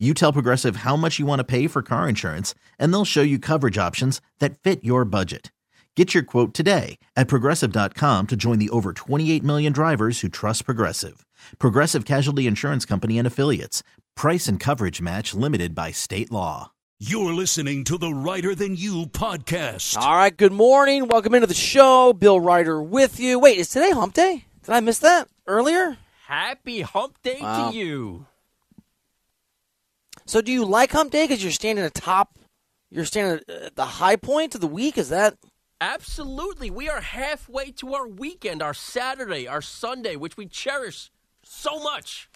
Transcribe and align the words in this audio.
You 0.00 0.12
tell 0.12 0.32
Progressive 0.32 0.76
how 0.76 0.96
much 0.96 1.20
you 1.20 1.24
want 1.26 1.38
to 1.38 1.44
pay 1.44 1.68
for 1.68 1.80
car 1.80 2.08
insurance, 2.08 2.52
and 2.80 2.92
they'll 2.92 3.04
show 3.04 3.22
you 3.22 3.38
coverage 3.38 3.78
options 3.78 4.20
that 4.40 4.58
fit 4.58 4.82
your 4.82 5.04
budget. 5.04 5.52
Get 5.94 6.12
your 6.12 6.24
quote 6.24 6.52
today 6.52 6.98
at 7.14 7.28
progressive.com 7.28 8.26
to 8.26 8.34
join 8.36 8.58
the 8.58 8.70
over 8.70 8.92
28 8.92 9.44
million 9.44 9.72
drivers 9.72 10.18
who 10.20 10.28
trust 10.28 10.64
Progressive. 10.64 11.24
Progressive 11.60 12.04
Casualty 12.04 12.48
Insurance 12.48 12.84
Company 12.84 13.18
and 13.18 13.26
Affiliates. 13.26 13.84
Price 14.16 14.48
and 14.48 14.58
coverage 14.58 15.00
match 15.00 15.32
limited 15.32 15.76
by 15.76 15.92
state 15.92 16.32
law. 16.32 16.72
You're 16.98 17.32
listening 17.32 17.84
to 17.84 17.96
the 17.96 18.12
Reiter 18.12 18.56
Than 18.56 18.74
You 18.76 19.06
podcast. 19.06 19.96
All 19.96 20.16
right, 20.16 20.36
good 20.36 20.52
morning. 20.52 21.06
Welcome 21.06 21.34
into 21.36 21.46
the 21.46 21.54
show. 21.54 22.12
Bill 22.12 22.40
Reiter 22.40 22.82
with 22.82 23.20
you. 23.20 23.38
Wait, 23.38 23.58
is 23.58 23.68
today 23.68 23.92
hump 23.92 24.14
day? 24.14 24.46
Did 24.64 24.72
I 24.74 24.80
miss 24.80 24.98
that 25.00 25.28
earlier? 25.46 25.98
Happy 26.26 26.80
hump 26.80 27.16
day 27.22 27.38
Wow. 27.40 27.70
to 27.70 27.76
you. 27.76 28.26
So 30.26 30.40
do 30.40 30.52
you 30.52 30.64
like 30.64 30.92
hump 30.92 31.12
day 31.12 31.24
because 31.24 31.42
you're 31.42 31.52
standing 31.52 31.84
atop, 31.84 32.38
you're 32.90 33.04
standing 33.04 33.40
at 33.48 33.76
the 33.76 33.84
high 33.84 34.16
point 34.16 34.54
of 34.54 34.60
the 34.60 34.66
week? 34.66 34.96
Is 34.98 35.10
that 35.10 35.36
Absolutely. 35.80 36.70
We 36.70 36.88
are 36.88 37.00
halfway 37.02 37.70
to 37.72 37.94
our 37.94 38.06
weekend, 38.08 38.62
our 38.62 38.72
Saturday, 38.72 39.46
our 39.46 39.60
Sunday, 39.60 40.16
which 40.16 40.36
we 40.36 40.46
cherish 40.46 41.10
so 41.42 41.78
much. 41.78 42.30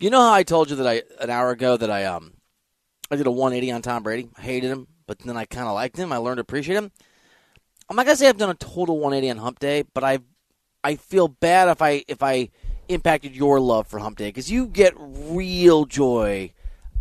You 0.00 0.10
know 0.10 0.20
how 0.20 0.32
I 0.32 0.42
told 0.42 0.70
you 0.70 0.76
that 0.76 0.86
I 0.86 1.02
an 1.22 1.30
hour 1.30 1.50
ago 1.50 1.76
that 1.76 1.90
I 1.90 2.04
um 2.04 2.32
I 3.10 3.16
did 3.16 3.26
a 3.26 3.30
180 3.30 3.70
on 3.70 3.82
Tom 3.82 4.02
Brady. 4.02 4.28
I 4.36 4.42
hated 4.42 4.70
him, 4.70 4.88
but 5.06 5.20
then 5.20 5.36
I 5.36 5.44
kind 5.44 5.68
of 5.68 5.74
liked 5.74 5.96
him. 5.96 6.12
I 6.12 6.16
learned 6.16 6.38
to 6.38 6.42
appreciate 6.42 6.76
him. 6.76 6.90
I'm 7.88 7.96
not 7.96 8.06
gonna 8.06 8.16
say 8.16 8.28
I've 8.28 8.38
done 8.38 8.50
a 8.50 8.54
total 8.54 8.98
180 8.98 9.30
on 9.30 9.36
Hump 9.36 9.60
Day, 9.60 9.84
but 9.94 10.02
I 10.02 10.18
I 10.82 10.96
feel 10.96 11.28
bad 11.28 11.68
if 11.68 11.80
I 11.80 12.04
if 12.08 12.22
I 12.22 12.48
impacted 12.88 13.36
your 13.36 13.60
love 13.60 13.86
for 13.86 14.00
Hump 14.00 14.18
Day 14.18 14.28
because 14.28 14.50
you 14.50 14.66
get 14.66 14.94
real 14.98 15.84
joy 15.84 16.50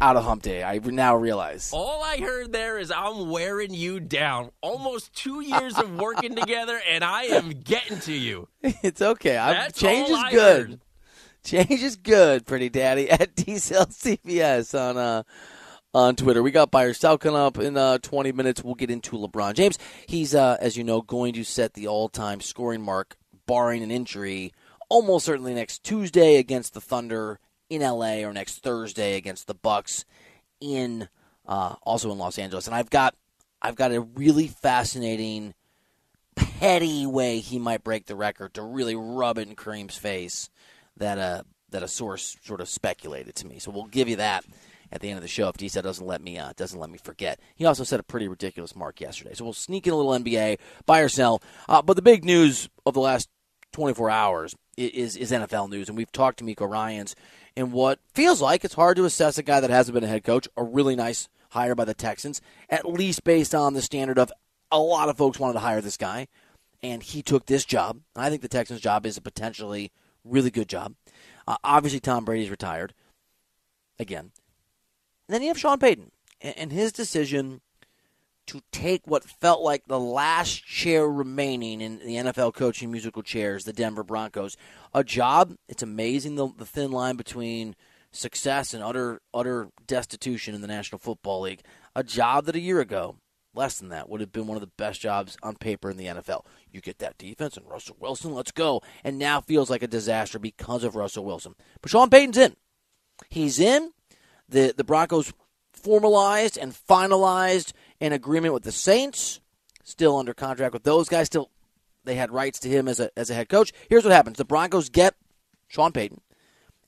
out 0.02 0.18
of 0.18 0.24
Hump 0.26 0.42
Day. 0.42 0.64
I 0.64 0.80
now 0.80 1.16
realize. 1.16 1.72
All 1.74 2.04
I 2.04 2.18
heard 2.18 2.52
there 2.52 2.78
is 2.78 2.92
I'm 2.92 3.30
wearing 3.30 3.74
you 3.74 4.00
down. 4.00 4.52
Almost 4.62 5.14
two 5.14 5.42
years 5.42 5.78
of 5.78 5.96
working 6.00 6.36
together, 6.36 6.80
and 6.90 7.04
I 7.04 7.24
am 7.24 7.50
getting 7.50 8.00
to 8.02 8.14
you. 8.14 8.48
It's 8.84 9.02
okay. 9.02 9.38
I'm, 9.38 9.72
change 9.72 10.10
is 10.10 10.18
I 10.18 10.32
good. 10.32 10.70
heard. 10.70 10.80
Change 11.44 11.84
is 11.84 11.98
good, 11.98 12.46
pretty 12.46 12.70
daddy. 12.70 13.10
At 13.10 13.36
DCLCBS 13.36 14.80
on 14.80 14.98
uh 14.98 15.24
on 15.94 16.16
Twitter. 16.16 16.42
We 16.42 16.52
got 16.52 16.72
buy 16.72 16.84
or 16.84 16.94
sell 16.94 17.18
coming 17.18 17.40
up 17.40 17.58
in 17.60 17.78
uh, 17.78 17.98
20 18.00 18.32
minutes. 18.32 18.64
We'll 18.64 18.76
get 18.76 18.90
into 18.90 19.18
LeBron 19.18 19.54
James. 19.54 19.78
He's 20.08 20.34
uh, 20.34 20.58
as 20.60 20.78
you 20.78 20.84
know 20.84 21.02
going 21.02 21.34
to 21.34 21.44
set 21.44 21.74
the 21.74 21.88
all-time 21.88 22.42
scoring 22.42 22.82
mark, 22.82 23.16
barring 23.46 23.84
an 23.84 23.92
injury, 23.92 24.54
almost 24.90 25.26
certainly 25.26 25.54
next 25.54 25.84
Tuesday 25.84 26.38
against 26.38 26.74
the 26.74 26.82
Thunder 26.82 27.40
in 27.74 27.82
LA 27.82 28.24
or 28.24 28.34
next 28.34 28.64
Thursday 28.64 29.16
against 29.16 29.48
the 29.48 29.54
Bucks 29.54 30.06
in 30.60 31.08
uh, 31.46 31.76
also 31.84 32.12
in 32.12 32.18
Los 32.18 32.38
Angeles. 32.38 32.68
And 32.68 32.76
I've 32.76 32.90
got 32.90 33.16
I've 33.62 33.76
got 33.76 33.92
a 33.92 34.02
really 34.02 34.48
fascinating 34.48 35.54
petty 36.36 37.06
way 37.06 37.40
he 37.40 37.60
might 37.60 37.84
break 37.84 38.06
the 38.06 38.16
record 38.16 38.54
to 38.56 38.62
really 38.62 38.96
rub 38.96 39.38
it 39.38 39.48
in 39.48 39.56
Kareem's 39.56 39.96
face 39.96 40.50
that 40.98 41.18
uh 41.18 41.44
that 41.70 41.84
a 41.84 41.88
source 41.88 42.38
sort 42.44 42.62
of 42.62 42.70
speculated 42.70 43.36
to 43.36 43.48
me. 43.48 43.60
So 43.60 43.72
we'll 43.72 43.86
give 43.86 44.08
you 44.08 44.16
that 44.18 44.46
at 44.92 45.02
the 45.02 45.10
end 45.10 45.18
of 45.18 45.24
the 45.24 45.28
show 45.28 45.50
if 45.50 45.58
DSA 45.58 45.82
doesn't 45.82 46.06
let 46.06 46.22
me 46.22 46.38
uh, 46.38 46.54
doesn't 46.56 46.80
let 46.80 46.90
me 46.90 46.98
forget. 46.98 47.40
He 47.56 47.66
also 47.66 47.84
set 47.84 48.00
a 48.00 48.04
pretty 48.04 48.28
ridiculous 48.28 48.76
mark 48.76 49.02
yesterday. 49.02 49.34
So 49.34 49.44
we'll 49.44 49.54
sneak 49.54 49.88
in 49.88 49.94
a 49.94 49.96
little 49.96 50.12
NBA, 50.12 50.60
buy 50.86 51.00
or 51.00 51.10
sell. 51.10 51.42
Uh, 51.68 51.82
but 51.82 51.96
the 51.96 52.02
big 52.02 52.24
news 52.24 52.70
of 52.86 52.94
the 52.94 53.02
last 53.02 53.28
24 53.74 54.10
hours 54.10 54.56
is 54.78 55.18
is 55.18 55.32
NFL 55.32 55.70
news, 55.70 55.90
and 55.90 55.98
we've 55.98 56.12
talked 56.12 56.40
to 56.40 56.46
DeMeco 56.46 56.70
Ryans 56.70 57.16
in 57.56 57.72
what 57.72 58.00
feels 58.14 58.42
like 58.42 58.64
it's 58.64 58.74
hard 58.74 58.98
to 58.98 59.06
assess 59.06 59.38
a 59.38 59.44
guy 59.44 59.60
that 59.60 59.70
hasn't 59.70 59.94
been 59.94 60.04
a 60.04 60.08
head 60.08 60.24
coach. 60.24 60.48
A 60.58 60.64
really 60.64 60.96
nice 60.96 61.30
hire 61.50 61.76
by 61.76 61.86
the 61.86 61.94
Texans, 61.94 62.42
at 62.70 62.88
least 62.88 63.24
based 63.24 63.54
on 63.54 63.74
the 63.74 63.82
standard 63.82 64.18
of 64.18 64.32
a 64.72 64.80
lot 64.80 65.10
of 65.10 65.18
folks 65.18 65.40
wanted 65.40 65.54
to 65.54 65.60
hire 65.60 65.82
this 65.82 65.98
guy, 65.98 66.28
and 66.82 67.04
he 67.04 67.22
took 67.22 67.46
this 67.46 67.64
job. 67.64 68.00
I 68.16 68.30
think 68.30 68.42
the 68.42 68.48
Texans' 68.48 68.82
job 68.82 69.06
is 69.06 69.18
a 69.18 69.22
potentially 69.22 69.92
really 70.24 70.50
good 70.50 70.68
job. 70.68 70.96
Uh, 71.48 71.58
obviously, 71.64 72.00
Tom 72.00 72.26
Brady's 72.26 72.50
retired 72.50 72.94
again. 74.00 74.32
And 75.28 75.36
then 75.36 75.42
you 75.42 75.50
have 75.50 75.60
Sean 75.60 75.78
Payton 75.78 76.12
and, 76.42 76.58
and 76.58 76.72
his 76.72 76.92
decision 76.92 77.62
to 78.48 78.62
take 78.72 79.02
what 79.06 79.24
felt 79.24 79.62
like 79.62 79.86
the 79.86 80.00
last 80.00 80.66
chair 80.66 81.08
remaining 81.08 81.82
in 81.82 82.00
the 82.00 82.16
NFL 82.16 82.54
coaching 82.54 82.92
musical 82.92 83.24
chairs, 83.24 83.64
the 83.64 83.74
Denver 83.74 84.04
Broncos. 84.04 84.58
A 84.94 85.04
job, 85.04 85.56
it's 85.68 85.84
amazing 85.84 86.36
the, 86.36 86.50
the 86.58 86.66
thin 86.66 86.92
line 86.92 87.16
between 87.16 87.76
success 88.12 88.74
and 88.74 88.84
utter 88.84 89.22
utter 89.34 89.70
destitution 89.88 90.54
in 90.54 90.62
the 90.62 90.68
National 90.68 91.00
Football 91.00 91.42
League. 91.42 91.62
A 91.96 92.04
job 92.04 92.46
that 92.46 92.56
a 92.56 92.60
year 92.60 92.80
ago, 92.80 93.16
less 93.56 93.80
than 93.80 93.90
that, 93.90 94.10
would 94.10 94.22
have 94.22 94.32
been 94.32 94.48
one 94.48 94.58
of 94.58 94.62
the 94.62 94.72
best 94.78 95.02
jobs 95.02 95.38
on 95.42 95.56
paper 95.56 95.90
in 95.90 95.98
the 95.98 96.06
NFL. 96.06 96.46
You 96.72 96.82
get 96.82 97.00
that 97.00 97.18
defense 97.18 97.58
and 97.58 97.68
Russell 97.68 97.98
Wilson, 98.00 98.34
let's 98.34 98.52
go. 98.52 98.82
And 99.04 99.18
now 99.18 99.42
feels 99.42 99.70
like 99.70 99.84
a 99.84 99.88
disaster 99.88 100.38
because 100.40 100.84
of 100.84 100.96
Russell 100.96 101.26
Wilson. 101.26 101.56
But 101.82 101.92
Sean 101.92 102.10
Payton's 102.10 102.38
in. 102.38 102.56
He's 103.30 103.60
in. 103.60 103.92
The 104.50 104.74
the 104.76 104.84
Broncos 104.84 105.34
formalized 105.84 106.58
and 106.58 106.74
finalized 106.74 107.74
an 108.02 108.14
agreement 108.14 108.54
with 108.54 108.64
the 108.64 108.72
Saints. 108.72 109.40
Still 109.84 110.18
under 110.18 110.34
contract 110.34 110.74
with 110.74 110.84
those 110.84 111.10
guys. 111.10 111.28
Still, 111.28 111.50
they 112.06 112.16
had 112.16 112.32
rights 112.32 112.60
to 112.60 112.70
him 112.70 112.88
as 112.88 113.00
a 113.00 113.12
as 113.18 113.30
a 113.30 113.34
head 113.34 113.50
coach. 113.50 113.74
Here's 113.90 114.04
what 114.04 114.14
happens: 114.14 114.38
the 114.38 114.46
Broncos 114.46 114.90
get 114.90 115.16
Sean 115.68 115.92
Payton 115.92 116.22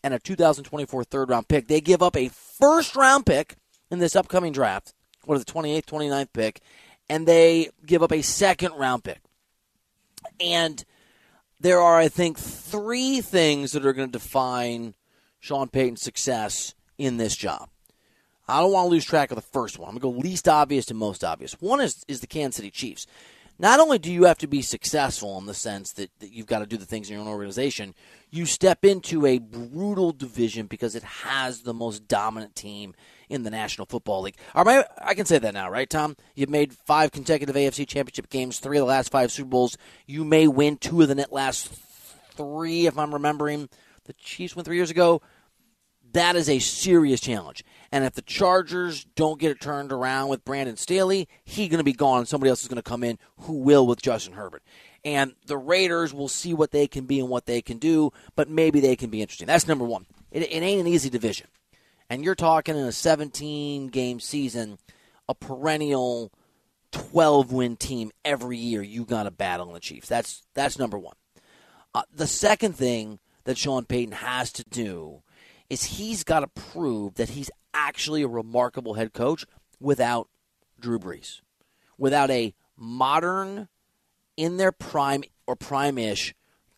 and 0.06 0.14
a 0.14 0.20
2024 0.20 1.04
third 1.04 1.30
round 1.30 1.48
pick. 1.48 1.68
They 1.68 1.82
give 1.82 2.02
up 2.02 2.16
a 2.16 2.30
first 2.30 2.96
round 2.96 3.26
pick 3.26 3.56
in 3.90 4.00
this 4.00 4.16
upcoming 4.16 4.54
draft. 4.54 4.94
What 5.26 5.36
is 5.36 5.44
the 5.44 5.52
28th, 5.52 5.86
29th 5.86 6.32
pick? 6.32 6.62
And 7.10 7.28
they 7.28 7.70
give 7.86 8.04
up 8.04 8.12
a 8.12 8.22
second 8.22 8.74
round 8.74 9.04
pick. 9.04 9.20
And 10.40 10.86
there 11.60 11.82
are, 11.82 11.98
I 11.98 12.08
think, 12.08 12.38
three 12.38 13.22
things 13.22 13.72
that 13.72 13.86
are 13.86 13.94
going 13.94 14.10
to 14.10 14.20
define 14.20 14.96
Sean 15.40 15.70
Payton's 15.70 16.02
success 16.02 16.76
in 16.98 17.18
this 17.18 17.36
job. 17.36 17.70
I 18.48 18.60
don't 18.60 18.72
want 18.72 18.86
to 18.86 18.92
lose 18.92 19.06
track 19.06 19.32
of 19.32 19.36
the 19.36 19.42
first 19.42 19.80
one. 19.80 19.90
I'm 19.90 19.98
going 19.98 20.14
to 20.14 20.20
go 20.20 20.28
least 20.28 20.48
obvious 20.48 20.86
to 20.88 20.94
most 20.94 21.24
obvious. 21.24 21.54
One 21.54 21.82
is, 21.82 22.04
is 22.08 22.22
the 22.22 22.28
Kansas 22.28 22.58
City 22.58 22.72
Chiefs. 22.72 23.08
Not 23.58 23.80
only 23.80 24.00
do 24.00 24.12
you 24.12 24.26
have 24.26 24.38
to 24.40 24.48
be 24.48 24.62
successful 24.62 25.38
in 25.38 25.46
the 25.46 25.54
sense 25.54 25.94
that, 25.94 26.12
that 26.20 26.34
you've 26.34 26.46
got 26.46 26.60
to 26.60 26.66
do 26.66 26.76
the 26.76 26.86
things 26.86 27.10
in 27.10 27.14
your 27.14 27.22
own 27.22 27.30
organization, 27.30 27.96
you 28.30 28.46
step 28.46 28.84
into 28.84 29.26
a 29.26 29.40
brutal 29.40 30.12
division 30.12 30.68
because 30.68 30.94
it 30.94 31.04
has 31.04 31.62
the 31.62 31.74
most 31.74 32.06
dominant 32.08 32.54
team 32.54 32.94
in 33.30 33.44
the 33.44 33.50
National 33.50 33.86
Football 33.86 34.24
League. 34.24 34.36
Right, 34.54 34.86
I 35.02 35.14
can 35.14 35.26
say 35.26 35.40
that 35.40 35.54
now, 35.54 35.70
right, 35.70 35.90
Tom? 35.90 36.18
You've 36.36 36.50
made 36.50 36.74
five 36.74 37.14
consecutive 37.14 37.56
AFC 37.56 37.88
Championship 37.88 38.30
games, 38.30 38.60
three 38.60 38.78
of 38.78 38.82
the 38.82 38.88
last 38.88 39.10
five 39.10 39.32
Super 39.32 39.50
Bowls. 39.50 39.78
You 40.06 40.26
may 40.26 40.48
win 40.50 40.76
two 40.76 41.02
of 41.02 41.08
the 41.08 41.16
net 41.16 41.32
last 41.32 41.72
three, 42.36 42.88
if 42.88 42.98
I'm 42.98 43.14
remembering. 43.14 43.70
The 44.04 44.14
Chiefs 44.14 44.56
won 44.56 44.66
three 44.66 44.76
years 44.76 44.92
ago 44.92 45.22
that 46.16 46.36
is 46.36 46.50
a 46.50 46.60
serious 46.60 47.20
challenge. 47.20 47.64
And 47.92 48.04
if 48.04 48.14
the 48.14 48.22
Chargers 48.22 49.06
don't 49.16 49.40
get 49.40 49.52
it 49.52 49.62
turned 49.62 49.92
around 49.92 50.30
with 50.30 50.46
Brandon 50.46 50.78
Staley, 50.78 51.28
he's 51.44 51.70
going 51.70 51.80
to 51.80 51.84
be 51.84 51.94
gone, 51.94 52.26
somebody 52.26 52.50
else 52.50 52.62
is 52.62 52.68
going 52.68 52.78
to 52.78 52.90
come 52.90 53.04
in 53.04 53.20
who 53.42 53.54
will 53.54 53.86
with 53.86 54.02
Justin 54.02 54.34
Herbert. 54.34 54.64
And 55.04 55.34
the 55.46 55.58
Raiders 55.58 56.14
will 56.14 56.30
see 56.30 56.54
what 56.54 56.72
they 56.72 56.88
can 56.88 57.06
be 57.06 57.20
and 57.20 57.30
what 57.30 57.46
they 57.46 57.62
can 57.62 57.78
do, 57.78 58.12
but 58.36 58.50
maybe 58.50 58.80
they 58.80 58.96
can 58.96 59.10
be 59.10 59.22
interesting. 59.22 59.48
That's 59.48 59.68
number 59.68 59.86
one. 59.86 60.06
It, 60.32 60.44
it 60.44 60.64
ain't 60.64 60.82
an 60.82 60.88
easy 60.88 61.10
division. 61.10 61.48
And 62.10 62.24
you're 62.24 62.36
talking 62.36 62.78
in 62.78 62.86
a 62.86 62.92
17 62.92 63.88
game 63.88 64.20
season, 64.20 64.78
a 65.28 65.36
perennial 65.36 66.32
12 66.92 67.52
win 67.52 67.76
team 67.76 68.12
every 68.24 68.58
year. 68.58 68.82
You 68.82 69.04
got 69.06 69.24
to 69.24 69.32
battle 69.32 69.68
in 69.68 69.74
the 69.74 69.80
Chiefs. 69.80 70.08
That's 70.08 70.44
that's 70.54 70.80
number 70.80 70.98
one. 70.98 71.16
Uh, 71.94 72.04
the 72.14 72.28
second 72.28 72.76
thing 72.76 73.20
that 73.44 73.58
Sean 73.58 73.86
Payton 73.86 74.14
has 74.14 74.52
to 74.54 74.64
do 74.64 75.24
is 75.70 75.84
he's 75.84 76.24
got 76.24 76.42
to 76.42 76.48
prove 76.48 77.16
that 77.16 77.30
he's 77.30 77.50
actually 77.74 78.22
a 78.22 78.28
remarkable 78.28 78.94
head 78.96 79.14
coach 79.14 79.46
without 79.80 80.30
Drew 80.80 81.00
Brees, 81.00 81.42
without 81.98 82.30
a 82.30 82.54
modern, 82.78 83.68
in 84.38 84.58
their 84.58 84.72
prime 84.72 85.24
or 85.48 85.56
prime 85.56 85.98
ish, 85.98 86.34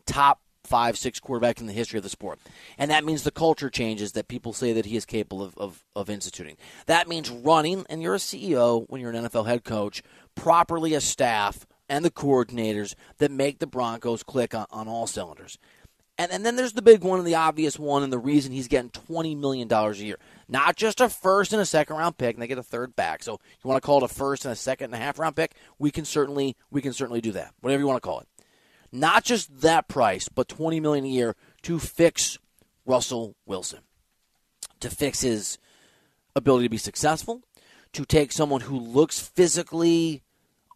top 0.06 0.42
five, 0.64 0.98
six 0.98 1.20
quarterback 1.20 1.60
in 1.60 1.68
the 1.68 1.74
history 1.74 1.98
of 1.98 2.04
the 2.04 2.10
sport. 2.10 2.40
And 2.78 2.92
that 2.92 3.06
means 3.06 3.24
the 3.24 3.32
culture 3.32 3.70
changes 3.70 4.12
that 4.12 4.28
people 4.28 4.52
say 4.54 4.74
that 4.74 4.86
he 4.86 4.98
is 4.98 5.06
capable 5.06 5.42
of, 5.42 5.58
of, 5.58 5.84
of 5.96 6.10
instituting. 6.10 6.58
That 6.86 7.08
means 7.08 7.30
running, 7.30 7.86
and 7.90 8.02
you're 8.02 8.16
a 8.16 8.20
CEO 8.20 8.86
when 8.90 9.02
you're 9.02 9.12
an 9.12 9.26
NFL 9.26 9.48
head 9.48 9.64
coach, 9.64 10.04
properly 10.36 10.94
a 10.94 11.02
staff 11.02 11.66
and 11.90 12.04
the 12.04 12.12
coordinators 12.12 12.96
that 13.18 13.32
make 13.32 13.60
the 13.60 13.68
Broncos 13.68 14.24
click 14.24 14.54
on, 14.54 14.66
on 14.70 14.88
all 14.88 15.08
cylinders. 15.08 15.58
And, 16.18 16.32
and 16.32 16.46
then 16.46 16.56
there's 16.56 16.74
the 16.74 16.82
big 16.82 17.04
one 17.04 17.20
and 17.20 17.28
the 17.28 17.36
obvious 17.36 17.78
one, 17.78 18.04
and 18.04 18.12
the 18.12 18.18
reason 18.18 18.52
he's 18.52 18.68
getting 18.68 18.90
$20 18.90 19.38
million 19.38 19.72
a 19.72 19.92
year. 19.94 20.18
Not 20.50 20.76
just 20.76 21.00
a 21.00 21.10
first 21.10 21.54
and 21.54 21.62
a 21.62 21.66
second 21.66 21.96
round 21.96 22.18
pick, 22.18 22.36
and 22.36 22.42
they 22.42 22.48
get 22.48 22.58
a 22.58 22.64
third 22.64 22.96
back. 22.96 23.22
So 23.22 23.34
you 23.34 23.68
want 23.68 23.82
to 23.82 23.86
call 23.86 24.00
it 24.00 24.04
a 24.04 24.14
first 24.14 24.46
and 24.46 24.52
a 24.52 24.56
second 24.56 24.86
and 24.86 24.96
a 24.96 25.06
half 25.06 25.20
round 25.20 25.36
pick? 25.36 25.54
We 25.78 25.92
can 25.92 26.06
certainly 26.06 26.56
we 26.72 26.82
can 26.82 26.94
certainly 26.94 27.22
do 27.22 27.34
that. 27.34 27.54
Whatever 27.62 27.82
you 27.82 27.88
want 27.88 28.02
to 28.02 28.08
call 28.08 28.22
it. 28.22 28.28
Not 28.92 29.26
just 29.26 29.62
that 29.62 29.88
price, 29.88 30.30
but 30.30 30.48
20 30.48 30.80
million 30.80 31.06
a 31.06 31.10
year 31.10 31.36
to 31.64 31.78
fix 31.78 32.40
Russell 32.86 33.36
Wilson. 33.46 33.80
To 34.80 34.90
fix 34.90 35.22
his 35.22 35.58
ability 36.36 36.66
to 36.66 36.70
be 36.70 36.78
successful, 36.78 37.42
to 37.94 38.06
take 38.06 38.32
someone 38.32 38.62
who 38.62 38.80
looks 38.80 39.20
physically 39.20 40.24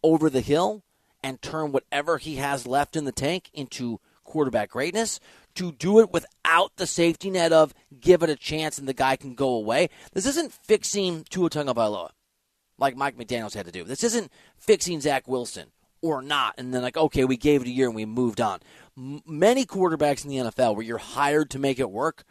over 0.02 0.28
the 0.28 0.40
hill 0.40 0.82
and 1.22 1.40
turn 1.40 1.72
whatever 1.72 2.18
he 2.18 2.36
has 2.36 2.66
left 2.66 2.96
in 2.96 3.04
the 3.04 3.12
tank 3.12 3.48
into 3.54 4.00
quarterback 4.32 4.70
greatness, 4.70 5.20
to 5.54 5.72
do 5.72 6.00
it 6.00 6.10
without 6.10 6.76
the 6.76 6.86
safety 6.86 7.30
net 7.30 7.52
of 7.52 7.74
give 8.00 8.22
it 8.22 8.30
a 8.30 8.36
chance 8.36 8.78
and 8.78 8.88
the 8.88 8.94
guy 8.94 9.16
can 9.16 9.34
go 9.34 9.50
away. 9.50 9.90
This 10.12 10.26
isn't 10.26 10.52
fixing 10.52 11.24
Tua 11.28 11.50
Tagovailoa 11.50 12.10
like 12.78 12.96
Mike 12.96 13.16
McDaniels 13.16 13.54
had 13.54 13.66
to 13.66 13.72
do. 13.72 13.84
This 13.84 14.02
isn't 14.02 14.32
fixing 14.56 15.00
Zach 15.00 15.28
Wilson 15.28 15.68
or 16.00 16.22
not, 16.22 16.54
and 16.58 16.74
then 16.74 16.82
like 16.82 16.96
okay, 16.96 17.24
we 17.24 17.36
gave 17.36 17.62
it 17.62 17.68
a 17.68 17.70
year 17.70 17.86
and 17.86 17.94
we 17.94 18.04
moved 18.04 18.40
on. 18.40 18.60
M- 18.96 19.22
many 19.26 19.64
quarterbacks 19.64 20.24
in 20.24 20.30
the 20.30 20.50
NFL 20.50 20.74
where 20.74 20.84
you're 20.84 20.98
hired 20.98 21.50
to 21.50 21.58
make 21.58 21.78
it 21.78 21.90
work 21.90 22.24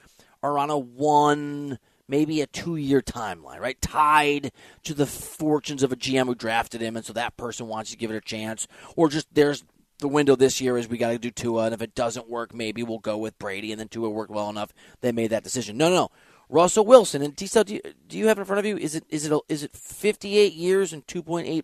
are 0.43 0.57
on 0.57 0.69
a 0.69 0.77
one 0.77 1.79
maybe 2.07 2.41
a 2.41 2.47
two 2.47 2.75
year 2.75 3.01
timeline, 3.01 3.59
right? 3.59 3.81
Tied 3.81 4.51
to 4.83 4.93
the 4.93 5.05
fortunes 5.05 5.83
of 5.83 5.91
a 5.91 5.95
GM 5.95 6.25
who 6.25 6.35
drafted 6.35 6.81
him, 6.81 6.97
and 6.97 7.05
so 7.05 7.13
that 7.13 7.37
person 7.37 7.67
wants 7.67 7.91
to 7.91 7.97
give 7.97 8.11
it 8.11 8.17
a 8.17 8.21
chance. 8.21 8.67
Or 8.95 9.09
just 9.09 9.33
there's 9.33 9.63
the 10.01 10.09
window 10.09 10.35
this 10.35 10.59
year 10.59 10.77
is 10.77 10.89
we 10.89 10.97
got 10.97 11.11
to 11.11 11.19
do 11.19 11.31
Tua, 11.31 11.65
and 11.65 11.73
if 11.73 11.81
it 11.81 11.95
doesn't 11.95 12.29
work, 12.29 12.53
maybe 12.53 12.83
we'll 12.83 12.99
go 12.99 13.17
with 13.17 13.39
Brady, 13.39 13.71
and 13.71 13.79
then 13.79 13.87
Tua 13.87 14.09
worked 14.09 14.31
well 14.31 14.49
enough, 14.49 14.73
they 14.99 15.11
made 15.11 15.29
that 15.29 15.43
decision. 15.43 15.77
No, 15.77 15.89
no, 15.89 15.95
no. 15.95 16.09
Russell 16.49 16.85
Wilson 16.85 17.21
and 17.21 17.37
T-Cell, 17.37 17.63
do 17.63 17.75
you, 17.75 17.81
do 18.07 18.17
you 18.17 18.27
have 18.27 18.37
in 18.37 18.43
front 18.43 18.59
of 18.59 18.65
you? 18.65 18.77
Is 18.77 18.93
it 18.93 19.05
is 19.07 19.25
it 19.25 19.41
is 19.47 19.63
it 19.63 19.73
58 19.73 20.51
years 20.53 20.91
and 20.91 21.07
2.8 21.07 21.63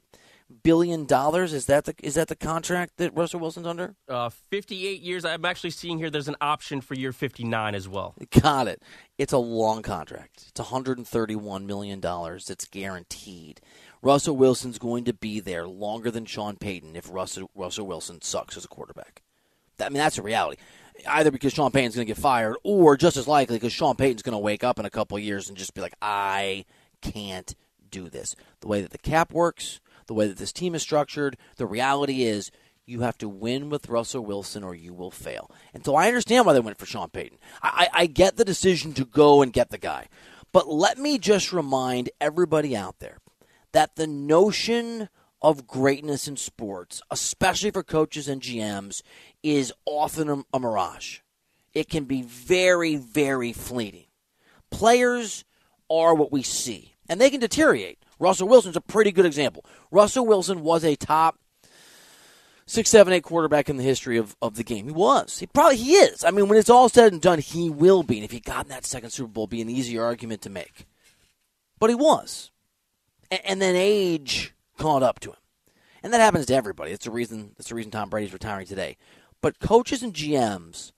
billion 0.64 1.06
dollars? 1.06 1.52
Is 1.52 1.66
that 1.66 1.84
the 1.84 1.94
is 2.02 2.16
that 2.16 2.30
the 2.30 2.36
contract 2.38 2.94
that 2.98 3.14
Russell 3.14 3.42
Wilson's 3.42 3.68
under? 3.68 3.96
Uh, 4.08 4.30
58 4.30 5.02
years. 5.02 5.26
I'm 5.26 5.44
actually 5.44 5.72
seeing 5.72 5.98
here. 5.98 6.10
There's 6.10 6.30
an 6.30 6.38
option 6.40 6.80
for 6.80 6.94
year 6.94 7.12
59 7.12 7.76
as 7.76 7.90
well. 7.90 8.16
Got 8.42 8.68
it. 8.70 8.82
It's 9.18 9.34
a 9.34 9.38
long 9.38 9.82
contract. 9.82 10.46
It's 10.48 10.60
131 10.60 11.68
million 11.68 12.00
dollars. 12.00 12.50
It's 12.50 12.66
guaranteed. 12.66 13.60
Russell 14.02 14.38
Wilson's 14.38 14.78
going 14.78 15.04
to 15.06 15.14
be 15.14 15.40
there 15.40 15.68
longer 15.68 16.12
than 16.12 16.26
Sean 16.26 16.56
Payton 16.56 16.96
if 16.96 17.12
Russell 17.12 17.50
Russell 17.56 17.88
Wilson 17.88 18.22
sucks 18.22 18.58
as 18.58 18.66
a 18.66 18.70
quarterback. 18.70 19.24
I 19.80 19.90
mean, 19.90 20.00
that's 20.00 20.18
a 20.18 20.24
reality. 20.24 20.62
Either 21.08 21.30
because 21.30 21.54
Sean 21.54 21.72
Payton's 21.72 21.96
going 21.96 22.08
to 22.08 22.14
get 22.14 22.22
fired, 22.22 22.58
or 22.64 22.98
just 22.98 23.18
as 23.18 23.28
likely 23.28 23.58
because 23.58 23.74
Sean 23.74 23.96
Payton's 23.96 24.24
going 24.24 24.34
to 24.34 24.40
wake 24.40 24.64
up 24.64 24.80
in 24.80 24.86
a 24.86 24.90
couple 24.90 25.20
years 25.20 25.48
and 25.48 25.58
just 25.58 25.76
be 25.76 25.82
like, 25.82 25.94
I 26.02 26.66
can't 27.02 27.54
do 27.90 28.10
this. 28.10 28.36
The 28.62 28.68
way 28.68 28.82
that 28.82 28.92
the 28.92 28.98
cap 28.98 29.32
works, 29.32 29.80
the 30.08 30.14
way 30.14 30.28
that 30.28 30.38
this 30.38 30.52
team 30.52 30.74
is 30.74 30.82
structured, 30.82 31.38
the 31.58 31.68
reality 31.68 32.24
is 32.24 32.52
you 32.86 33.02
have 33.02 33.18
to 33.20 33.30
win 33.30 33.70
with 33.70 33.90
Russell 33.90 34.26
Wilson 34.26 34.64
or 34.64 34.74
you 34.74 34.94
will 34.94 35.12
fail. 35.12 35.52
And 35.74 35.86
so 35.86 35.96
I 35.96 36.08
understand 36.08 36.46
why 36.46 36.54
they 36.54 36.60
went 36.60 36.80
for 36.80 36.86
Sean 36.86 37.10
Payton. 37.10 37.38
I, 37.62 37.90
I 37.94 38.06
get 38.08 38.38
the 38.38 38.46
decision 38.46 38.94
to 38.94 39.06
go 39.06 39.42
and 39.42 39.54
get 39.54 39.70
the 39.70 39.78
guy. 39.78 40.08
But 40.52 40.68
let 40.68 40.98
me 40.98 41.20
just 41.20 41.52
remind 41.54 42.10
everybody 42.20 42.76
out 42.76 43.00
there 43.00 43.20
that 43.72 43.96
the 43.96 44.08
notion 44.08 45.10
of 45.42 45.68
greatness 45.68 46.28
in 46.28 46.38
sports, 46.38 47.02
especially 47.12 47.72
for 47.72 47.84
coaches 47.84 48.28
and 48.28 48.42
GMs, 48.42 49.02
is 49.44 49.72
often 49.86 50.30
a, 50.30 50.44
a 50.54 50.60
mirage. 50.60 51.20
It 51.74 51.90
can 51.90 52.06
be 52.06 52.24
very, 52.24 52.96
very 52.96 53.54
fleeting. 53.54 54.06
Players 54.72 55.46
are 55.90 56.16
what 56.16 56.32
we 56.32 56.42
see, 56.42 56.96
and 57.08 57.22
they 57.22 57.30
can 57.30 57.40
deteriorate. 57.40 58.00
Russell 58.20 58.48
Wilson's 58.48 58.76
a 58.76 58.82
pretty 58.82 59.12
good 59.12 59.26
example. 59.26 59.64
Russell 59.92 60.26
Wilson 60.26 60.64
was 60.64 60.84
a 60.84 60.96
top 60.96 61.38
six, 62.66 62.90
seven, 62.90 63.14
eight 63.14 63.24
quarterback 63.24 63.70
in 63.70 63.78
the 63.78 63.84
history 63.84 64.18
of, 64.18 64.36
of 64.42 64.56
the 64.56 64.64
game. 64.64 64.86
He 64.86 64.92
was. 64.92 65.40
He 65.40 65.48
probably 65.48 65.78
he 65.78 65.94
is. 65.94 66.24
I 66.24 66.32
mean, 66.32 66.48
when 66.48 66.58
it's 66.58 66.70
all 66.70 66.90
said 66.90 67.14
and 67.14 67.22
done, 67.22 67.40
he 67.40 67.70
will 67.70 68.04
be. 68.04 68.18
And 68.18 68.26
if 68.26 68.32
he 68.32 68.40
got 68.40 68.66
in 68.66 68.70
that 68.70 68.86
second 68.86 69.12
Super 69.12 69.30
Bowl, 69.30 69.48
be 69.48 69.62
an 69.62 69.70
easier 69.70 70.04
argument 70.04 70.42
to 70.44 70.50
make. 70.50 70.88
But 71.80 71.90
he 71.90 71.96
was. 71.96 72.52
And, 73.30 73.62
then 73.62 73.76
age 73.76 74.54
caught 74.78 75.04
up 75.04 75.20
to 75.22 75.32
him. 75.32 75.38
And 76.04 76.14
that 76.14 76.22
happens 76.22 76.46
to 76.48 76.56
everybody. 76.56 76.92
That's 76.92 77.06
the 77.06 77.12
reason 77.12 77.54
that's 77.58 77.70
the 77.70 77.76
reason 77.76 77.92
Tom 77.92 78.10
Brady's 78.10 78.34
retiring 78.34 78.68
today. 78.68 78.98
But 79.42 79.60
coaches 79.60 80.04
and 80.04 80.14
GMs 80.14 80.92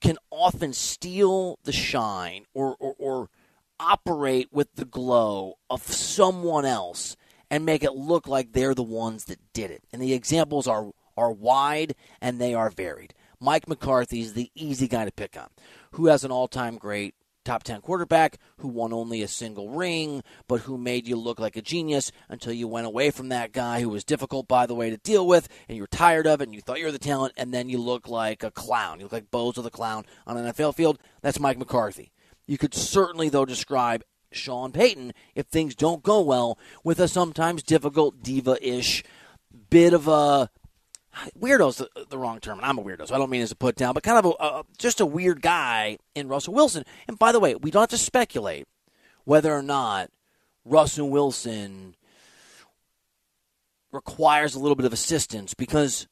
can 0.00 0.16
often 0.30 0.72
steal 0.72 1.58
the 1.64 1.72
shine 1.72 2.44
or, 2.54 2.76
or, 2.78 2.94
or 2.98 3.30
operate 3.78 4.48
with 4.52 4.74
the 4.74 4.84
glow 4.84 5.54
of 5.70 5.82
someone 5.82 6.64
else 6.64 7.16
and 7.50 7.64
make 7.64 7.84
it 7.84 7.92
look 7.92 8.26
like 8.26 8.52
they're 8.52 8.74
the 8.74 8.82
ones 8.82 9.26
that 9.26 9.38
did 9.52 9.70
it. 9.70 9.84
And 9.92 10.02
the 10.02 10.12
examples 10.14 10.66
are 10.66 10.90
are 11.16 11.32
wide 11.32 11.94
and 12.20 12.40
they 12.40 12.54
are 12.54 12.70
varied. 12.70 13.14
Mike 13.40 13.68
McCarthy 13.68 14.20
is 14.20 14.34
the 14.34 14.50
easy 14.54 14.88
guy 14.88 15.04
to 15.04 15.12
pick 15.12 15.36
on. 15.36 15.48
Who 15.92 16.06
has 16.06 16.24
an 16.24 16.30
all-time 16.30 16.76
great 16.76 17.14
top 17.46 17.62
10 17.62 17.80
quarterback 17.80 18.38
who 18.58 18.68
won 18.68 18.92
only 18.92 19.22
a 19.22 19.28
single 19.28 19.70
ring, 19.70 20.22
but 20.48 20.62
who 20.62 20.76
made 20.76 21.06
you 21.06 21.16
look 21.16 21.38
like 21.38 21.56
a 21.56 21.62
genius 21.62 22.12
until 22.28 22.52
you 22.52 22.68
went 22.68 22.86
away 22.86 23.10
from 23.10 23.28
that 23.28 23.52
guy 23.52 23.80
who 23.80 23.88
was 23.88 24.04
difficult, 24.04 24.46
by 24.48 24.66
the 24.66 24.74
way, 24.74 24.90
to 24.90 24.96
deal 24.98 25.26
with, 25.26 25.48
and 25.68 25.76
you 25.76 25.82
were 25.82 25.88
tired 25.88 26.26
of 26.26 26.40
it, 26.40 26.44
and 26.44 26.54
you 26.54 26.60
thought 26.60 26.78
you 26.78 26.84
were 26.84 26.92
the 26.92 26.98
talent, 26.98 27.32
and 27.36 27.54
then 27.54 27.68
you 27.68 27.78
look 27.78 28.08
like 28.08 28.42
a 28.42 28.50
clown. 28.50 28.98
You 28.98 29.04
look 29.04 29.12
like 29.12 29.30
Bozo 29.30 29.62
the 29.62 29.70
Clown 29.70 30.04
on 30.26 30.36
an 30.36 30.52
NFL 30.52 30.74
field. 30.74 30.98
That's 31.22 31.40
Mike 31.40 31.58
McCarthy. 31.58 32.12
You 32.46 32.58
could 32.58 32.74
certainly, 32.74 33.28
though, 33.28 33.44
describe 33.44 34.04
Sean 34.32 34.72
Payton, 34.72 35.12
if 35.34 35.46
things 35.46 35.74
don't 35.74 36.02
go 36.02 36.20
well, 36.20 36.58
with 36.84 37.00
a 37.00 37.08
sometimes 37.08 37.62
difficult 37.62 38.22
diva 38.22 38.58
ish 38.60 39.04
bit 39.70 39.92
of 39.92 40.08
a 40.08 40.50
weirdo's 41.38 41.78
the, 41.78 41.88
the, 42.08 42.18
wrong 42.18 42.40
term, 42.40 42.58
and 42.58 42.66
I'm 42.66 42.78
a 42.78 42.82
weirdo, 42.82 43.08
so 43.08 43.14
I 43.14 43.18
don't 43.18 43.30
mean 43.30 43.42
as 43.42 43.52
a 43.52 43.56
put 43.56 43.76
down, 43.76 43.94
but 43.94 44.02
kind 44.02 44.18
of 44.18 44.26
a, 44.26 44.44
a, 44.44 44.64
just 44.78 45.00
a 45.00 45.06
weird 45.06 45.42
guy 45.42 45.98
in 46.14 46.28
Russell 46.28 46.54
Wilson. 46.54 46.84
And 47.08 47.18
by 47.18 47.32
the 47.32 47.40
way, 47.40 47.54
we 47.54 47.70
don't 47.70 47.82
have 47.82 47.90
to 47.90 47.98
speculate 47.98 48.66
whether 49.24 49.52
or 49.52 49.62
not 49.62 50.10
Russell 50.64 51.08
Wilson 51.08 51.96
requires 53.92 54.54
a 54.54 54.58
little 54.58 54.76
bit 54.76 54.86
of 54.86 54.92
assistance 54.92 55.54
because 55.54 56.06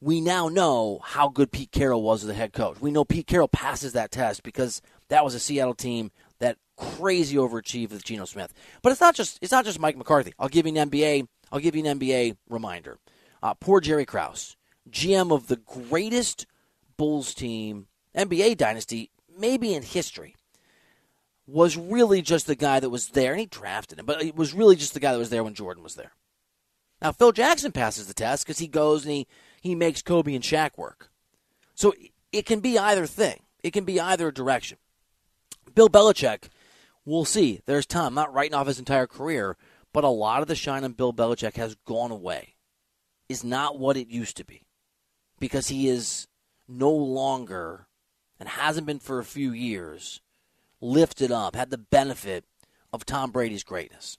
we 0.00 0.20
now 0.20 0.48
know 0.48 1.00
how 1.02 1.28
good 1.28 1.50
Pete 1.50 1.72
Carroll 1.72 2.02
was 2.02 2.24
as 2.24 2.30
a 2.30 2.34
head 2.34 2.52
coach. 2.52 2.80
We 2.80 2.90
know 2.90 3.04
Pete 3.04 3.26
Carroll 3.26 3.48
passes 3.48 3.92
that 3.92 4.10
test 4.10 4.42
because 4.42 4.80
that 5.08 5.24
was 5.24 5.34
a 5.34 5.40
Seattle 5.40 5.74
team 5.74 6.10
that 6.38 6.56
crazy 6.76 7.36
overachieved 7.36 7.90
with 7.90 8.04
Geno 8.04 8.24
Smith. 8.24 8.52
But 8.82 8.92
it's 8.92 9.00
not 9.00 9.14
just 9.14 9.38
it's 9.42 9.52
not 9.52 9.64
just 9.64 9.80
Mike 9.80 9.96
McCarthy. 9.96 10.32
I'll 10.38 10.48
give 10.48 10.66
you 10.66 10.76
an 10.76 10.90
NBA. 10.90 11.26
I'll 11.50 11.60
give 11.60 11.74
you 11.74 11.84
an 11.84 11.98
NBA 11.98 12.36
reminder. 12.48 12.98
Uh, 13.42 13.54
poor 13.54 13.80
Jerry 13.80 14.04
Krause, 14.04 14.56
GM 14.88 15.32
of 15.32 15.46
the 15.46 15.56
greatest 15.56 16.46
Bulls 16.96 17.34
team, 17.34 17.86
NBA 18.16 18.56
dynasty, 18.56 19.10
maybe 19.38 19.74
in 19.74 19.82
history, 19.82 20.34
was 21.46 21.76
really 21.76 22.20
just 22.20 22.46
the 22.46 22.54
guy 22.54 22.78
that 22.80 22.90
was 22.90 23.08
there, 23.08 23.32
and 23.32 23.40
he 23.40 23.46
drafted 23.46 23.98
him, 23.98 24.06
but 24.06 24.22
it 24.22 24.36
was 24.36 24.52
really 24.52 24.76
just 24.76 24.92
the 24.94 25.00
guy 25.00 25.12
that 25.12 25.18
was 25.18 25.30
there 25.30 25.44
when 25.44 25.54
Jordan 25.54 25.82
was 25.82 25.94
there. 25.94 26.12
Now, 27.00 27.12
Phil 27.12 27.32
Jackson 27.32 27.72
passes 27.72 28.06
the 28.06 28.14
test 28.14 28.44
because 28.44 28.58
he 28.58 28.66
goes 28.66 29.04
and 29.04 29.14
he, 29.14 29.26
he 29.60 29.74
makes 29.74 30.02
Kobe 30.02 30.34
and 30.34 30.44
Shaq 30.44 30.76
work. 30.76 31.10
So 31.74 31.94
it 32.32 32.44
can 32.44 32.60
be 32.60 32.78
either 32.78 33.06
thing, 33.06 33.40
it 33.62 33.72
can 33.72 33.84
be 33.84 34.00
either 34.00 34.30
direction. 34.30 34.78
Bill 35.74 35.88
Belichick, 35.88 36.48
we'll 37.04 37.24
see. 37.24 37.60
There's 37.66 37.86
time. 37.86 38.08
I'm 38.08 38.14
not 38.14 38.34
writing 38.34 38.54
off 38.54 38.66
his 38.66 38.80
entire 38.80 39.06
career, 39.06 39.56
but 39.92 40.04
a 40.04 40.08
lot 40.08 40.42
of 40.42 40.48
the 40.48 40.56
shine 40.56 40.84
on 40.84 40.92
Bill 40.92 41.12
Belichick 41.12 41.56
has 41.56 41.76
gone 41.86 42.10
away 42.10 42.56
is 43.28 43.44
not 43.44 43.78
what 43.78 43.96
it 43.96 44.08
used 44.08 44.36
to 44.38 44.44
be 44.44 44.64
because 45.38 45.68
he 45.68 45.88
is 45.88 46.26
no 46.68 46.90
longer 46.90 47.86
and 48.38 48.48
hasn't 48.48 48.86
been 48.86 48.98
for 48.98 49.18
a 49.18 49.24
few 49.24 49.52
years 49.52 50.20
lifted 50.80 51.32
up, 51.32 51.56
had 51.56 51.70
the 51.70 51.78
benefit 51.78 52.44
of 52.92 53.04
Tom 53.04 53.30
Brady's 53.30 53.64
greatness. 53.64 54.18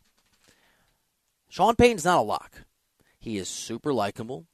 Sean 1.49 1.75
Payton's 1.75 2.05
not 2.05 2.19
a 2.19 2.21
lock. 2.21 2.63
He 3.19 3.37
is 3.37 3.47
super 3.47 3.93
likable. 3.93 4.45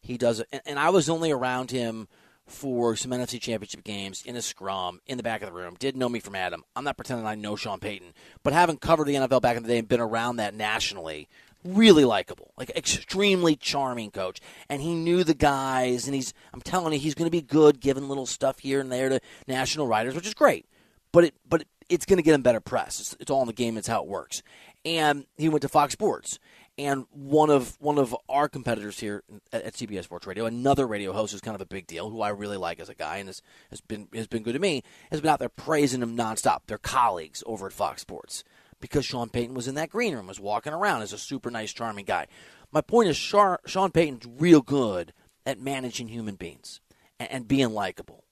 He 0.00 0.18
does 0.18 0.40
it, 0.40 0.48
and 0.66 0.78
I 0.78 0.90
was 0.90 1.08
only 1.08 1.30
around 1.30 1.70
him 1.70 2.08
for 2.46 2.94
some 2.94 3.10
NFC 3.10 3.40
Championship 3.40 3.84
games 3.84 4.22
in 4.26 4.36
a 4.36 4.42
scrum 4.42 5.00
in 5.06 5.16
the 5.16 5.22
back 5.22 5.40
of 5.40 5.48
the 5.48 5.54
room. 5.54 5.76
Didn't 5.78 5.98
know 5.98 6.10
me 6.10 6.20
from 6.20 6.34
Adam. 6.34 6.62
I'm 6.76 6.84
not 6.84 6.98
pretending 6.98 7.26
I 7.26 7.34
know 7.36 7.56
Sean 7.56 7.80
Payton, 7.80 8.12
but 8.42 8.52
having 8.52 8.76
covered 8.76 9.06
the 9.06 9.14
NFL 9.14 9.40
back 9.40 9.56
in 9.56 9.62
the 9.62 9.68
day 9.68 9.78
and 9.78 9.88
been 9.88 10.00
around 10.00 10.36
that 10.36 10.54
nationally, 10.54 11.28
really 11.64 12.04
likable, 12.04 12.52
like 12.56 12.70
extremely 12.70 13.56
charming 13.56 14.10
coach, 14.10 14.40
and 14.68 14.82
he 14.82 14.94
knew 14.94 15.24
the 15.24 15.34
guys, 15.34 16.06
and 16.06 16.14
he's 16.14 16.34
I'm 16.52 16.60
telling 16.60 16.92
you, 16.92 16.98
he's 16.98 17.14
going 17.14 17.26
to 17.26 17.30
be 17.30 17.42
good, 17.42 17.80
giving 17.80 18.08
little 18.08 18.26
stuff 18.26 18.58
here 18.58 18.80
and 18.80 18.92
there 18.92 19.08
to 19.08 19.20
national 19.46 19.86
writers, 19.86 20.14
which 20.14 20.26
is 20.26 20.34
great. 20.34 20.66
But 21.12 21.24
it 21.24 21.34
but 21.48 21.64
it's 21.88 22.06
going 22.06 22.16
to 22.18 22.22
get 22.22 22.34
him 22.34 22.42
better 22.42 22.60
press. 22.60 23.00
It's, 23.00 23.16
it's 23.20 23.30
all 23.30 23.42
in 23.42 23.46
the 23.46 23.52
game. 23.52 23.76
It's 23.76 23.88
how 23.88 24.02
it 24.02 24.08
works. 24.08 24.42
And 24.84 25.26
he 25.36 25.48
went 25.48 25.62
to 25.62 25.68
Fox 25.68 25.92
Sports, 25.94 26.38
and 26.76 27.06
one 27.10 27.50
of 27.50 27.76
one 27.80 27.98
of 27.98 28.14
our 28.28 28.48
competitors 28.48 29.00
here 29.00 29.22
at, 29.52 29.62
at, 29.62 29.74
CBS 29.74 30.04
Sports 30.04 30.26
Radio, 30.26 30.44
another 30.44 30.86
radio 30.86 31.12
host 31.12 31.32
who's 31.32 31.40
kind 31.40 31.54
of 31.54 31.60
a 31.60 31.66
big 31.66 31.86
deal, 31.86 32.10
who 32.10 32.20
I 32.20 32.28
really 32.30 32.56
like 32.56 32.80
as 32.80 32.88
a 32.88 32.94
guy 32.94 33.16
and 33.16 33.28
has, 33.28 33.40
has 33.70 33.80
been 33.80 34.08
has 34.14 34.26
been 34.26 34.42
good 34.42 34.52
to 34.52 34.58
me, 34.58 34.82
has 35.10 35.20
been 35.20 35.30
out 35.30 35.38
there 35.38 35.48
praising 35.48 36.02
him 36.02 36.16
nonstop. 36.16 36.60
Their 36.66 36.78
colleagues 36.78 37.42
over 37.46 37.66
at 37.66 37.72
Fox 37.72 38.02
Sports 38.02 38.44
because 38.84 39.06
Sean 39.06 39.30
Payton 39.30 39.54
was 39.54 39.66
in 39.66 39.76
that 39.76 39.88
green 39.88 40.14
room, 40.14 40.26
was 40.26 40.38
walking 40.38 40.74
around 40.74 41.00
as 41.00 41.14
a 41.14 41.18
super 41.18 41.50
nice, 41.50 41.72
charming 41.72 42.04
guy. 42.04 42.26
My 42.70 42.82
point 42.82 43.08
is, 43.08 43.16
Sean 43.16 43.90
Payton's 43.90 44.26
real 44.38 44.60
good 44.60 45.14
at 45.46 45.58
managing 45.58 46.08
human 46.08 46.34
beings 46.34 46.82
and, 47.18 47.30
and 47.32 47.48
being 47.48 47.70
likable, 47.70 48.24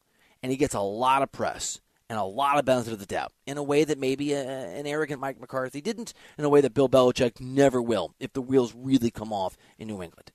and 0.43 0.53
he 0.53 0.59
gets 0.59 0.75
a 0.75 0.81
lot 0.81 1.23
of 1.23 1.33
press 1.33 1.81
and 2.11 2.19
a 2.19 2.23
lot 2.23 2.59
of 2.59 2.67
benefit 2.67 2.93
of 2.93 2.99
the 2.99 3.07
doubt 3.07 3.33
in 3.47 3.57
a 3.57 3.63
way 3.63 3.83
that 3.83 3.99
maybe 3.99 4.35
a, 4.35 4.43
an 4.43 4.87
arrogant 4.87 5.23
Mike 5.23 5.41
McCarthy 5.41 5.81
didn't, 5.81 6.13
in 6.37 6.45
a 6.45 6.51
way 6.51 6.61
that 6.61 6.75
Bill 6.75 6.87
Belichick 6.87 7.41
never 7.41 7.81
will 7.81 8.15
if 8.21 8.35
the 8.35 8.43
wheels 8.43 8.75
really 8.77 9.11
come 9.11 9.33
off 9.33 9.57
in 9.79 9.89
New 9.89 10.03
England. 10.03 10.33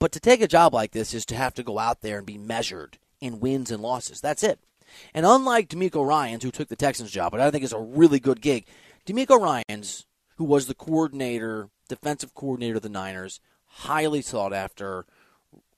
But 0.00 0.10
to 0.10 0.18
take 0.18 0.42
a 0.42 0.48
job 0.48 0.74
like 0.74 0.90
this 0.90 1.14
is 1.14 1.24
to 1.26 1.36
have 1.36 1.54
to 1.54 1.62
go 1.62 1.78
out 1.78 2.00
there 2.00 2.18
and 2.18 2.26
be 2.26 2.36
measured 2.36 2.98
in 3.20 3.38
wins 3.38 3.70
and 3.70 3.80
losses. 3.80 4.20
That's 4.20 4.42
it. 4.42 4.58
And 5.14 5.24
unlike 5.24 5.68
DeMeco 5.68 6.04
Ryans, 6.04 6.42
who 6.42 6.50
took 6.50 6.66
the 6.66 6.74
Texans 6.74 7.12
job, 7.12 7.30
but 7.30 7.40
I 7.40 7.48
think 7.52 7.62
is 7.62 7.72
a 7.72 7.78
really 7.78 8.18
good 8.18 8.40
gig, 8.40 8.66
DeMeco 9.06 9.38
Ryans, 9.40 10.06
who 10.36 10.44
was 10.44 10.66
the 10.66 10.74
coordinator, 10.74 11.70
defensive 11.88 12.34
coordinator 12.34 12.76
of 12.76 12.82
the 12.82 12.88
Niners, 12.88 13.40
highly 13.66 14.22
sought 14.22 14.52
after. 14.52 15.06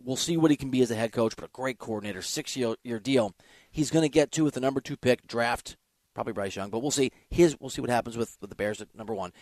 We'll 0.03 0.17
see 0.17 0.37
what 0.37 0.51
he 0.51 0.57
can 0.57 0.71
be 0.71 0.83
as 0.83 0.91
a 0.91 0.97
head 0.97 1.13
coach, 1.13 1.35
but 1.37 1.45
a 1.45 1.53
great 1.53 1.79
coordinator, 1.79 2.23
six 2.23 2.57
year 2.57 2.77
deal. 3.01 3.35
He's 3.71 3.91
going 3.91 4.03
to 4.03 4.09
get 4.09 4.33
to 4.33 4.45
with 4.45 4.55
the 4.55 4.61
number 4.61 4.81
two 4.81 4.97
pick 4.97 5.27
draft, 5.27 5.77
probably 6.15 6.33
Bryce 6.33 6.57
Young, 6.57 6.71
but 6.71 6.81
we'll 6.81 6.91
see. 6.91 7.13
His 7.31 7.59
we'll 7.61 7.71
see 7.71 7.81
what 7.81 7.91
happens 7.91 8.17
with, 8.17 8.37
with 8.41 8.51
the 8.51 8.57
Bears 8.57 8.81
at 8.81 8.95
number 8.95 9.15
one. 9.15 9.33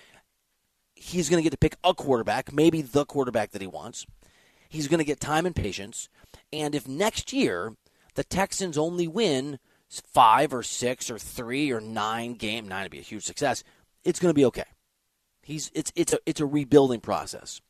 He's 0.94 1.30
going 1.30 1.38
to 1.38 1.42
get 1.42 1.52
to 1.52 1.58
pick 1.58 1.76
a 1.82 1.94
quarterback, 1.94 2.52
maybe 2.52 2.82
the 2.82 3.06
quarterback 3.06 3.52
that 3.52 3.62
he 3.62 3.66
wants. 3.66 4.06
He's 4.68 4.87
going 4.87 4.99
to 4.99 5.04
get 5.04 5.18
time 5.18 5.46
and 5.46 5.56
patience. 5.56 6.08
And 6.52 6.75
if 6.75 6.87
next 6.87 7.32
year 7.32 7.75
the 8.14 8.25
Texans 8.25 8.76
only 8.76 9.08
win 9.08 9.58
five 9.90 10.54
or 10.54 10.62
six 10.62 11.11
or 11.11 11.18
three 11.18 11.73
or 11.73 11.80
nine 11.80 12.35
game, 12.35 12.68
nine 12.68 12.85
would 12.85 12.92
be 12.92 12.99
a 12.99 13.02
huge 13.02 13.25
success. 13.25 13.64
It's 14.04 14.20
going 14.20 14.30
to 14.30 14.38
be 14.38 14.44
okay. 14.47 14.64
He's 15.42 15.70
it's 15.75 15.92
it's 15.97 16.12
a 16.12 16.18
it's 16.26 16.40
a 16.40 16.47
rebuilding 16.47 17.00
process. 17.00 17.61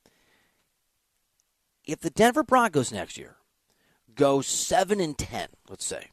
If 1.87 2.01
the 2.01 2.11
Denver 2.11 2.43
Broncos 2.43 2.93
next 2.93 3.17
year 3.17 3.37
go 4.15 4.43
seven 4.43 5.01
and 5.01 5.17
ten, 5.17 5.49
let's 5.69 5.85
say, 5.85 6.09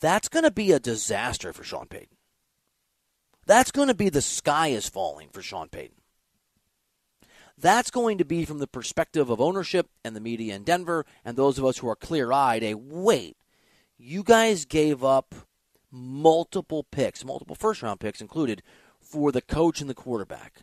that's 0.00 0.28
going 0.28 0.44
to 0.44 0.50
be 0.50 0.72
a 0.72 0.78
disaster 0.78 1.52
for 1.52 1.64
Sean 1.64 1.86
Payton. 1.86 2.16
That's 3.46 3.72
going 3.72 3.88
to 3.88 3.94
be 3.94 4.10
the 4.10 4.22
sky 4.22 4.68
is 4.68 4.88
falling 4.88 5.28
for 5.30 5.42
Sean 5.42 5.68
Payton. 5.68 5.96
That's 7.58 7.90
going 7.90 8.18
to 8.18 8.24
be 8.24 8.44
from 8.44 8.58
the 8.58 8.66
perspective 8.66 9.28
of 9.28 9.40
ownership 9.40 9.88
and 10.04 10.14
the 10.16 10.20
media 10.20 10.54
in 10.54 10.62
Denver 10.62 11.04
and 11.24 11.36
those 11.36 11.58
of 11.58 11.64
us 11.64 11.78
who 11.78 11.88
are 11.88 11.96
clear 11.96 12.32
eyed 12.32 12.62
a 12.62 12.74
wait, 12.74 13.36
you 14.00 14.22
guys 14.22 14.64
gave 14.64 15.04
up 15.04 15.34
multiple 15.90 16.84
picks, 16.84 17.24
multiple 17.24 17.54
first 17.54 17.82
round 17.82 18.00
picks 18.00 18.20
included, 18.20 18.62
for 18.98 19.30
the 19.30 19.42
coach 19.42 19.80
and 19.80 19.90
the 19.90 19.94
quarterback. 19.94 20.62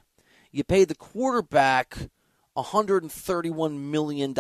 You 0.52 0.64
paid 0.64 0.88
the 0.88 0.96
quarterback 0.96 2.10
$131 2.56 3.80
million 3.80 4.36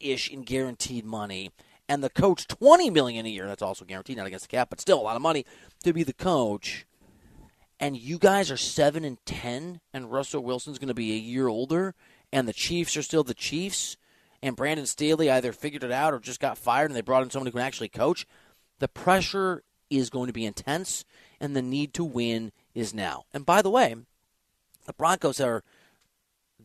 ish 0.00 0.30
in 0.30 0.42
guaranteed 0.42 1.04
money, 1.04 1.50
and 1.88 2.02
the 2.02 2.10
coach 2.10 2.46
$20 2.48 2.92
million 2.92 3.26
a 3.26 3.28
year. 3.28 3.46
That's 3.46 3.62
also 3.62 3.84
guaranteed, 3.84 4.16
not 4.16 4.26
against 4.26 4.48
the 4.48 4.56
cap, 4.56 4.70
but 4.70 4.80
still 4.80 5.00
a 5.00 5.02
lot 5.02 5.16
of 5.16 5.22
money 5.22 5.44
to 5.84 5.92
be 5.92 6.02
the 6.02 6.14
coach. 6.14 6.86
And 7.80 7.96
you 7.96 8.18
guys 8.18 8.50
are 8.50 8.56
7 8.56 9.04
and 9.04 9.18
10, 9.26 9.80
and 9.92 10.10
Russell 10.10 10.42
Wilson's 10.42 10.78
going 10.78 10.88
to 10.88 10.94
be 10.94 11.12
a 11.12 11.18
year 11.18 11.48
older, 11.48 11.94
and 12.32 12.48
the 12.48 12.52
Chiefs 12.52 12.96
are 12.96 13.02
still 13.02 13.24
the 13.24 13.34
Chiefs 13.34 13.96
and 14.42 14.56
Brandon 14.56 14.86
Staley 14.86 15.30
either 15.30 15.52
figured 15.52 15.84
it 15.84 15.92
out 15.92 16.14
or 16.14 16.20
just 16.20 16.40
got 16.40 16.58
fired 16.58 16.90
and 16.90 16.96
they 16.96 17.02
brought 17.02 17.22
in 17.22 17.30
someone 17.30 17.46
who 17.46 17.52
can 17.52 17.60
actually 17.60 17.88
coach, 17.88 18.26
the 18.78 18.88
pressure 18.88 19.62
is 19.90 20.10
going 20.10 20.26
to 20.26 20.32
be 20.32 20.46
intense 20.46 21.04
and 21.40 21.54
the 21.56 21.62
need 21.62 21.94
to 21.94 22.04
win 22.04 22.52
is 22.74 22.94
now. 22.94 23.24
And 23.32 23.44
by 23.44 23.62
the 23.62 23.70
way, 23.70 23.96
the 24.86 24.92
Broncos 24.92 25.40
are 25.40 25.64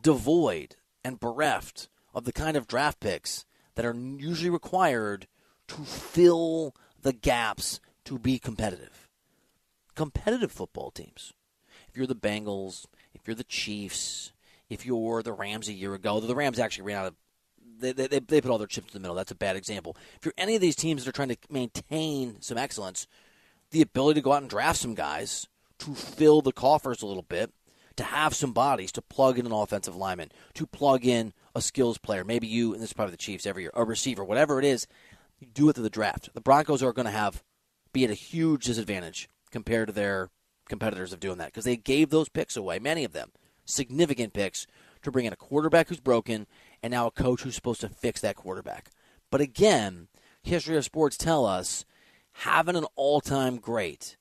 devoid 0.00 0.76
and 1.04 1.20
bereft 1.20 1.88
of 2.14 2.24
the 2.24 2.32
kind 2.32 2.56
of 2.56 2.66
draft 2.66 3.00
picks 3.00 3.44
that 3.74 3.84
are 3.84 3.94
usually 3.94 4.50
required 4.50 5.26
to 5.68 5.84
fill 5.84 6.74
the 7.02 7.12
gaps 7.12 7.80
to 8.04 8.18
be 8.18 8.38
competitive. 8.38 9.08
Competitive 9.94 10.52
football 10.52 10.90
teams. 10.90 11.32
If 11.88 11.96
you're 11.96 12.06
the 12.06 12.14
Bengals, 12.14 12.86
if 13.12 13.26
you're 13.26 13.34
the 13.34 13.44
Chiefs, 13.44 14.32
if 14.68 14.84
you're 14.84 15.22
the 15.22 15.32
Rams 15.32 15.68
a 15.68 15.72
year 15.72 15.94
ago, 15.94 16.20
the 16.20 16.34
Rams 16.34 16.58
actually 16.58 16.84
ran 16.84 16.98
out 16.98 17.06
of 17.06 17.14
they, 17.78 17.92
they, 17.92 18.06
they 18.18 18.40
put 18.40 18.50
all 18.50 18.58
their 18.58 18.66
chips 18.66 18.88
in 18.88 18.92
the 18.94 19.00
middle. 19.00 19.16
That's 19.16 19.30
a 19.30 19.36
bad 19.36 19.56
example. 19.56 19.96
If 20.16 20.24
you're 20.24 20.34
any 20.38 20.54
of 20.54 20.60
these 20.60 20.76
teams 20.76 21.04
that 21.04 21.08
are 21.08 21.12
trying 21.12 21.28
to 21.28 21.36
maintain 21.50 22.40
some 22.40 22.58
excellence, 22.58 23.06
the 23.70 23.82
ability 23.82 24.20
to 24.20 24.24
go 24.24 24.32
out 24.32 24.42
and 24.42 24.50
draft 24.50 24.78
some 24.78 24.94
guys 24.94 25.46
to 25.78 25.94
fill 25.94 26.40
the 26.40 26.52
coffers 26.52 27.02
a 27.02 27.06
little 27.06 27.22
bit, 27.22 27.52
to 27.96 28.04
have 28.04 28.34
some 28.34 28.52
bodies, 28.52 28.92
to 28.92 29.02
plug 29.02 29.38
in 29.38 29.46
an 29.46 29.52
offensive 29.52 29.96
lineman, 29.96 30.30
to 30.54 30.66
plug 30.66 31.04
in 31.04 31.32
a 31.54 31.60
skills 31.60 31.98
player. 31.98 32.24
Maybe 32.24 32.46
you, 32.46 32.72
and 32.72 32.82
this 32.82 32.90
is 32.90 32.94
probably 32.94 33.12
the 33.12 33.18
Chiefs 33.18 33.46
every 33.46 33.62
year, 33.62 33.70
a 33.74 33.84
receiver, 33.84 34.24
whatever 34.24 34.58
it 34.58 34.64
is, 34.64 34.86
you 35.38 35.46
do 35.46 35.68
it 35.68 35.74
through 35.74 35.84
the 35.84 35.90
draft. 35.90 36.30
The 36.34 36.40
Broncos 36.40 36.82
are 36.82 36.92
going 36.92 37.06
to 37.06 37.12
have 37.12 37.42
be 37.92 38.04
at 38.04 38.10
a 38.10 38.14
huge 38.14 38.64
disadvantage 38.64 39.28
compared 39.50 39.86
to 39.86 39.94
their 39.94 40.30
competitors 40.68 41.12
of 41.12 41.20
doing 41.20 41.38
that 41.38 41.46
because 41.46 41.64
they 41.64 41.76
gave 41.76 42.10
those 42.10 42.28
picks 42.28 42.56
away, 42.56 42.78
many 42.78 43.04
of 43.04 43.12
them, 43.12 43.30
significant 43.64 44.32
picks, 44.32 44.66
to 45.02 45.10
bring 45.10 45.26
in 45.26 45.32
a 45.32 45.36
quarterback 45.36 45.88
who's 45.88 46.00
broken 46.00 46.46
and 46.84 46.90
now 46.90 47.06
a 47.06 47.10
coach 47.10 47.40
who's 47.40 47.54
supposed 47.54 47.80
to 47.80 47.88
fix 47.88 48.20
that 48.20 48.36
quarterback. 48.36 48.90
But 49.30 49.40
again, 49.40 50.08
history 50.42 50.76
of 50.76 50.84
sports 50.84 51.16
tell 51.16 51.46
us 51.46 51.86
having 52.32 52.76
an 52.76 52.84
all-time 52.94 53.56
great 53.56 54.18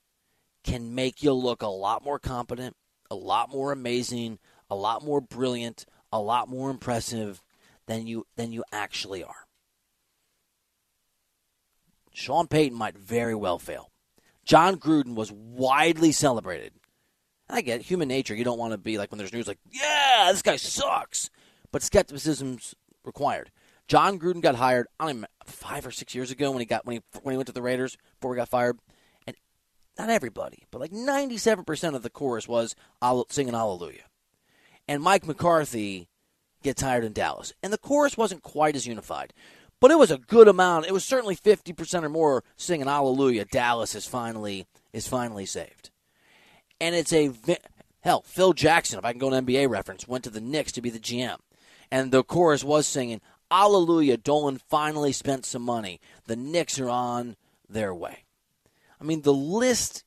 can 0.63 0.95
make 0.95 1.21
you 1.21 1.33
look 1.33 1.61
a 1.61 1.67
lot 1.67 2.05
more 2.05 2.19
competent, 2.19 2.77
a 3.11 3.15
lot 3.15 3.51
more 3.51 3.73
amazing, 3.73 4.39
a 4.69 4.75
lot 4.75 5.03
more 5.03 5.19
brilliant, 5.19 5.85
a 6.09 6.21
lot 6.21 6.47
more 6.47 6.69
impressive 6.69 7.43
than 7.87 8.07
you 8.07 8.25
than 8.37 8.53
you 8.53 8.63
actually 8.71 9.25
are. 9.25 9.45
Sean 12.13 12.47
Payton 12.47 12.77
might 12.77 12.97
very 12.97 13.35
well 13.35 13.59
fail. 13.59 13.91
Jon 14.45 14.77
Gruden 14.77 15.15
was 15.15 15.33
widely 15.33 16.13
celebrated. 16.13 16.71
I 17.49 17.59
get 17.59 17.81
human 17.81 18.07
nature. 18.07 18.33
You 18.33 18.45
don't 18.45 18.57
want 18.57 18.71
to 18.71 18.77
be 18.77 18.97
like 18.97 19.11
when 19.11 19.17
there's 19.17 19.33
news 19.33 19.49
like, 19.49 19.59
"Yeah, 19.69 20.29
this 20.31 20.41
guy 20.41 20.55
sucks." 20.55 21.29
But 21.73 21.81
skepticism's 21.81 22.75
required. 23.03 23.51
Jon 23.87 24.19
Gruden 24.19 24.41
got 24.41 24.55
hired, 24.55 24.87
I 24.99 25.11
don't 25.11 25.25
five 25.45 25.85
or 25.85 25.91
six 25.91 26.13
years 26.13 26.29
ago 26.29 26.51
when 26.51 26.59
he 26.59 26.65
got 26.65 26.85
when 26.85 26.97
he 26.97 27.01
when 27.23 27.33
he 27.33 27.37
went 27.37 27.47
to 27.47 27.53
the 27.53 27.63
Raiders 27.63 27.97
before 28.19 28.33
he 28.33 28.37
got 28.39 28.47
fired, 28.47 28.77
and 29.25 29.35
not 29.97 30.09
everybody, 30.09 30.65
but 30.69 30.79
like 30.79 30.91
ninety-seven 30.91 31.65
percent 31.65 31.95
of 31.95 32.03
the 32.03 32.11
chorus 32.11 32.47
was 32.47 32.75
singing 33.29 33.55
Hallelujah. 33.55 34.03
And 34.87 35.01
Mike 35.01 35.25
McCarthy 35.25 36.09
gets 36.61 36.83
hired 36.83 37.03
in 37.03 37.11
Dallas, 37.11 37.53
and 37.63 37.73
the 37.73 37.79
chorus 37.79 38.15
wasn't 38.15 38.43
quite 38.43 38.75
as 38.75 38.85
unified, 38.85 39.33
but 39.81 39.89
it 39.89 39.97
was 39.97 40.11
a 40.11 40.19
good 40.19 40.47
amount. 40.47 40.85
It 40.85 40.93
was 40.93 41.03
certainly 41.03 41.35
fifty 41.35 41.73
percent 41.73 42.05
or 42.05 42.09
more 42.09 42.43
singing 42.55 42.87
Hallelujah. 42.87 43.45
Dallas 43.45 43.95
is 43.95 44.05
finally 44.05 44.67
is 44.93 45.07
finally 45.07 45.47
saved, 45.47 45.89
and 46.79 46.93
it's 46.93 47.11
a 47.11 47.31
hell. 48.01 48.21
Phil 48.21 48.53
Jackson, 48.53 48.99
if 48.99 49.05
I 49.05 49.11
can 49.11 49.19
go 49.19 49.33
an 49.33 49.43
NBA 49.43 49.69
reference, 49.69 50.07
went 50.07 50.23
to 50.25 50.29
the 50.29 50.39
Knicks 50.39 50.71
to 50.73 50.81
be 50.81 50.91
the 50.91 50.99
GM 50.99 51.39
and 51.91 52.11
the 52.11 52.23
chorus 52.23 52.63
was 52.63 52.87
singing, 52.87 53.21
Hallelujah, 53.51 54.17
Dolan 54.17 54.57
finally 54.57 55.11
spent 55.11 55.45
some 55.45 55.61
money. 55.61 55.99
The 56.25 56.35
Knicks 56.35 56.79
are 56.79 56.89
on 56.89 57.35
their 57.69 57.93
way. 57.93 58.25
I 58.99 59.03
mean, 59.03 59.21
the 59.21 59.33
list 59.33 60.03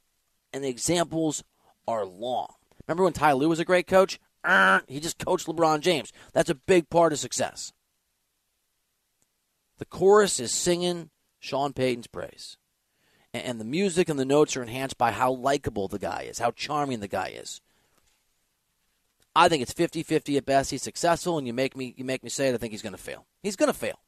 and 0.53 0.65
the 0.65 0.69
examples 0.69 1.45
are 1.87 2.05
long. 2.05 2.55
Remember 2.87 3.05
when 3.05 3.13
Ty 3.13 3.35
Lue 3.35 3.49
was 3.49 3.61
a 3.61 3.65
great 3.65 3.87
coach? 3.87 4.19
Uh, 4.43 4.81
he 4.89 5.01
just 5.01 5.19
coached 5.19 5.47
LeBron 5.47 5.81
James. 5.81 6.13
That's 6.33 6.51
a 6.51 6.55
big 6.55 6.89
part 6.89 7.13
of 7.13 7.19
success. 7.19 7.73
The 9.79 9.85
chorus 9.85 10.41
is 10.41 10.53
singing 10.53 11.11
Sean 11.39 11.73
Payton's 11.73 12.07
praise. 12.07 12.57
And 13.35 13.61
the 13.61 13.65
music 13.65 14.09
and 14.09 14.19
the 14.19 14.25
notes 14.25 14.57
are 14.57 14.63
enhanced 14.63 14.97
by 14.97 15.11
how 15.11 15.31
likable 15.31 15.89
the 15.89 15.99
guy 15.99 16.27
is, 16.29 16.39
how 16.39 16.53
charming 16.53 17.01
the 17.01 17.09
guy 17.09 17.29
is. 17.29 17.61
I 19.37 19.51
think 19.51 19.63
it's 19.63 19.75
50-50 19.75 20.39
at 20.39 20.47
best. 20.47 20.71
He's 20.71 20.83
successful, 20.83 21.37
and 21.37 21.47
you 21.47 21.53
make 21.53 21.77
me 21.77 21.95
you 21.97 22.05
make 22.05 22.25
me 22.25 22.31
say 22.31 22.49
it. 22.49 22.55
I 22.55 22.57
think 22.57 22.73
he's 22.73 22.83
going 22.83 22.95
to 22.95 22.99
fail. 22.99 23.27
He's 23.43 23.55
going 23.55 23.71
to 23.71 23.79
fail. 23.79 24.01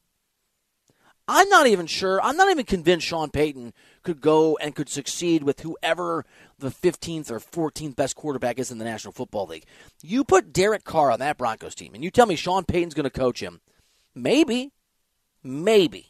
I'm 1.30 1.50
not 1.50 1.66
even 1.66 1.87
sure. 1.87 2.18
I'm 2.23 2.38
not 2.38 2.50
even 2.50 2.64
convinced 2.64 3.06
Sean 3.06 3.28
Payton 3.28 3.75
could 4.02 4.23
go 4.23 4.56
and 4.56 4.75
could 4.75 4.88
succeed 4.88 5.42
with 5.42 5.61
whoever 5.61 6.25
the 6.58 6.70
15th 6.70 7.30
or 7.30 7.38
14th 7.38 7.94
best 7.94 8.16
quarterback 8.16 8.58
is 8.58 8.70
in 8.70 8.78
the 8.78 8.87
National 8.87 9.12
Football 9.12 9.47
League. 9.49 9.66
You 10.02 10.25
put 10.25 10.54
Derek 10.54 10.85
Carr 10.85 11.11
on 11.11 11.18
that 11.18 11.37
Broncos 11.37 11.75
team, 11.75 11.94
and 11.94 12.02
you 12.02 12.11
tell 12.11 12.25
me 12.25 12.35
Sean 12.35 12.64
Payton's 12.64 12.94
going 12.94 13.04
to 13.04 13.11
coach 13.11 13.40
him. 13.40 13.61
Maybe, 14.14 14.73
maybe, 15.42 16.06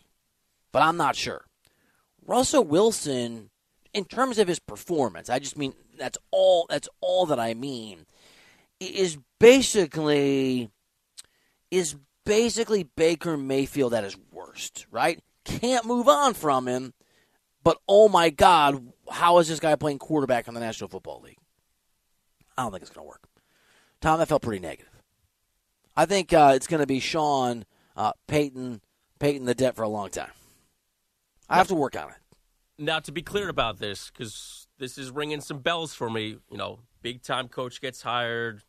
but 0.70 0.82
I'm 0.82 0.96
not 0.96 1.16
sure. 1.16 1.46
Russell 2.24 2.62
Wilson, 2.62 3.50
in 3.92 4.04
terms 4.04 4.38
of 4.38 4.46
his 4.46 4.60
performance, 4.60 5.28
I 5.28 5.40
just 5.40 5.58
mean 5.58 5.74
that's 5.98 6.18
all. 6.30 6.66
That's 6.70 6.88
all 7.00 7.26
that 7.26 7.40
I 7.40 7.54
mean. 7.54 8.06
Is 8.80 9.18
basically 9.40 10.70
is 11.70 11.96
basically 12.24 12.84
Baker 12.84 13.36
Mayfield 13.36 13.94
at 13.94 14.04
his 14.04 14.16
worst, 14.32 14.86
right? 14.90 15.20
Can't 15.44 15.86
move 15.86 16.08
on 16.08 16.34
from 16.34 16.68
him, 16.68 16.92
but 17.64 17.78
oh 17.88 18.08
my 18.08 18.30
God, 18.30 18.92
how 19.10 19.38
is 19.38 19.48
this 19.48 19.60
guy 19.60 19.74
playing 19.76 19.98
quarterback 19.98 20.46
in 20.46 20.54
the 20.54 20.60
National 20.60 20.88
Football 20.88 21.22
League? 21.22 21.38
I 22.56 22.62
don't 22.62 22.72
think 22.72 22.82
it's 22.82 22.90
going 22.90 23.04
to 23.04 23.08
work. 23.08 23.28
Tom, 24.00 24.18
that 24.18 24.28
felt 24.28 24.42
pretty 24.42 24.60
negative. 24.60 25.02
I 25.96 26.06
think 26.06 26.32
uh, 26.32 26.52
it's 26.54 26.66
going 26.66 26.80
to 26.80 26.86
be 26.86 27.00
Sean 27.00 27.64
uh, 27.96 28.12
Payton, 28.26 28.80
Payton 29.18 29.46
the 29.46 29.54
debt 29.54 29.74
for 29.74 29.82
a 29.82 29.88
long 29.88 30.10
time. 30.10 30.30
I 31.48 31.56
have 31.56 31.68
to 31.68 31.74
work 31.74 31.96
on 31.96 32.10
it. 32.10 32.16
Now, 32.78 33.00
to 33.00 33.10
be 33.10 33.22
clear 33.22 33.48
about 33.48 33.78
this, 33.78 34.10
because 34.10 34.68
this 34.78 34.98
is 34.98 35.10
ringing 35.10 35.40
some 35.40 35.58
bells 35.58 35.94
for 35.94 36.08
me, 36.08 36.36
you 36.50 36.56
know, 36.56 36.80
big 37.02 37.22
time 37.22 37.48
coach 37.48 37.80
gets 37.80 38.02
hired, 38.02 38.62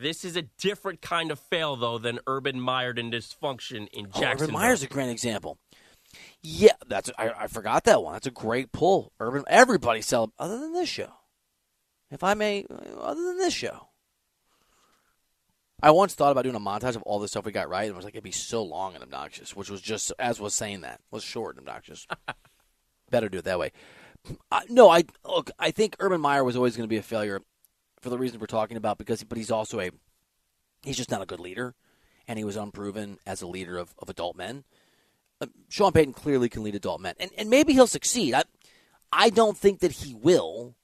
this 0.00 0.24
is 0.24 0.36
a 0.36 0.42
different 0.42 1.00
kind 1.00 1.30
of 1.30 1.38
fail, 1.38 1.76
though, 1.76 1.98
than 1.98 2.20
Urban 2.26 2.60
Meyer 2.60 2.94
and 2.96 3.12
dysfunction 3.12 3.88
in 3.92 4.06
Oh, 4.14 4.20
Jacksonville. 4.20 4.44
Urban 4.44 4.52
Meyer's 4.52 4.82
a 4.82 4.86
great 4.86 5.10
example. 5.10 5.58
Yeah, 6.42 6.72
that's 6.86 7.10
I, 7.18 7.30
I 7.30 7.46
forgot 7.48 7.84
that 7.84 8.02
one. 8.02 8.14
That's 8.14 8.26
a 8.26 8.30
great 8.30 8.72
pull. 8.72 9.12
Urban, 9.20 9.44
everybody 9.48 10.00
celebrate 10.00 10.34
other 10.38 10.58
than 10.58 10.72
this 10.72 10.88
show, 10.88 11.12
if 12.10 12.22
I 12.24 12.34
may, 12.34 12.64
other 12.98 13.22
than 13.22 13.36
this 13.38 13.52
show. 13.52 13.88
I 15.80 15.90
once 15.92 16.14
thought 16.14 16.32
about 16.32 16.42
doing 16.42 16.56
a 16.56 16.60
montage 16.60 16.96
of 16.96 17.02
all 17.02 17.18
the 17.20 17.28
stuff 17.28 17.44
we 17.44 17.52
got 17.52 17.68
right, 17.68 17.86
and 17.86 17.94
was 17.94 18.04
like, 18.04 18.14
it'd 18.14 18.24
be 18.24 18.32
so 18.32 18.62
long 18.64 18.94
and 18.94 19.02
obnoxious. 19.02 19.54
Which 19.54 19.70
was 19.70 19.80
just 19.80 20.12
as 20.18 20.40
was 20.40 20.54
saying 20.54 20.80
that 20.80 21.00
was 21.10 21.22
short 21.22 21.56
and 21.56 21.68
obnoxious. 21.68 22.06
Better 23.10 23.28
do 23.28 23.38
it 23.38 23.44
that 23.44 23.58
way. 23.58 23.72
Uh, 24.50 24.60
no, 24.68 24.88
I 24.90 25.04
look. 25.24 25.50
I 25.58 25.70
think 25.70 25.96
Urban 26.00 26.20
Meyer 26.20 26.42
was 26.42 26.56
always 26.56 26.76
going 26.76 26.84
to 26.88 26.92
be 26.92 26.96
a 26.98 27.02
failure 27.02 27.42
for 28.00 28.10
the 28.10 28.18
reasons 28.18 28.40
we're 28.40 28.46
talking 28.46 28.76
about. 28.76 28.98
Because, 28.98 29.22
but 29.24 29.38
he's 29.38 29.50
also 29.50 29.80
a 29.80 29.90
he's 30.82 30.96
just 30.96 31.10
not 31.10 31.22
a 31.22 31.26
good 31.26 31.40
leader, 31.40 31.74
and 32.26 32.38
he 32.38 32.44
was 32.44 32.56
unproven 32.56 33.18
as 33.26 33.42
a 33.42 33.46
leader 33.46 33.78
of, 33.78 33.94
of 33.98 34.08
adult 34.08 34.36
men. 34.36 34.64
Uh, 35.40 35.46
Sean 35.68 35.92
Payton 35.92 36.12
clearly 36.14 36.48
can 36.48 36.62
lead 36.62 36.74
adult 36.74 37.00
men, 37.00 37.14
and 37.18 37.30
and 37.36 37.50
maybe 37.50 37.72
he'll 37.72 37.86
succeed. 37.86 38.34
I 38.34 38.44
I 39.12 39.30
don't 39.30 39.56
think 39.56 39.80
that 39.80 39.92
he 39.92 40.14
will. 40.14 40.74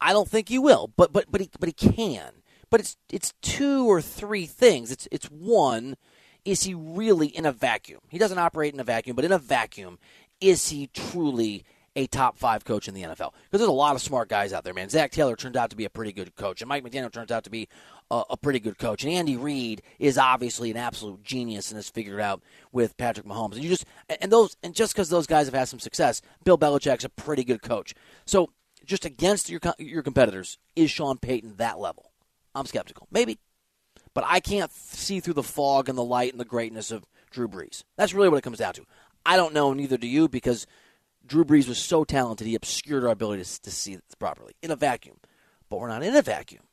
I 0.00 0.12
don't 0.12 0.28
think 0.28 0.48
he 0.48 0.58
will, 0.58 0.92
but 0.96 1.12
but 1.12 1.26
but 1.30 1.40
he 1.40 1.50
but 1.58 1.68
he 1.68 1.72
can. 1.72 2.32
But 2.70 2.80
it's 2.80 2.96
it's 3.10 3.34
two 3.40 3.86
or 3.86 4.02
three 4.02 4.46
things. 4.46 4.90
It's 4.90 5.08
it's 5.10 5.26
one. 5.26 5.96
Is 6.44 6.64
he 6.64 6.74
really 6.74 7.28
in 7.28 7.46
a 7.46 7.52
vacuum? 7.52 8.00
He 8.10 8.18
doesn't 8.18 8.38
operate 8.38 8.74
in 8.74 8.80
a 8.80 8.84
vacuum, 8.84 9.16
but 9.16 9.24
in 9.24 9.32
a 9.32 9.38
vacuum, 9.38 9.98
is 10.42 10.68
he 10.68 10.88
truly 10.88 11.64
a 11.96 12.06
top 12.06 12.38
five 12.38 12.64
coach 12.64 12.88
in 12.88 12.94
the 12.94 13.02
NFL? 13.02 13.32
Because 13.44 13.60
there's 13.60 13.68
a 13.68 13.72
lot 13.72 13.94
of 13.94 14.02
smart 14.02 14.28
guys 14.28 14.52
out 14.52 14.64
there, 14.64 14.74
man. 14.74 14.88
Zac 14.88 15.10
Taylor 15.12 15.36
turned 15.36 15.56
out 15.56 15.70
to 15.70 15.76
be 15.76 15.84
a 15.84 15.90
pretty 15.90 16.12
good 16.12 16.34
coach, 16.36 16.60
and 16.60 16.68
Mike 16.68 16.84
McDaniel 16.84 17.12
turns 17.12 17.30
out 17.30 17.44
to 17.44 17.50
be 17.50 17.68
a, 18.10 18.22
a 18.30 18.36
pretty 18.36 18.60
good 18.60 18.78
coach, 18.78 19.04
and 19.04 19.12
Andy 19.12 19.36
Reid 19.36 19.82
is 19.98 20.18
obviously 20.18 20.70
an 20.70 20.76
absolute 20.76 21.22
genius 21.22 21.70
and 21.70 21.76
has 21.78 21.88
figured 21.88 22.20
out 22.20 22.42
with 22.72 22.96
Patrick 22.96 23.26
Mahomes. 23.26 23.54
And 23.54 23.64
you 23.64 23.70
just 23.70 23.84
and 24.20 24.30
those 24.30 24.56
and 24.62 24.74
just 24.74 24.94
because 24.94 25.08
those 25.08 25.26
guys 25.26 25.46
have 25.46 25.54
had 25.54 25.68
some 25.68 25.80
success, 25.80 26.22
Bill 26.44 26.58
Belichick's 26.58 27.04
a 27.04 27.08
pretty 27.08 27.44
good 27.44 27.62
coach. 27.62 27.94
So 28.26 28.50
just 28.84 29.04
against 29.04 29.50
your 29.50 29.60
your 29.78 30.02
competitors, 30.02 30.58
is 30.76 30.90
Sean 30.90 31.18
Payton 31.18 31.56
that 31.56 31.78
level? 31.78 32.12
I'm 32.54 32.66
skeptical, 32.66 33.08
maybe, 33.10 33.38
but 34.14 34.24
I 34.26 34.40
can't 34.40 34.72
see 34.72 35.20
through 35.20 35.34
the 35.34 35.42
fog 35.42 35.88
and 35.88 35.98
the 35.98 36.04
light 36.04 36.32
and 36.32 36.40
the 36.40 36.44
greatness 36.44 36.90
of 36.90 37.04
Drew 37.30 37.48
Brees. 37.48 37.82
That's 37.96 38.14
really 38.14 38.28
what 38.28 38.38
it 38.38 38.42
comes 38.44 38.58
down 38.58 38.74
to. 38.74 38.84
I 39.26 39.36
don't 39.36 39.54
know, 39.54 39.72
neither 39.72 39.96
do 39.96 40.06
you, 40.06 40.28
because 40.28 40.66
Drew 41.26 41.44
Brees 41.44 41.68
was 41.68 41.78
so 41.78 42.04
talented, 42.04 42.46
he 42.46 42.54
obscured 42.54 43.04
our 43.04 43.10
ability 43.10 43.42
to, 43.42 43.62
to 43.62 43.70
see 43.70 43.94
it 43.94 44.02
properly 44.18 44.54
in 44.62 44.70
a 44.70 44.76
vacuum. 44.76 45.16
But 45.68 45.80
we're 45.80 45.88
not 45.88 46.02
in 46.02 46.14
a 46.14 46.22
vacuum. 46.22 46.64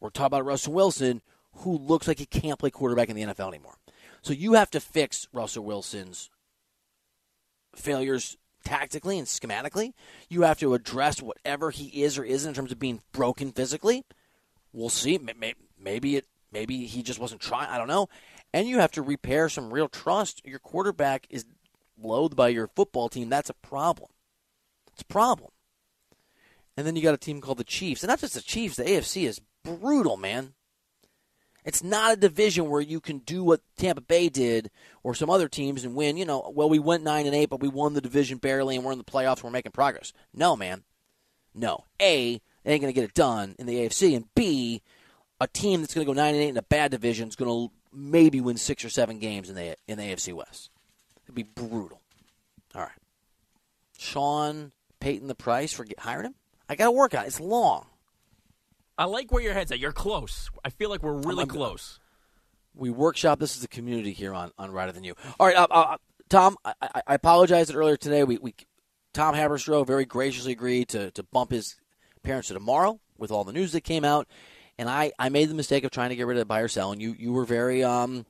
We're 0.00 0.10
talking 0.10 0.26
about 0.26 0.44
Russell 0.44 0.74
Wilson, 0.74 1.22
who 1.52 1.76
looks 1.76 2.06
like 2.06 2.18
he 2.18 2.26
can't 2.26 2.58
play 2.58 2.70
quarterback 2.70 3.08
in 3.08 3.16
the 3.16 3.22
NFL 3.22 3.48
anymore. 3.48 3.76
So 4.22 4.32
you 4.32 4.54
have 4.54 4.70
to 4.72 4.80
fix 4.80 5.26
Russell 5.32 5.64
Wilson's 5.64 6.30
failures 7.74 8.36
tactically 8.64 9.18
and 9.18 9.26
schematically. 9.26 9.92
You 10.28 10.42
have 10.42 10.58
to 10.60 10.74
address 10.74 11.22
whatever 11.22 11.70
he 11.70 12.02
is 12.02 12.18
or 12.18 12.24
isn't 12.24 12.48
in 12.48 12.54
terms 12.54 12.72
of 12.72 12.78
being 12.78 13.00
broken 13.12 13.52
physically. 13.52 14.04
We'll 14.72 14.88
see. 14.88 15.18
Maybe 15.80 16.16
it. 16.16 16.26
Maybe 16.50 16.86
he 16.86 17.02
just 17.02 17.18
wasn't 17.18 17.42
trying. 17.42 17.68
I 17.68 17.78
don't 17.78 17.88
know. 17.88 18.08
And 18.54 18.66
you 18.66 18.78
have 18.78 18.92
to 18.92 19.02
repair 19.02 19.48
some 19.48 19.72
real 19.72 19.88
trust. 19.88 20.40
Your 20.46 20.58
quarterback 20.58 21.26
is 21.28 21.44
loathed 22.02 22.36
by 22.36 22.48
your 22.48 22.68
football 22.68 23.08
team. 23.08 23.28
That's 23.28 23.50
a 23.50 23.54
problem. 23.54 24.10
It's 24.92 25.02
a 25.02 25.06
problem. 25.06 25.50
And 26.76 26.86
then 26.86 26.96
you 26.96 27.02
got 27.02 27.14
a 27.14 27.18
team 27.18 27.40
called 27.40 27.58
the 27.58 27.64
Chiefs, 27.64 28.02
and 28.02 28.08
not 28.08 28.20
just 28.20 28.34
the 28.34 28.40
Chiefs. 28.40 28.76
The 28.76 28.84
AFC 28.84 29.26
is 29.26 29.40
brutal, 29.64 30.16
man. 30.16 30.54
It's 31.64 31.82
not 31.82 32.12
a 32.12 32.16
division 32.16 32.70
where 32.70 32.80
you 32.80 33.00
can 33.00 33.18
do 33.18 33.44
what 33.44 33.60
Tampa 33.76 34.00
Bay 34.00 34.28
did 34.28 34.70
or 35.02 35.14
some 35.14 35.28
other 35.28 35.48
teams 35.48 35.84
and 35.84 35.94
win. 35.94 36.16
You 36.16 36.24
know, 36.24 36.50
well, 36.54 36.68
we 36.68 36.78
went 36.78 37.02
nine 37.02 37.26
and 37.26 37.34
eight, 37.34 37.50
but 37.50 37.60
we 37.60 37.68
won 37.68 37.94
the 37.94 38.00
division 38.00 38.38
barely, 38.38 38.76
and 38.76 38.84
we're 38.84 38.92
in 38.92 38.98
the 38.98 39.04
playoffs. 39.04 39.42
We're 39.42 39.50
making 39.50 39.72
progress. 39.72 40.12
No, 40.32 40.56
man. 40.56 40.84
No. 41.54 41.84
A, 42.00 42.40
they 42.64 42.72
ain't 42.72 42.80
going 42.80 42.92
to 42.92 42.98
get 42.98 43.08
it 43.08 43.14
done 43.14 43.54
in 43.58 43.66
the 43.66 43.74
AFC, 43.74 44.16
and 44.16 44.32
B, 44.34 44.82
a 45.40 45.46
team 45.46 45.80
that's 45.80 45.94
going 45.94 46.06
to 46.06 46.12
go 46.12 46.14
nine 46.14 46.34
and 46.34 46.42
eight 46.42 46.48
in 46.48 46.56
a 46.56 46.62
bad 46.62 46.90
division 46.90 47.28
is 47.28 47.36
going 47.36 47.50
to 47.50 47.74
maybe 47.92 48.40
win 48.40 48.56
six 48.56 48.84
or 48.84 48.90
seven 48.90 49.18
games 49.18 49.48
in 49.50 49.54
the 49.54 49.76
in 49.86 49.98
the 49.98 50.04
AFC 50.04 50.32
West. 50.32 50.70
It'd 51.28 51.34
be 51.34 51.42
brutal. 51.42 52.00
All 52.74 52.80
right, 52.80 52.90
Sean 53.98 54.72
Payton, 54.98 55.28
the 55.28 55.34
price 55.34 55.72
for 55.72 55.86
hiring 55.98 56.26
him. 56.26 56.34
I 56.68 56.74
got 56.74 56.86
to 56.86 56.90
work 56.90 57.14
on 57.14 57.24
it. 57.24 57.28
It's 57.28 57.38
long. 57.40 57.86
I 58.96 59.04
like 59.04 59.30
where 59.30 59.42
your 59.42 59.54
head's 59.54 59.70
at. 59.70 59.78
You're 59.78 59.92
close. 59.92 60.50
I 60.64 60.70
feel 60.70 60.90
like 60.90 61.02
we're 61.02 61.12
really 61.12 61.40
I'm- 61.40 61.48
close. 61.48 62.00
We 62.74 62.90
workshop. 62.90 63.40
This 63.40 63.56
is 63.56 63.62
the 63.62 63.68
community 63.68 64.12
here 64.12 64.32
on 64.32 64.52
on 64.56 64.70
Reiter 64.70 64.92
Than 64.92 65.02
You. 65.04 65.14
All 65.40 65.46
right, 65.46 65.56
uh, 65.56 65.66
uh, 65.70 65.96
Tom. 66.28 66.56
I, 66.64 66.74
I, 66.80 67.02
I 67.08 67.14
apologize 67.14 67.68
that 67.68 67.76
earlier 67.76 67.96
today. 67.96 68.22
We, 68.22 68.38
we 68.38 68.54
Tom 69.12 69.34
Haberstroh 69.34 69.84
very 69.86 70.04
graciously 70.04 70.52
agreed 70.52 70.88
to 70.90 71.10
to 71.12 71.22
bump 71.24 71.50
his 71.50 71.74
appearance 72.16 72.48
to 72.48 72.54
tomorrow 72.54 73.00
with 73.16 73.32
all 73.32 73.42
the 73.42 73.52
news 73.52 73.72
that 73.72 73.80
came 73.80 74.04
out, 74.04 74.28
and 74.78 74.88
I 74.88 75.10
I 75.18 75.28
made 75.28 75.48
the 75.48 75.54
mistake 75.54 75.82
of 75.82 75.90
trying 75.90 76.10
to 76.10 76.16
get 76.16 76.26
rid 76.26 76.38
of 76.38 76.46
buy 76.46 76.60
or 76.60 76.68
sell, 76.68 76.92
and 76.92 77.02
you 77.02 77.16
you 77.18 77.32
were 77.32 77.44
very 77.44 77.82
um 77.82 78.26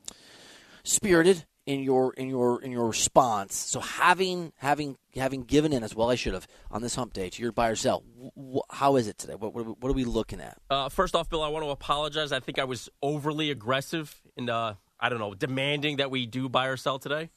spirited 0.83 1.45
in 1.69 1.83
your 1.83 2.15
in 2.15 2.29
your 2.29 2.63
in 2.63 2.73
your 2.73 2.87
response. 2.89 3.55
So 3.55 3.79
having 3.81 4.53
having 4.57 4.97
having 5.15 5.43
given 5.43 5.73
in 5.75 5.83
as 5.85 5.95
well, 5.95 6.09
I 6.11 6.15
should 6.15 6.33
have 6.33 6.49
on 6.71 6.81
this 6.81 6.95
hump 6.95 7.13
day 7.13 7.29
to 7.29 7.43
your 7.43 7.53
buy 7.53 7.69
or 7.69 7.77
sell. 7.77 8.03
Wh- 8.37 8.65
how 8.75 8.97
is 8.97 9.07
it 9.07 9.19
today? 9.19 9.35
What 9.35 9.53
what 9.53 9.61
are 9.61 9.65
we, 9.65 9.73
what 9.79 9.91
are 9.91 9.93
we 9.93 10.05
looking 10.05 10.41
at? 10.41 10.57
Uh, 10.71 10.89
first 10.89 11.15
off, 11.15 11.29
Bill, 11.29 11.43
I 11.43 11.49
want 11.49 11.65
to 11.67 11.71
apologize. 11.71 12.33
I 12.33 12.41
think 12.41 12.59
I 12.59 12.65
was 12.65 12.89
overly 13.03 13.51
aggressive 13.51 14.19
in, 14.35 14.49
uh, 14.49 14.75
I 14.99 15.09
don't 15.11 15.19
know, 15.19 15.35
demanding 15.35 15.99
that 15.99 16.11
we 16.11 16.25
do 16.25 16.49
buy 16.49 16.69
or 16.69 16.79
sell 16.79 16.99
today. 16.99 17.29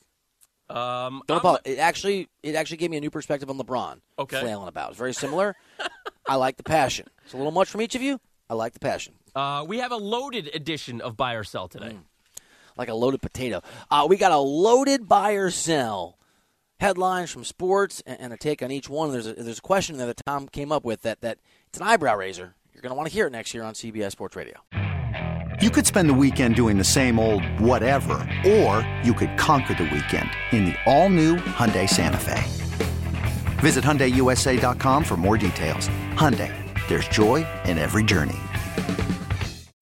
Um, 0.69 1.21
Don't 1.27 1.39
apologize. 1.39 1.73
It 1.73 1.79
actually 1.79 2.29
it 2.41 2.55
actually 2.55 2.77
gave 2.77 2.89
me 2.89 2.95
a 2.97 3.01
new 3.01 3.11
perspective 3.11 3.49
on 3.49 3.57
LeBron. 3.57 3.99
Okay. 4.17 4.39
flailing 4.39 4.69
about. 4.69 4.91
It's 4.91 4.97
very 4.97 5.13
similar. 5.13 5.57
I 6.25 6.35
like 6.35 6.55
the 6.55 6.63
passion. 6.63 7.07
It's 7.25 7.33
a 7.33 7.37
little 7.37 7.51
much 7.51 7.67
from 7.69 7.81
each 7.81 7.95
of 7.95 8.01
you. 8.01 8.19
I 8.49 8.53
like 8.53 8.73
the 8.73 8.79
passion, 8.79 9.13
Uh, 9.35 9.65
we 9.67 9.79
have 9.79 9.91
a 9.93 9.97
loaded 9.97 10.49
edition 10.53 10.99
of 11.01 11.15
buy 11.17 11.33
or 11.33 11.43
sell 11.45 11.67
today. 11.69 11.97
Like 12.77 12.89
a 12.89 12.93
loaded 12.93 13.21
potato. 13.21 13.61
Uh, 13.89 14.05
we 14.09 14.17
got 14.17 14.31
a 14.31 14.37
loaded 14.37 15.07
buy 15.07 15.33
or 15.33 15.49
sell. 15.49 16.17
Headlines 16.79 17.29
from 17.29 17.43
sports 17.43 18.01
and, 18.05 18.19
and 18.19 18.33
a 18.33 18.37
take 18.37 18.63
on 18.63 18.71
each 18.71 18.89
one. 18.89 19.11
There's 19.11 19.27
a, 19.27 19.33
there's 19.33 19.59
a 19.59 19.61
question 19.61 19.97
there 19.97 20.07
that 20.07 20.21
Tom 20.25 20.47
came 20.47 20.71
up 20.71 20.83
with 20.83 21.03
that 21.03 21.21
that 21.21 21.37
it's 21.67 21.79
an 21.79 21.85
eyebrow 21.85 22.15
raiser. 22.15 22.55
You're 22.73 22.81
going 22.81 22.91
to 22.91 22.95
want 22.95 23.07
to 23.07 23.13
hear 23.13 23.27
it 23.27 23.31
next 23.31 23.53
year 23.53 23.63
on 23.63 23.73
CBS 23.73 24.11
Sports 24.11 24.35
Radio. 24.35 24.55
You 25.61 25.69
could 25.69 25.85
spend 25.85 26.09
the 26.09 26.13
weekend 26.15 26.55
doing 26.55 26.79
the 26.79 26.83
same 26.83 27.19
old 27.19 27.45
whatever, 27.59 28.27
or 28.47 28.87
you 29.03 29.13
could 29.13 29.37
conquer 29.37 29.75
the 29.75 29.83
weekend 29.83 30.29
in 30.51 30.65
the 30.65 30.75
all-new 30.87 31.35
Hyundai 31.37 31.87
Santa 31.87 32.17
Fe. 32.17 32.41
Visit 33.59 33.83
HyundaiUSA.com 33.83 35.03
for 35.03 35.17
more 35.17 35.37
details. 35.37 35.87
Hyundai, 36.13 36.51
there's 36.87 37.07
joy 37.09 37.45
in 37.65 37.77
every 37.77 38.03
journey. 38.03 38.39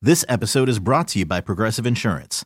This 0.02 0.26
episode 0.28 0.68
is 0.68 0.80
brought 0.80 1.08
to 1.10 1.20
you 1.20 1.26
by 1.26 1.40
Progressive 1.40 1.86
Insurance. 1.86 2.46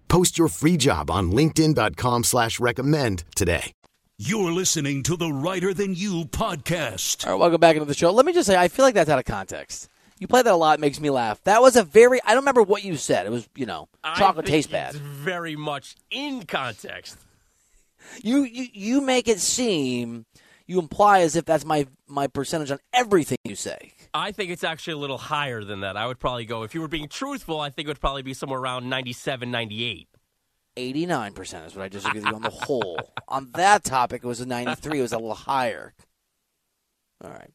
Post 0.11 0.37
your 0.37 0.49
free 0.49 0.75
job 0.75 1.09
on 1.09 1.31
LinkedIn.com 1.31 2.25
slash 2.25 2.59
recommend 2.59 3.23
today. 3.33 3.71
You're 4.17 4.51
listening 4.51 5.03
to 5.03 5.15
the 5.15 5.31
Reiter 5.31 5.73
Than 5.73 5.95
You 5.95 6.25
podcast. 6.25 7.25
All 7.25 7.31
right, 7.31 7.39
welcome 7.39 7.61
back 7.61 7.77
into 7.77 7.85
the 7.85 7.93
show. 7.93 8.11
Let 8.11 8.25
me 8.25 8.33
just 8.33 8.45
say, 8.45 8.57
I 8.57 8.67
feel 8.67 8.83
like 8.83 8.93
that's 8.93 9.09
out 9.09 9.19
of 9.19 9.23
context. 9.23 9.87
You 10.19 10.27
play 10.27 10.41
that 10.41 10.51
a 10.51 10.57
lot, 10.57 10.79
it 10.79 10.81
makes 10.81 10.99
me 10.99 11.09
laugh. 11.09 11.41
That 11.45 11.61
was 11.61 11.77
a 11.77 11.83
very, 11.83 12.19
I 12.25 12.31
don't 12.31 12.41
remember 12.41 12.61
what 12.61 12.83
you 12.83 12.97
said. 12.97 13.25
It 13.25 13.29
was, 13.29 13.47
you 13.55 13.65
know, 13.65 13.87
chocolate 14.03 14.43
I 14.43 14.47
think 14.47 14.47
tastes 14.47 14.69
bad. 14.69 14.95
It's 14.95 14.97
very 14.97 15.55
much 15.55 15.95
in 16.09 16.43
context. 16.43 17.17
You, 18.21 18.43
you 18.43 18.67
you 18.73 18.99
make 18.99 19.29
it 19.29 19.39
seem, 19.39 20.25
you 20.67 20.79
imply 20.79 21.21
as 21.21 21.37
if 21.37 21.45
that's 21.45 21.63
my 21.63 21.87
my 22.09 22.27
percentage 22.27 22.69
on 22.69 22.79
everything 22.93 23.37
you 23.45 23.55
say. 23.55 23.93
I 24.13 24.31
think 24.31 24.51
it's 24.51 24.63
actually 24.63 24.93
a 24.93 24.97
little 24.97 25.17
higher 25.17 25.63
than 25.63 25.81
that. 25.81 25.95
I 25.95 26.05
would 26.05 26.19
probably 26.19 26.45
go, 26.45 26.63
if 26.63 26.75
you 26.75 26.81
were 26.81 26.87
being 26.87 27.07
truthful, 27.07 27.59
I 27.59 27.69
think 27.69 27.87
it 27.87 27.89
would 27.89 28.01
probably 28.01 28.23
be 28.23 28.33
somewhere 28.33 28.59
around 28.59 28.89
97, 28.89 29.49
98. 29.49 30.09
89% 30.77 31.67
is 31.67 31.75
what 31.75 31.83
I 31.83 31.89
disagree 31.89 32.21
with 32.21 32.29
you 32.29 32.35
on 32.35 32.41
the 32.41 32.49
whole. 32.49 32.99
on 33.27 33.51
that 33.55 33.83
topic, 33.83 34.23
it 34.23 34.27
was 34.27 34.41
a 34.41 34.45
93. 34.45 34.99
It 34.99 35.01
was 35.01 35.13
a 35.13 35.17
little 35.17 35.33
higher. 35.33 35.93
All 37.23 37.31
right. 37.31 37.51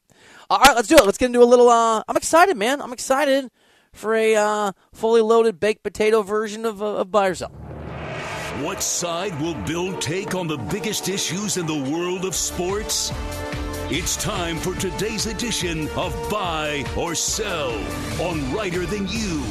All 0.48 0.58
right, 0.58 0.76
let's 0.76 0.88
do 0.88 0.96
it. 0.96 1.04
Let's 1.04 1.18
get 1.18 1.26
into 1.26 1.42
a 1.42 1.44
little. 1.44 1.68
Uh, 1.68 2.02
I'm 2.08 2.16
excited, 2.16 2.56
man. 2.56 2.80
I'm 2.80 2.92
excited 2.92 3.50
for 3.92 4.14
a 4.14 4.36
uh, 4.36 4.72
fully 4.92 5.22
loaded 5.22 5.58
baked 5.58 5.82
potato 5.82 6.22
version 6.22 6.64
of, 6.64 6.82
uh, 6.82 6.96
of 6.96 7.10
Buy 7.10 7.28
or 7.28 7.34
Sell. 7.34 7.50
What 8.60 8.82
side 8.82 9.38
will 9.40 9.54
Bill 9.64 9.98
take 9.98 10.34
on 10.34 10.46
the 10.46 10.56
biggest 10.56 11.08
issues 11.08 11.56
in 11.56 11.66
the 11.66 11.90
world 11.90 12.24
of 12.24 12.34
sports? 12.34 13.12
It's 13.88 14.16
time 14.16 14.58
for 14.58 14.74
today's 14.74 15.26
edition 15.26 15.88
of 15.90 16.12
Buy 16.28 16.84
or 16.96 17.14
Sell 17.14 17.70
on 18.20 18.52
Reiter 18.52 18.84
Than 18.84 19.06
You. 19.06 19.44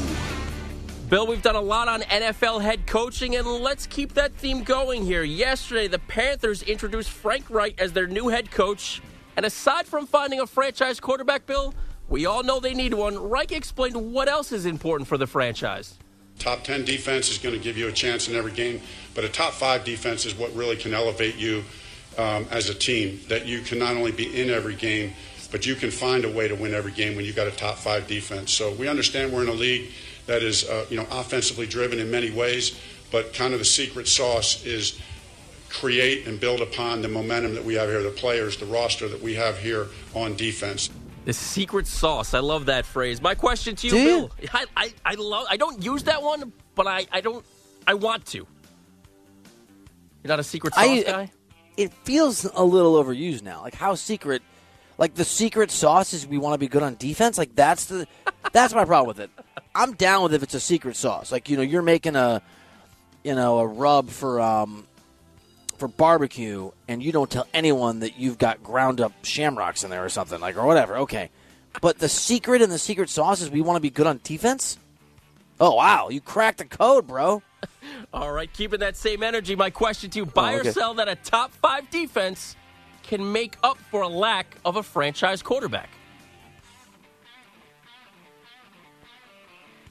Bill, 1.09 1.25
we've 1.25 1.41
done 1.41 1.55
a 1.55 1.61
lot 1.61 1.87
on 1.87 2.01
NFL 2.01 2.61
head 2.61 2.85
coaching, 2.85 3.37
and 3.37 3.47
let's 3.47 3.87
keep 3.87 4.13
that 4.15 4.33
theme 4.33 4.63
going 4.63 5.05
here. 5.05 5.23
Yesterday, 5.23 5.87
the 5.87 5.99
Panthers 5.99 6.63
introduced 6.63 7.11
Frank 7.11 7.49
Reich 7.49 7.79
as 7.79 7.93
their 7.93 8.07
new 8.07 8.27
head 8.27 8.51
coach. 8.51 9.01
And 9.37 9.45
aside 9.45 9.87
from 9.87 10.05
finding 10.05 10.41
a 10.41 10.47
franchise 10.47 10.99
quarterback, 10.99 11.45
Bill, 11.45 11.73
we 12.09 12.25
all 12.25 12.43
know 12.43 12.59
they 12.59 12.73
need 12.73 12.93
one. 12.93 13.17
Reich 13.17 13.53
explained 13.53 13.95
what 13.95 14.27
else 14.27 14.51
is 14.51 14.65
important 14.65 15.07
for 15.07 15.17
the 15.17 15.27
franchise. 15.27 15.97
Top 16.39 16.61
10 16.65 16.83
defense 16.83 17.29
is 17.29 17.37
going 17.37 17.55
to 17.55 17.61
give 17.61 17.77
you 17.77 17.87
a 17.87 17.91
chance 17.93 18.27
in 18.27 18.35
every 18.35 18.51
game, 18.51 18.81
but 19.13 19.23
a 19.23 19.29
top 19.29 19.53
five 19.53 19.85
defense 19.85 20.25
is 20.25 20.35
what 20.35 20.53
really 20.53 20.75
can 20.75 20.93
elevate 20.93 21.37
you 21.37 21.63
um, 22.17 22.47
as 22.51 22.69
a 22.69 22.73
team. 22.75 23.19
That 23.29 23.45
you 23.45 23.61
can 23.61 23.79
not 23.79 23.95
only 23.95 24.11
be 24.11 24.41
in 24.41 24.49
every 24.49 24.75
game, 24.75 25.13
but 25.51 25.65
you 25.65 25.75
can 25.75 25.91
find 25.91 26.25
a 26.25 26.29
way 26.29 26.47
to 26.47 26.55
win 26.55 26.73
every 26.73 26.91
game 26.91 27.15
when 27.15 27.25
you've 27.25 27.35
got 27.35 27.47
a 27.47 27.51
top 27.51 27.77
five 27.77 28.07
defense. 28.07 28.51
So 28.51 28.71
we 28.73 28.87
understand 28.87 29.31
we're 29.31 29.43
in 29.43 29.49
a 29.49 29.53
league 29.53 29.91
that 30.25 30.43
is, 30.43 30.67
uh, 30.67 30.85
you 30.89 30.97
know, 30.97 31.07
offensively 31.11 31.67
driven 31.67 31.99
in 31.99 32.09
many 32.09 32.31
ways, 32.31 32.79
but 33.11 33.33
kind 33.33 33.53
of 33.53 33.59
the 33.59 33.65
secret 33.65 34.07
sauce 34.07 34.65
is 34.65 34.99
create 35.69 36.25
and 36.25 36.39
build 36.39 36.61
upon 36.61 37.01
the 37.01 37.07
momentum 37.07 37.53
that 37.53 37.63
we 37.63 37.75
have 37.75 37.89
here, 37.89 38.01
the 38.01 38.09
players, 38.09 38.57
the 38.57 38.65
roster 38.65 39.07
that 39.07 39.21
we 39.21 39.35
have 39.35 39.57
here 39.59 39.87
on 40.13 40.35
defense. 40.35 40.89
The 41.25 41.33
secret 41.33 41.87
sauce. 41.87 42.33
I 42.33 42.39
love 42.39 42.67
that 42.67 42.85
phrase. 42.85 43.21
My 43.21 43.35
question 43.35 43.75
to 43.77 43.87
you, 43.87 43.93
Do? 43.93 44.03
Bill. 44.05 44.31
I, 44.53 44.65
I, 44.77 44.93
I 45.05 45.13
love. 45.15 45.47
I 45.49 45.57
don't 45.57 45.83
use 45.83 46.03
that 46.03 46.21
one, 46.21 46.53
but 46.75 46.87
I, 46.87 47.07
I 47.11 47.21
don't. 47.21 47.43
I 47.87 47.95
want 47.95 48.25
to. 48.27 48.37
You're 48.37 50.29
not 50.29 50.39
a 50.39 50.43
secret 50.43 50.73
sauce 50.73 50.83
I- 50.85 51.03
guy. 51.03 51.31
It 51.77 51.93
feels 52.03 52.45
a 52.45 52.63
little 52.63 53.01
overused 53.01 53.43
now. 53.43 53.61
Like 53.61 53.75
how 53.75 53.95
secret, 53.95 54.41
like 54.97 55.15
the 55.15 55.25
secret 55.25 55.71
sauce 55.71 56.13
is 56.13 56.25
we 56.25 56.37
want 56.37 56.53
to 56.53 56.57
be 56.57 56.67
good 56.67 56.83
on 56.83 56.95
defense. 56.95 57.37
Like 57.37 57.55
that's 57.55 57.85
the, 57.85 58.07
that's 58.51 58.73
my 58.73 58.85
problem 58.85 59.07
with 59.07 59.19
it. 59.19 59.29
I'm 59.73 59.93
down 59.93 60.23
with 60.23 60.33
if 60.33 60.41
it's 60.41 60.53
a 60.53 60.59
secret 60.59 60.95
sauce. 60.95 61.31
Like 61.31 61.49
you 61.49 61.57
know 61.57 61.63
you're 61.63 61.81
making 61.81 62.15
a, 62.15 62.41
you 63.23 63.35
know 63.35 63.59
a 63.59 63.67
rub 63.67 64.09
for 64.09 64.39
um, 64.39 64.87
for 65.77 65.87
barbecue, 65.87 66.71
and 66.87 67.03
you 67.03 67.11
don't 67.11 67.29
tell 67.29 67.47
anyone 67.53 67.99
that 67.99 68.17
you've 68.17 68.37
got 68.37 68.63
ground 68.63 69.01
up 69.01 69.11
shamrocks 69.23 69.83
in 69.83 69.89
there 69.89 70.05
or 70.05 70.09
something 70.09 70.39
like 70.39 70.57
or 70.57 70.65
whatever. 70.65 70.99
Okay, 70.99 71.29
but 71.81 71.99
the 71.99 72.07
secret 72.07 72.61
and 72.61 72.71
the 72.71 72.79
secret 72.79 73.09
sauce 73.09 73.41
is 73.41 73.49
we 73.49 73.61
want 73.61 73.75
to 73.75 73.81
be 73.81 73.89
good 73.89 74.07
on 74.07 74.21
defense. 74.23 74.77
Oh 75.59 75.75
wow, 75.75 76.09
you 76.09 76.21
cracked 76.21 76.59
the 76.59 76.65
code, 76.65 77.07
bro. 77.07 77.41
All 78.13 78.31
right, 78.31 78.51
keeping 78.51 78.79
that 78.79 78.95
same 78.97 79.23
energy. 79.23 79.55
My 79.55 79.69
question 79.69 80.09
to 80.11 80.19
you: 80.19 80.25
Buy 80.25 80.55
Oh, 80.55 80.59
okay. 80.59 80.69
or 80.69 80.71
sell 80.71 80.93
that 80.95 81.07
a 81.07 81.15
top 81.15 81.51
five 81.53 81.89
defense 81.89 82.55
can 83.03 83.31
make 83.31 83.57
up 83.63 83.77
for 83.77 84.01
a 84.01 84.07
lack 84.07 84.55
of 84.65 84.75
a 84.77 84.83
franchise 84.83 85.41
quarterback? 85.41 85.89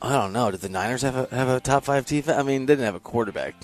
I 0.03 0.11
don't 0.13 0.33
know. 0.33 0.51
Did 0.51 0.61
the 0.61 0.69
Niners 0.69 1.03
have 1.03 1.17
a 1.17 1.35
have 1.35 1.49
a 1.49 1.61
top 1.61 1.85
five 1.85 2.05
defense? 2.07 2.39
I 2.39 2.43
mean, 2.43 2.67
they 2.67 2.73
didn't 2.75 2.85
have 2.87 2.95
a 2.95 3.01
quarterback. 3.01 3.55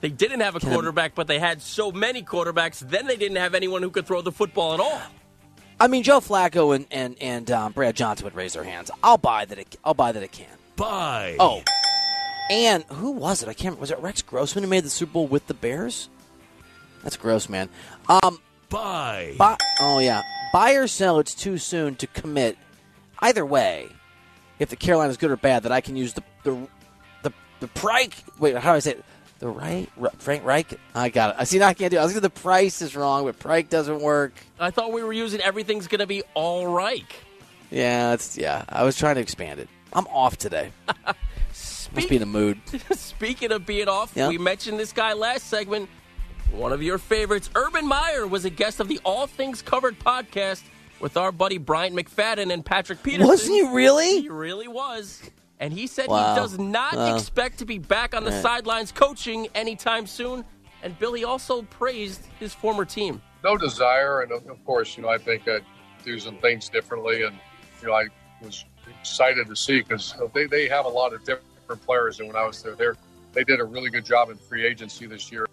They 0.00 0.08
didn't 0.10 0.40
have 0.40 0.56
a 0.56 0.60
Can- 0.60 0.72
quarterback, 0.72 1.14
but 1.14 1.26
they 1.26 1.38
had 1.38 1.62
so 1.62 1.90
many 1.92 2.22
quarterbacks. 2.22 2.80
Then 2.80 3.06
they 3.06 3.16
didn't 3.16 3.36
have 3.38 3.54
anyone 3.54 3.82
who 3.82 3.90
could 3.90 4.06
throw 4.06 4.22
the 4.22 4.32
football 4.32 4.74
at 4.74 4.80
all. 4.80 5.00
I 5.78 5.88
mean, 5.88 6.02
Joe 6.02 6.20
Flacco 6.20 6.74
and 6.74 6.86
and 6.90 7.16
and 7.20 7.50
um, 7.50 7.72
Brad 7.72 7.94
Johnson 7.96 8.24
would 8.24 8.34
raise 8.34 8.54
their 8.54 8.64
hands. 8.64 8.90
I'll 9.02 9.18
buy 9.18 9.44
that. 9.44 9.58
It, 9.58 9.76
I'll 9.84 9.94
buy 9.94 10.12
that 10.12 10.22
it 10.22 10.32
can. 10.32 10.46
Buy. 10.74 11.36
Oh, 11.38 11.62
and 12.50 12.84
who 12.84 13.10
was 13.12 13.42
it? 13.42 13.48
I 13.48 13.52
can't. 13.54 13.64
Remember. 13.76 13.80
Was 13.80 13.90
it 13.90 13.98
Rex 14.00 14.22
Grossman 14.22 14.64
who 14.64 14.70
made 14.70 14.84
the 14.84 14.90
Super 14.90 15.12
Bowl 15.12 15.26
with 15.26 15.46
the 15.46 15.54
Bears? 15.54 16.08
That's 17.02 17.16
gross, 17.16 17.48
man. 17.48 17.68
Um, 18.08 18.40
Buy. 18.68 19.34
buy, 19.38 19.56
oh 19.80 20.00
yeah, 20.00 20.22
buy 20.52 20.72
or 20.72 20.88
sell. 20.88 21.18
It's 21.20 21.34
too 21.34 21.56
soon 21.58 21.94
to 21.96 22.06
commit. 22.08 22.58
Either 23.20 23.46
way, 23.46 23.88
if 24.58 24.70
the 24.70 24.76
Carolina's 24.76 25.16
good 25.16 25.30
or 25.30 25.36
bad, 25.36 25.62
that 25.62 25.72
I 25.72 25.80
can 25.80 25.96
use 25.96 26.14
the 26.14 26.22
the 26.42 26.68
the 27.22 27.32
the 27.60 27.68
Prike. 27.68 28.14
Wait, 28.38 28.56
how 28.56 28.72
do 28.72 28.76
I 28.76 28.80
say 28.80 28.90
it? 28.92 29.04
The 29.38 29.48
right 29.48 29.88
Frank 30.18 30.44
Reich. 30.44 30.80
I 30.94 31.10
got 31.10 31.30
it. 31.30 31.36
I 31.38 31.44
see. 31.44 31.58
Now 31.58 31.68
I 31.68 31.74
can't 31.74 31.90
do. 31.90 31.98
it. 31.98 32.00
I 32.00 32.02
was 32.04 32.12
thinking 32.12 32.22
the 32.22 32.30
price 32.40 32.80
is 32.82 32.96
wrong, 32.96 33.24
but 33.24 33.38
Prike 33.38 33.68
doesn't 33.68 34.00
work. 34.00 34.32
I 34.58 34.70
thought 34.70 34.92
we 34.92 35.02
were 35.04 35.12
using 35.12 35.40
everything's 35.42 35.86
going 35.88 36.00
to 36.00 36.06
be 36.06 36.22
all 36.34 36.66
Reich. 36.66 37.14
Yeah, 37.70 38.14
it's 38.14 38.36
yeah. 38.38 38.64
I 38.68 38.82
was 38.82 38.96
trying 38.96 39.16
to 39.16 39.20
expand 39.20 39.60
it. 39.60 39.68
I'm 39.92 40.06
off 40.08 40.38
today. 40.38 40.72
Must 41.94 42.08
be 42.08 42.16
in 42.16 42.20
the 42.20 42.26
mood. 42.26 42.60
Speaking 42.92 43.52
of 43.52 43.64
being 43.66 43.88
off, 43.88 44.12
Yeah. 44.14 44.28
we 44.28 44.38
mentioned 44.38 44.78
this 44.78 44.92
guy 44.92 45.12
last 45.12 45.46
segment. 45.48 45.88
One 46.52 46.72
of 46.72 46.82
your 46.82 46.98
favorites, 46.98 47.50
Urban 47.54 47.86
Meyer, 47.86 48.26
was 48.26 48.44
a 48.44 48.50
guest 48.50 48.80
of 48.80 48.88
the 48.88 49.00
All 49.04 49.26
Things 49.26 49.62
Covered 49.62 49.98
podcast 49.98 50.62
with 51.00 51.16
our 51.16 51.32
buddy 51.32 51.58
Bryant 51.58 51.94
McFadden 51.94 52.52
and 52.52 52.64
Patrick 52.64 53.02
Peterson. 53.02 53.26
Wasn't 53.28 53.52
he 53.54 53.62
really? 53.62 54.22
He 54.22 54.28
really 54.28 54.68
was. 54.68 55.22
And 55.58 55.72
he 55.72 55.86
said 55.86 56.08
Wow. 56.08 56.34
he 56.34 56.40
does 56.40 56.58
not 56.58 56.94
Wow. 56.96 57.14
expect 57.16 57.58
to 57.58 57.64
be 57.66 57.78
back 57.78 58.14
on 58.14 58.24
the 58.24 58.30
Right. 58.30 58.42
sidelines 58.42 58.92
coaching 58.92 59.48
anytime 59.54 60.06
soon. 60.06 60.44
And 60.82 60.98
Billy 60.98 61.24
also 61.24 61.62
praised 61.62 62.22
his 62.38 62.52
former 62.54 62.84
team. 62.84 63.20
no 63.44 63.56
desire, 63.56 64.22
and 64.22 64.32
of 64.32 64.44
of 64.48 64.64
course, 64.64 64.96
you 64.96 65.02
know, 65.04 65.08
I 65.08 65.18
think 65.18 65.46
I'd 65.46 65.64
do 66.04 66.18
some 66.18 66.36
things 66.38 66.68
differently, 66.68 67.22
and 67.22 67.38
you 67.80 67.86
know, 67.88 67.94
I 67.94 68.06
was 68.42 68.64
excited 69.00 69.46
to 69.46 69.54
see 69.56 69.80
because 69.82 70.14
they, 70.34 70.46
they 70.46 70.68
have 70.68 70.84
a 70.84 70.88
lot 70.88 71.12
of 71.12 71.20
different 71.24 71.46
players, 71.74 72.20
and 72.20 72.28
when 72.28 72.36
I 72.36 72.46
was 72.46 72.62
there, 72.62 72.76
they 72.76 72.86
they 73.32 73.44
did 73.44 73.60
a 73.60 73.64
really 73.64 73.90
good 73.90 74.04
job 74.04 74.30
in 74.30 74.36
free 74.36 74.64
agency 74.64 75.06
this 75.06 75.32
year. 75.32 75.46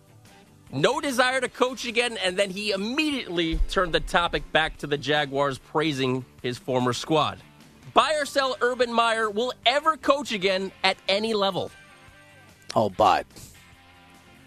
No 0.71 1.01
desire 1.01 1.41
to 1.41 1.49
coach 1.49 1.85
again, 1.85 2.17
and 2.23 2.37
then 2.37 2.49
he 2.49 2.71
immediately 2.71 3.59
turned 3.69 3.93
the 3.93 3.99
topic 3.99 4.49
back 4.51 4.77
to 4.77 4.87
the 4.87 4.97
Jaguars, 4.97 5.57
praising 5.57 6.25
his 6.41 6.57
former 6.57 6.93
squad. 6.93 7.39
Buy 7.93 8.15
or 8.19 8.25
sell 8.25 8.55
Urban 8.61 8.91
Meyer 8.91 9.29
will 9.29 9.53
ever 9.65 9.97
coach 9.97 10.31
again 10.31 10.71
at 10.83 10.97
any 11.07 11.33
level. 11.33 11.71
Oh, 12.75 12.89
but 12.89 13.27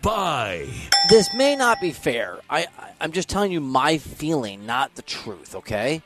Buy. 0.03 0.67
this 1.11 1.29
may 1.35 1.55
not 1.55 1.81
be 1.81 1.93
fair. 1.93 2.39
I, 2.51 2.67
I 2.79 2.93
I'm 3.01 3.13
just 3.13 3.29
telling 3.29 3.53
you 3.53 3.61
my 3.61 3.99
feeling, 3.99 4.67
not 4.67 4.95
the 4.95 5.03
truth. 5.03 5.55
Okay, 5.55 6.03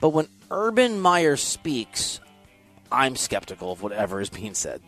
but 0.00 0.10
when 0.10 0.28
Urban 0.50 1.00
Meyer 1.00 1.36
speaks, 1.36 2.20
I'm 2.90 3.16
skeptical 3.16 3.72
of 3.72 3.82
whatever 3.82 4.20
is 4.20 4.30
being 4.30 4.54
said. 4.54 4.80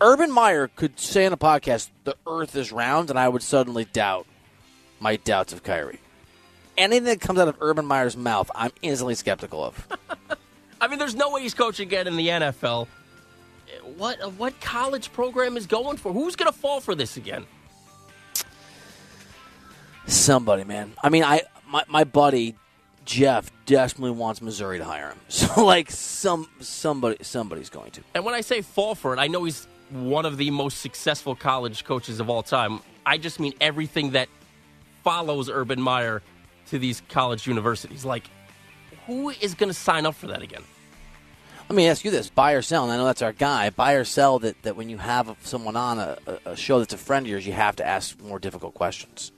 Urban 0.00 0.30
Meyer 0.30 0.68
could 0.68 0.98
say 0.98 1.26
on 1.26 1.32
a 1.32 1.36
podcast, 1.36 1.90
"The 2.04 2.16
Earth 2.26 2.56
is 2.56 2.72
round," 2.72 3.10
and 3.10 3.18
I 3.18 3.28
would 3.28 3.42
suddenly 3.42 3.84
doubt 3.84 4.26
my 4.98 5.16
doubts 5.16 5.52
of 5.52 5.62
Kyrie. 5.62 6.00
Anything 6.78 7.04
that 7.04 7.20
comes 7.20 7.38
out 7.38 7.48
of 7.48 7.56
Urban 7.60 7.84
Meyer's 7.84 8.16
mouth, 8.16 8.50
I'm 8.54 8.70
instantly 8.80 9.14
skeptical 9.14 9.62
of. 9.62 9.86
I 10.80 10.88
mean, 10.88 10.98
there's 10.98 11.14
no 11.14 11.30
way 11.30 11.42
he's 11.42 11.52
coaching 11.52 11.86
again 11.86 12.06
in 12.06 12.16
the 12.16 12.28
NFL. 12.28 12.86
What 13.96 14.20
uh, 14.22 14.30
what 14.30 14.58
college 14.60 15.12
program 15.12 15.56
is 15.56 15.66
going 15.66 15.98
for? 15.98 16.12
Who's 16.12 16.34
going 16.36 16.50
to 16.50 16.58
fall 16.58 16.80
for 16.80 16.94
this 16.94 17.18
again? 17.18 17.44
Somebody, 20.06 20.64
man. 20.64 20.94
I 21.02 21.10
mean, 21.10 21.24
I 21.24 21.42
my, 21.68 21.84
my 21.88 22.04
buddy 22.04 22.56
Jeff 23.10 23.50
desperately 23.66 24.12
wants 24.12 24.40
Missouri 24.40 24.78
to 24.78 24.84
hire 24.84 25.08
him. 25.08 25.18
So, 25.28 25.64
like, 25.64 25.90
some 25.90 26.48
somebody 26.60 27.16
somebody's 27.24 27.68
going 27.70 27.90
to. 27.92 28.02
And 28.14 28.24
when 28.24 28.34
I 28.34 28.40
say 28.40 28.62
fall 28.62 28.94
for 28.94 29.12
it, 29.12 29.18
I 29.18 29.26
know 29.26 29.42
he's 29.44 29.66
one 29.90 30.24
of 30.24 30.36
the 30.36 30.50
most 30.52 30.78
successful 30.80 31.34
college 31.34 31.84
coaches 31.84 32.20
of 32.20 32.30
all 32.30 32.44
time. 32.44 32.80
I 33.04 33.18
just 33.18 33.40
mean 33.40 33.54
everything 33.60 34.12
that 34.12 34.28
follows 35.02 35.50
Urban 35.50 35.80
Meyer 35.80 36.22
to 36.68 36.78
these 36.78 37.02
college 37.08 37.48
universities. 37.48 38.04
Like, 38.04 38.30
who 39.06 39.30
is 39.30 39.54
going 39.54 39.70
to 39.70 39.74
sign 39.74 40.06
up 40.06 40.14
for 40.14 40.28
that 40.28 40.42
again? 40.42 40.62
Let 41.68 41.74
me 41.74 41.88
ask 41.88 42.04
you 42.04 42.12
this: 42.12 42.30
buy 42.30 42.52
or 42.52 42.62
sell? 42.62 42.84
And 42.84 42.92
I 42.92 42.96
know 42.96 43.06
that's 43.06 43.22
our 43.22 43.32
guy. 43.32 43.70
Buy 43.70 43.94
or 43.94 44.04
sell 44.04 44.38
that, 44.40 44.62
that 44.62 44.76
when 44.76 44.88
you 44.88 44.98
have 44.98 45.36
someone 45.42 45.74
on 45.74 45.98
a, 45.98 46.16
a 46.44 46.56
show 46.56 46.78
that's 46.78 46.94
a 46.94 46.98
friend 46.98 47.26
of 47.26 47.30
yours, 47.30 47.44
you 47.44 47.54
have 47.54 47.74
to 47.76 47.86
ask 47.86 48.20
more 48.20 48.38
difficult 48.38 48.74
questions. 48.74 49.32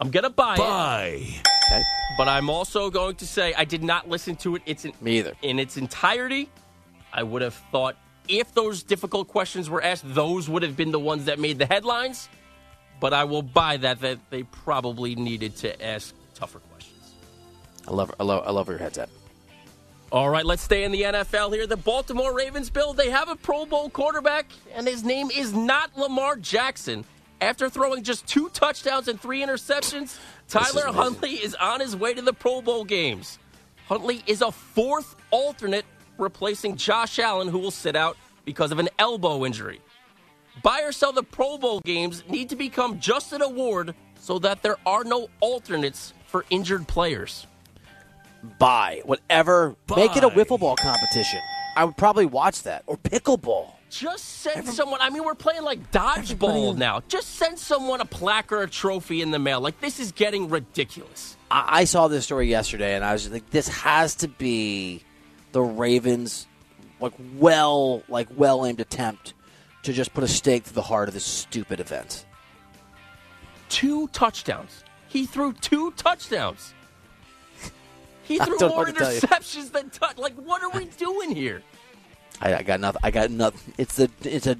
I'm 0.00 0.10
gonna 0.10 0.30
buy, 0.30 0.56
Buy. 0.56 1.20
it, 1.22 1.46
but 2.16 2.28
I'm 2.28 2.50
also 2.50 2.90
going 2.90 3.16
to 3.16 3.26
say 3.26 3.54
I 3.54 3.64
did 3.64 3.82
not 3.82 4.08
listen 4.08 4.36
to 4.36 4.56
it. 4.56 4.62
It's 4.66 4.84
in, 4.84 4.92
Me 5.00 5.18
either. 5.18 5.34
in 5.42 5.58
its 5.58 5.76
entirety. 5.76 6.48
I 7.12 7.22
would 7.22 7.42
have 7.42 7.54
thought 7.72 7.96
if 8.28 8.54
those 8.54 8.82
difficult 8.82 9.28
questions 9.28 9.68
were 9.68 9.82
asked, 9.82 10.04
those 10.06 10.48
would 10.48 10.62
have 10.62 10.76
been 10.76 10.92
the 10.92 11.00
ones 11.00 11.24
that 11.24 11.38
made 11.38 11.58
the 11.58 11.66
headlines. 11.66 12.28
But 13.00 13.14
I 13.14 13.24
will 13.24 13.42
buy 13.42 13.78
that 13.78 14.00
that 14.00 14.18
they 14.30 14.42
probably 14.42 15.14
needed 15.14 15.56
to 15.56 15.84
ask 15.84 16.14
tougher 16.34 16.58
questions. 16.58 17.14
I 17.88 17.92
love 17.92 18.14
I 18.20 18.24
love 18.24 18.46
I 18.46 18.50
love 18.50 18.68
your 18.68 18.78
head's 18.78 18.98
at. 18.98 19.08
All 20.12 20.28
right, 20.28 20.44
let's 20.44 20.62
stay 20.62 20.82
in 20.84 20.90
the 20.92 21.02
NFL 21.02 21.54
here. 21.54 21.66
The 21.68 21.76
Baltimore 21.76 22.34
Ravens, 22.34 22.68
Bill, 22.68 22.92
they 22.92 23.10
have 23.10 23.28
a 23.28 23.36
Pro 23.36 23.64
Bowl 23.64 23.88
quarterback, 23.90 24.46
and 24.74 24.86
his 24.86 25.04
name 25.04 25.30
is 25.30 25.54
not 25.54 25.96
Lamar 25.96 26.36
Jackson. 26.36 27.04
After 27.40 27.70
throwing 27.70 28.02
just 28.02 28.26
two 28.26 28.50
touchdowns 28.50 29.08
and 29.08 29.20
three 29.20 29.42
interceptions, 29.42 30.18
Tyler 30.48 30.82
amazing. 30.82 30.94
Huntley 30.94 31.32
is 31.32 31.54
on 31.54 31.80
his 31.80 31.96
way 31.96 32.12
to 32.12 32.20
the 32.22 32.34
Pro 32.34 32.60
Bowl 32.60 32.84
games. 32.84 33.38
Huntley 33.86 34.22
is 34.26 34.42
a 34.42 34.52
fourth 34.52 35.16
alternate 35.30 35.86
replacing 36.18 36.76
Josh 36.76 37.18
Allen, 37.18 37.48
who 37.48 37.58
will 37.58 37.70
sit 37.70 37.96
out 37.96 38.16
because 38.44 38.72
of 38.72 38.78
an 38.78 38.88
elbow 38.98 39.44
injury. 39.46 39.80
Buy 40.62 40.82
or 40.82 40.92
sell 40.92 41.12
the 41.12 41.22
Pro 41.22 41.56
Bowl 41.56 41.80
games 41.80 42.22
need 42.28 42.50
to 42.50 42.56
become 42.56 43.00
just 43.00 43.32
an 43.32 43.40
award 43.40 43.94
so 44.18 44.38
that 44.40 44.62
there 44.62 44.76
are 44.84 45.04
no 45.04 45.28
alternates 45.40 46.12
for 46.26 46.44
injured 46.50 46.86
players. 46.86 47.46
Buy 48.58 49.00
whatever. 49.04 49.76
Make 49.96 50.16
it 50.16 50.24
a 50.24 50.28
Buy. 50.28 50.34
wiffle 50.34 50.60
ball 50.60 50.76
competition. 50.76 51.40
I 51.76 51.84
would 51.84 51.96
probably 51.96 52.26
watch 52.26 52.62
that 52.64 52.82
or 52.86 52.96
pickleball. 52.98 53.72
Just 53.90 54.24
send 54.24 54.68
someone. 54.68 55.00
I 55.02 55.10
mean, 55.10 55.24
we're 55.24 55.34
playing 55.34 55.62
like 55.62 55.90
dodgeball 55.90 56.76
now. 56.76 57.02
Just 57.08 57.34
send 57.34 57.58
someone 57.58 58.00
a 58.00 58.04
plaque 58.04 58.52
or 58.52 58.62
a 58.62 58.70
trophy 58.70 59.20
in 59.20 59.32
the 59.32 59.38
mail. 59.40 59.60
Like 59.60 59.80
this 59.80 59.98
is 59.98 60.12
getting 60.12 60.48
ridiculous. 60.48 61.36
I, 61.50 61.80
I 61.80 61.84
saw 61.84 62.06
this 62.06 62.24
story 62.24 62.48
yesterday, 62.48 62.94
and 62.94 63.04
I 63.04 63.12
was 63.12 63.28
like, 63.28 63.50
"This 63.50 63.66
has 63.68 64.14
to 64.16 64.28
be 64.28 65.02
the 65.50 65.60
Ravens, 65.60 66.46
like 67.00 67.14
well, 67.36 68.04
like 68.08 68.28
well 68.36 68.64
aimed 68.64 68.78
attempt 68.80 69.34
to 69.82 69.92
just 69.92 70.14
put 70.14 70.22
a 70.22 70.28
stake 70.28 70.64
through 70.64 70.74
the 70.74 70.82
heart 70.82 71.08
of 71.08 71.14
this 71.14 71.24
stupid 71.24 71.80
event." 71.80 72.24
Two 73.68 74.06
touchdowns. 74.08 74.84
He 75.08 75.26
threw 75.26 75.52
two 75.54 75.90
touchdowns. 75.92 76.74
He 78.22 78.38
threw 78.44 78.56
more 78.60 78.70
what 78.70 78.86
to 78.86 78.92
tell 78.92 79.12
you. 79.12 79.20
interceptions 79.20 79.72
than 79.72 79.90
touch. 79.90 80.16
Like, 80.16 80.34
what 80.36 80.62
are 80.62 80.70
we 80.70 80.84
doing 80.84 81.34
here? 81.34 81.62
I, 82.40 82.56
I 82.56 82.62
got 82.62 82.80
nothing. 82.80 83.00
I 83.04 83.10
got 83.10 83.30
nothing. 83.30 83.74
It's 83.76 83.96
the 83.96 84.10
it's 84.22 84.46
a 84.46 84.56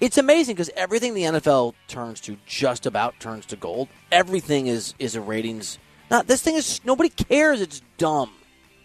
it's 0.00 0.18
amazing 0.18 0.54
because 0.54 0.70
everything 0.76 1.14
the 1.14 1.22
NFL 1.22 1.74
turns 1.88 2.20
to 2.22 2.36
just 2.46 2.86
about 2.86 3.18
turns 3.20 3.46
to 3.46 3.56
gold. 3.56 3.88
Everything 4.12 4.66
is 4.66 4.94
is 4.98 5.14
a 5.14 5.20
ratings. 5.20 5.78
Not 6.10 6.26
this 6.26 6.42
thing 6.42 6.56
is 6.56 6.80
nobody 6.84 7.08
cares. 7.08 7.60
It's 7.60 7.82
dumb. 7.96 8.30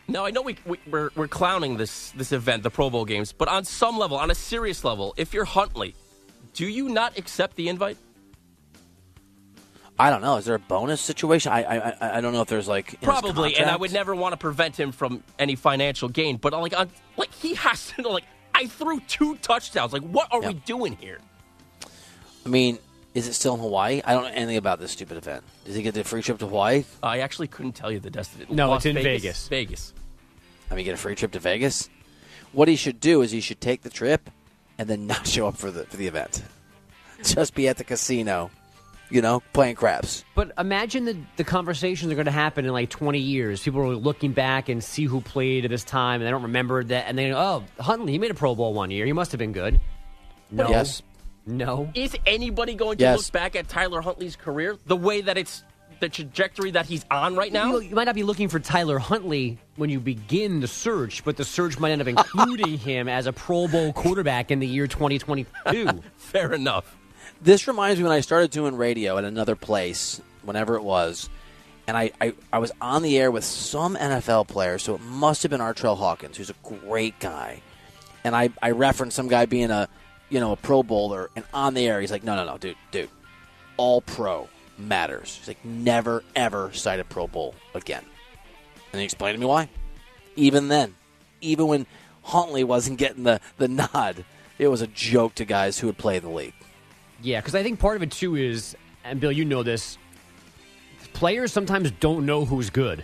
No, 0.08 0.26
I 0.26 0.32
know 0.32 0.42
we, 0.42 0.58
we 0.66 0.80
we're, 0.90 1.10
we're 1.16 1.28
clowning 1.28 1.78
this 1.78 2.12
this 2.12 2.32
event, 2.32 2.64
the 2.64 2.70
Pro 2.70 2.90
Bowl 2.90 3.06
games, 3.06 3.32
but 3.32 3.48
on 3.48 3.64
some 3.64 3.98
level, 3.98 4.18
on 4.18 4.32
a 4.32 4.36
serious 4.36 4.84
level, 4.84 5.14
if 5.18 5.34
you're 5.34 5.46
Huntley, 5.46 5.96
do 6.54 6.68
you 6.68 6.90
not 6.90 7.18
accept 7.18 7.56
the 7.56 7.70
invite? 7.70 7.98
I 10.00 10.10
don't 10.10 10.22
know. 10.22 10.38
Is 10.38 10.46
there 10.46 10.56
a 10.56 10.60
bonus 10.60 11.02
situation? 11.02 11.52
I 11.52 11.64
I 11.64 11.76
I- 11.90 12.18
I 12.18 12.22
don't 12.22 12.34
know 12.34 12.42
if 12.42 12.48
there's 12.48 12.68
like 12.68 12.94
in 12.94 13.00
his 13.00 13.08
Probably, 13.08 13.56
and 13.58 13.70
I 13.70 13.76
would 13.76 13.94
never 13.94 14.16
want 14.16 14.34
to 14.34 14.38
prevent 14.38 14.78
him 14.80 14.92
from 14.92 15.24
any 15.38 15.56
financial 15.56 16.10
gain. 16.10 16.38
But 16.38 16.54
like, 16.54 16.76
on, 16.78 16.90
like 17.18 17.34
he 17.34 17.54
has 17.56 17.92
to. 17.98 18.02
Like, 18.10 18.24
I 18.56 18.68
threw 18.68 19.00
two 19.02 19.36
touchdowns. 19.38 19.94
Like, 19.94 20.04
what 20.04 20.28
are 20.32 20.42
we 20.42 20.54
doing 20.54 20.96
here? 20.98 21.18
I 22.46 22.50
mean, 22.50 22.78
is 23.14 23.28
it 23.28 23.34
still 23.34 23.54
in 23.56 23.60
Hawaii? 23.62 24.02
I 24.06 24.14
don't 24.14 24.24
know 24.24 24.30
anything 24.30 24.58
about 24.58 24.80
this 24.80 24.92
stupid 24.92 25.18
event. 25.18 25.44
Does 25.66 25.76
he 25.76 25.82
get 25.82 25.94
the 25.94 26.04
free 26.04 26.22
trip 26.22 26.40
to 26.40 26.48
Hawaii? 26.48 26.84
I 27.02 27.20
actually 27.20 27.48
couldn't 27.48 27.72
tell 27.74 27.92
you 27.92 28.00
the 28.00 28.10
destination. 28.10 28.56
No, 28.56 28.70
Las 28.70 28.86
it's 28.86 28.86
in 28.88 28.96
Vegas. 28.96 29.48
Vegas. 29.48 29.48
Vegas. 29.50 29.94
I 30.70 30.76
mean, 30.76 30.86
get 30.86 30.94
a 30.94 30.98
free 30.98 31.16
trip 31.16 31.32
to 31.32 31.40
Vegas. 31.40 31.90
What 32.52 32.68
he 32.68 32.76
should 32.76 33.00
do 33.00 33.22
is 33.22 33.32
he 33.32 33.42
should 33.42 33.62
take 33.62 33.82
the 33.82 33.90
trip 33.90 34.30
and 34.78 34.88
then 34.90 35.08
not 35.14 35.26
show 35.28 35.48
up 35.48 35.58
for 35.58 35.72
the 35.72 35.86
for 35.86 35.98
the 35.98 36.08
event. 36.08 36.44
Just 37.24 37.56
be 37.56 37.68
at 37.68 37.78
the 37.78 37.84
casino, 37.84 38.52
you 39.14 39.22
know, 39.22 39.42
playing 39.54 39.76
craps. 39.76 40.26
But 40.36 40.52
imagine 40.58 41.06
the, 41.06 41.16
the 41.38 41.44
conversations 41.44 42.12
are 42.12 42.16
going 42.16 42.26
to 42.26 42.32
happen 42.32 42.66
in 42.66 42.72
like 42.74 42.90
20 42.90 43.20
years. 43.20 43.62
People 43.62 43.82
are 43.82 43.96
looking 43.96 44.32
back 44.34 44.70
and 44.70 44.84
see 44.84 45.06
who 45.06 45.22
played 45.22 45.66
at 45.66 45.72
this 45.72 45.84
time, 45.84 46.20
and 46.20 46.26
they 46.28 46.32
don't 46.32 46.42
remember 46.44 46.84
that. 46.84 47.06
And 47.08 47.18
they 47.18 47.30
go, 47.30 47.38
oh, 47.38 47.82
Huntley, 47.82 48.12
he 48.12 48.18
made 48.18 48.32
a 48.32 48.34
Pro 48.34 48.56
Bowl 48.56 48.74
one 48.74 48.90
year. 48.92 49.06
He 49.06 49.14
must 49.14 49.32
have 49.32 49.40
been 49.40 49.52
good. 49.54 49.80
No. 50.50 50.68
Yes. 50.68 51.04
No. 51.46 51.92
Is 51.94 52.16
anybody 52.26 52.74
going 52.74 52.98
to 52.98 53.04
Yes. 53.04 53.18
look 53.20 53.32
back 53.32 53.56
at 53.56 53.68
Tyler 53.68 54.02
Huntley's 54.02 54.36
career 54.36 54.78
the 54.88 54.96
way 54.98 55.22
that 55.22 55.38
it's 55.38 55.64
the 56.00 56.10
trajectory 56.10 56.72
that 56.72 56.86
he's 56.88 57.06
on 57.12 57.36
right 57.36 57.54
now? 57.54 57.74
You, 57.74 57.82
you 57.82 57.96
might 57.96 58.06
not 58.06 58.16
be 58.16 58.24
looking 58.24 58.50
for 58.50 58.60
Tyler 58.60 58.98
Huntley 58.98 59.60
when 59.76 59.90
you 59.90 60.00
begin 60.00 60.60
the 60.60 60.68
search, 60.68 61.24
but 61.24 61.38
the 61.38 61.46
search 61.46 61.78
might 61.80 61.92
end 61.92 62.02
up 62.02 62.08
including 62.08 62.78
him 62.80 63.08
as 63.08 63.28
a 63.28 63.34
Pro 63.34 63.68
Bowl 63.68 63.94
quarterback 63.94 64.50
in 64.52 64.60
the 64.60 64.68
year 64.68 64.88
2022. 64.88 66.02
Fair 66.18 66.54
enough. 66.54 66.98
This 67.44 67.68
reminds 67.68 68.00
me 68.00 68.04
when 68.04 68.14
I 68.14 68.22
started 68.22 68.52
doing 68.52 68.76
radio 68.76 69.18
at 69.18 69.26
another 69.26 69.56
place, 69.56 70.22
whenever 70.44 70.76
it 70.76 70.84
was, 70.84 71.30
and 71.88 71.98
I, 71.98 72.12
I, 72.22 72.34
I 72.54 72.60
was 72.60 72.72
on 72.80 73.04
the 73.04 73.18
air 73.18 73.30
with 73.30 73.44
some 73.44 73.98
NFL 73.98 74.48
player, 74.48 74.78
so 74.78 74.96
it 74.96 75.02
must 75.02 75.44
have 75.44 75.50
been 75.50 75.60
Artrell 75.60 75.98
Hawkins, 75.98 76.38
who's 76.38 76.50
a 76.50 76.56
great 76.64 77.20
guy. 77.20 77.62
And 78.24 78.34
I, 78.36 78.50
I 78.62 78.72
referenced 78.72 79.18
some 79.18 79.28
guy 79.28 79.46
being 79.46 79.72
a 79.72 79.90
you 80.30 80.40
know, 80.40 80.54
a 80.54 80.56
pro 80.56 80.82
bowler, 80.82 81.30
and 81.36 81.46
on 81.54 81.76
the 81.76 81.86
air 81.86 82.02
he's 82.02 82.12
like, 82.12 82.24
No, 82.24 82.36
no, 82.36 82.46
no, 82.46 82.58
dude, 82.58 82.78
dude. 82.92 83.10
All 83.78 84.02
pro 84.02 84.48
matters. 84.78 85.36
He's 85.38 85.48
like, 85.48 85.64
never 85.64 86.24
ever 86.36 86.72
cite 86.74 87.00
a 87.00 87.04
Pro 87.04 87.28
Bowl 87.28 87.56
again. 87.74 88.04
And 88.92 89.00
he 89.00 89.06
explained 89.06 89.36
to 89.36 89.40
me 89.40 89.46
why. 89.46 89.70
Even 90.36 90.68
then, 90.68 90.96
even 91.42 91.68
when 91.68 91.86
Huntley 92.24 92.64
wasn't 92.64 93.00
getting 93.00 93.24
the, 93.24 93.40
the 93.58 93.68
nod, 93.68 94.26
it 94.58 94.68
was 94.68 94.82
a 94.82 94.88
joke 94.88 95.36
to 95.36 95.46
guys 95.46 95.80
who 95.80 95.88
would 95.88 95.98
play 95.98 96.18
in 96.18 96.24
the 96.24 96.30
league. 96.30 96.54
Yeah, 97.24 97.40
because 97.40 97.56
I 97.56 97.64
think 97.64 97.80
part 97.80 97.96
of 97.96 98.04
it 98.04 98.12
too 98.12 98.36
is, 98.36 98.76
and 99.04 99.20
Bill, 99.20 99.32
you 99.32 99.46
know 99.46 99.64
this. 99.64 99.98
Players 101.14 101.52
sometimes 101.54 101.90
don't 101.92 102.26
know 102.26 102.46
who's 102.46 102.70
good. 102.70 103.04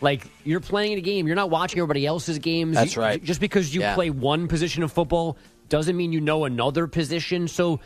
Like 0.00 0.26
you're 0.44 0.60
playing 0.60 0.98
a 0.98 1.00
game, 1.00 1.26
you're 1.26 1.36
not 1.36 1.50
watching 1.50 1.78
everybody 1.78 2.04
else's 2.06 2.38
games. 2.38 2.74
That's 2.74 2.96
You- 2.96 3.02
right. 3.02 3.22
Just 3.22 3.40
because 3.40 3.74
you 3.74 3.80
Yeah. 3.82 3.94
play 3.94 4.10
one 4.10 4.48
position 4.48 4.82
of 4.82 4.92
football 4.92 5.36
doesn't 5.68 5.96
mean 5.96 6.12
you 6.12 6.20
know 6.20 6.44
another 6.44 6.86
position. 6.86 7.48
So 7.48 7.80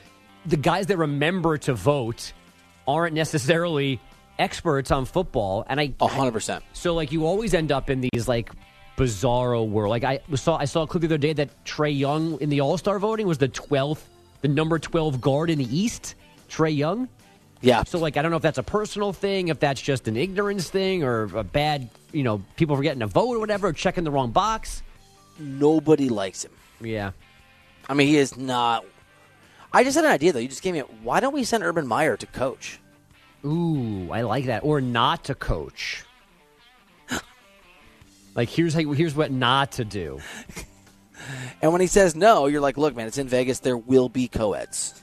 the 0.47 0.57
guys 0.57 0.87
that 0.87 0.97
remember 0.97 1.59
to 1.59 1.75
vote 1.75 2.33
aren't 2.87 3.15
necessarily 3.15 4.01
experts 4.39 4.91
on 4.91 5.05
football. 5.05 5.65
And 5.69 5.79
I, 5.81 5.93
A 6.01 6.07
hundred 6.09 6.33
percent. 6.33 6.65
so 6.73 6.95
like 6.95 7.13
you 7.13 7.27
always 7.27 7.53
end 7.55 7.71
up 7.73 7.91
in 7.91 8.01
these 8.01 8.27
like 8.27 8.51
bizarro 8.97 9.69
world. 9.69 9.91
Like 9.91 10.05
I 10.05 10.21
saw 10.35 10.57
I 10.57 10.65
saw 10.65 10.83
a 10.83 10.87
clip 10.87 11.03
the 11.03 11.09
other 11.09 11.19
day 11.19 11.33
that 11.35 11.51
Trae 11.65 11.97
Young 11.97 12.41
in 12.41 12.49
the 12.49 12.61
All 12.63 12.79
Star 12.79 12.99
voting 12.99 13.27
was 13.27 13.39
the 13.39 13.49
twelfth, 13.49 14.09
the 14.41 14.49
number 14.49 14.79
twelve 14.79 15.21
guard 15.21 15.51
in 15.51 15.59
the 15.59 15.77
East. 15.77 16.15
Trae 16.49 16.75
Young. 16.75 17.09
Yeah. 17.61 17.83
So 17.85 17.99
like 17.99 18.17
I 18.17 18.23
don't 18.23 18.31
know 18.31 18.37
if 18.37 18.43
that's 18.43 18.59
a 18.59 18.63
personal 18.63 19.13
thing, 19.13 19.49
if 19.49 19.61
that's 19.61 19.81
just 19.81 20.09
an 20.09 20.17
ignorance 20.17 20.71
thing, 20.71 21.03
or 21.03 21.25
a 21.37 21.45
bad 21.45 21.89
you 22.13 22.23
know 22.23 22.43
people 22.57 22.77
forgetting 22.77 23.01
to 23.01 23.07
vote 23.07 23.35
or 23.35 23.39
whatever, 23.39 23.69
or 23.69 23.73
checking 23.73 24.05
the 24.05 24.11
wrong 24.11 24.31
box. 24.31 24.83
Nobody 25.39 26.09
likes 26.09 26.45
him. 26.45 26.53
Yeah. 26.81 27.13
I 27.89 27.95
mean, 27.95 28.09
he 28.09 28.17
is 28.17 28.37
not. 28.37 28.85
I 29.73 29.85
just 29.85 29.97
had 29.97 30.05
an 30.05 30.11
idea 30.11 30.33
though. 30.33 30.39
You 30.39 30.49
just 30.49 30.63
gave 30.63 30.75
me. 30.75 30.81
A, 30.81 30.85
why 30.85 31.21
don't 31.21 31.35
we 31.35 31.45
send 31.45 31.63
Urban 31.63 31.87
Meyer 31.87 32.17
to 32.17 32.27
coach? 32.27 32.81
Ooh, 33.45 34.11
I 34.11 34.23
like 34.23 34.47
that. 34.47 34.65
Or 34.65 34.81
not 34.81 35.25
to 35.25 35.35
coach. 35.35 36.05
like 38.35 38.49
here's 38.49 38.75
how 38.75 38.81
here's 38.93 39.15
what 39.15 39.31
not 39.31 39.73
to 39.73 39.85
do. 39.85 40.21
And 41.61 41.73
when 41.73 41.81
he 41.81 41.87
says 41.87 42.15
no, 42.15 42.47
you're 42.47 42.61
like, 42.61 42.77
look, 42.77 42.97
man, 42.97 43.07
it's 43.07 43.19
in 43.19 43.29
Vegas. 43.29 43.61
There 43.61 43.77
will 43.77 44.09
be 44.09 44.29
co-eds. 44.29 45.01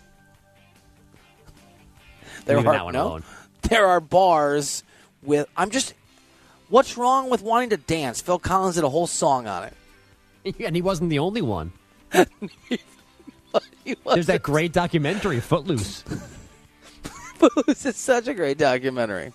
There 2.45 2.57
Leaving 2.57 2.69
are 2.69 2.73
that 2.73 2.85
one 2.85 2.93
no. 2.93 3.07
alone. 3.07 3.23
There 3.63 3.87
are 3.87 3.99
bars 3.99 4.83
with. 5.23 5.47
I'm 5.57 5.71
just. 5.71 5.93
What's 6.69 6.97
wrong 6.97 7.29
with 7.29 7.41
wanting 7.41 7.69
to 7.69 7.77
dance? 7.77 8.21
Phil 8.21 8.39
Collins 8.39 8.75
did 8.75 8.83
a 8.83 8.89
whole 8.89 9.07
song 9.07 9.47
on 9.47 9.63
it. 9.63 9.73
and 10.59 10.75
he 10.75 10.81
wasn't 10.81 11.09
the 11.09 11.19
only 11.19 11.41
one. 11.41 11.71
There's 12.11 12.27
that 14.27 14.41
great 14.43 14.73
documentary, 14.73 15.39
Footloose. 15.39 16.01
Footloose 17.35 17.85
is 17.85 17.95
such 17.95 18.27
a 18.27 18.33
great 18.33 18.57
documentary. 18.57 19.33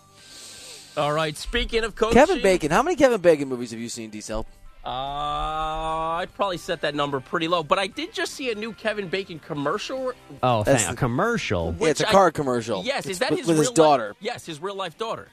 All 0.96 1.12
right. 1.12 1.36
Speaking 1.36 1.84
of 1.84 1.94
coaching, 1.94 2.14
Kevin 2.14 2.42
Bacon. 2.42 2.70
How 2.70 2.82
many 2.82 2.96
Kevin 2.96 3.20
Bacon 3.20 3.48
movies 3.48 3.70
have 3.70 3.80
you 3.80 3.88
seen, 3.88 4.10
Diesel? 4.10 4.46
Uh, 4.84 4.88
I'd 4.88 6.28
probably 6.34 6.56
set 6.56 6.80
that 6.82 6.94
number 6.94 7.20
pretty 7.20 7.48
low, 7.48 7.62
but 7.62 7.78
I 7.78 7.86
did 7.86 8.12
just 8.14 8.32
see 8.34 8.50
a 8.50 8.54
new 8.54 8.72
Kevin 8.72 9.08
Bacon 9.08 9.38
commercial. 9.38 10.12
Oh, 10.42 10.62
That's 10.64 10.84
thank, 10.84 10.96
a 10.96 10.98
commercial. 10.98 11.74
Yeah, 11.78 11.88
it's 11.88 12.00
a 12.00 12.04
which 12.04 12.08
I- 12.08 12.12
car 12.12 12.30
commercial. 12.30 12.82
Yes, 12.84 13.00
It's 13.00 13.08
is 13.10 13.18
that 13.20 13.30
with, 13.30 13.40
his 13.40 13.48
with 13.48 13.58
his 13.58 13.66
real 13.68 13.74
daughter? 13.74 14.08
Life, 14.08 14.16
yes, 14.20 14.46
his 14.46 14.60
real 14.60 14.74
life 14.74 14.96
daughter. 14.96 15.28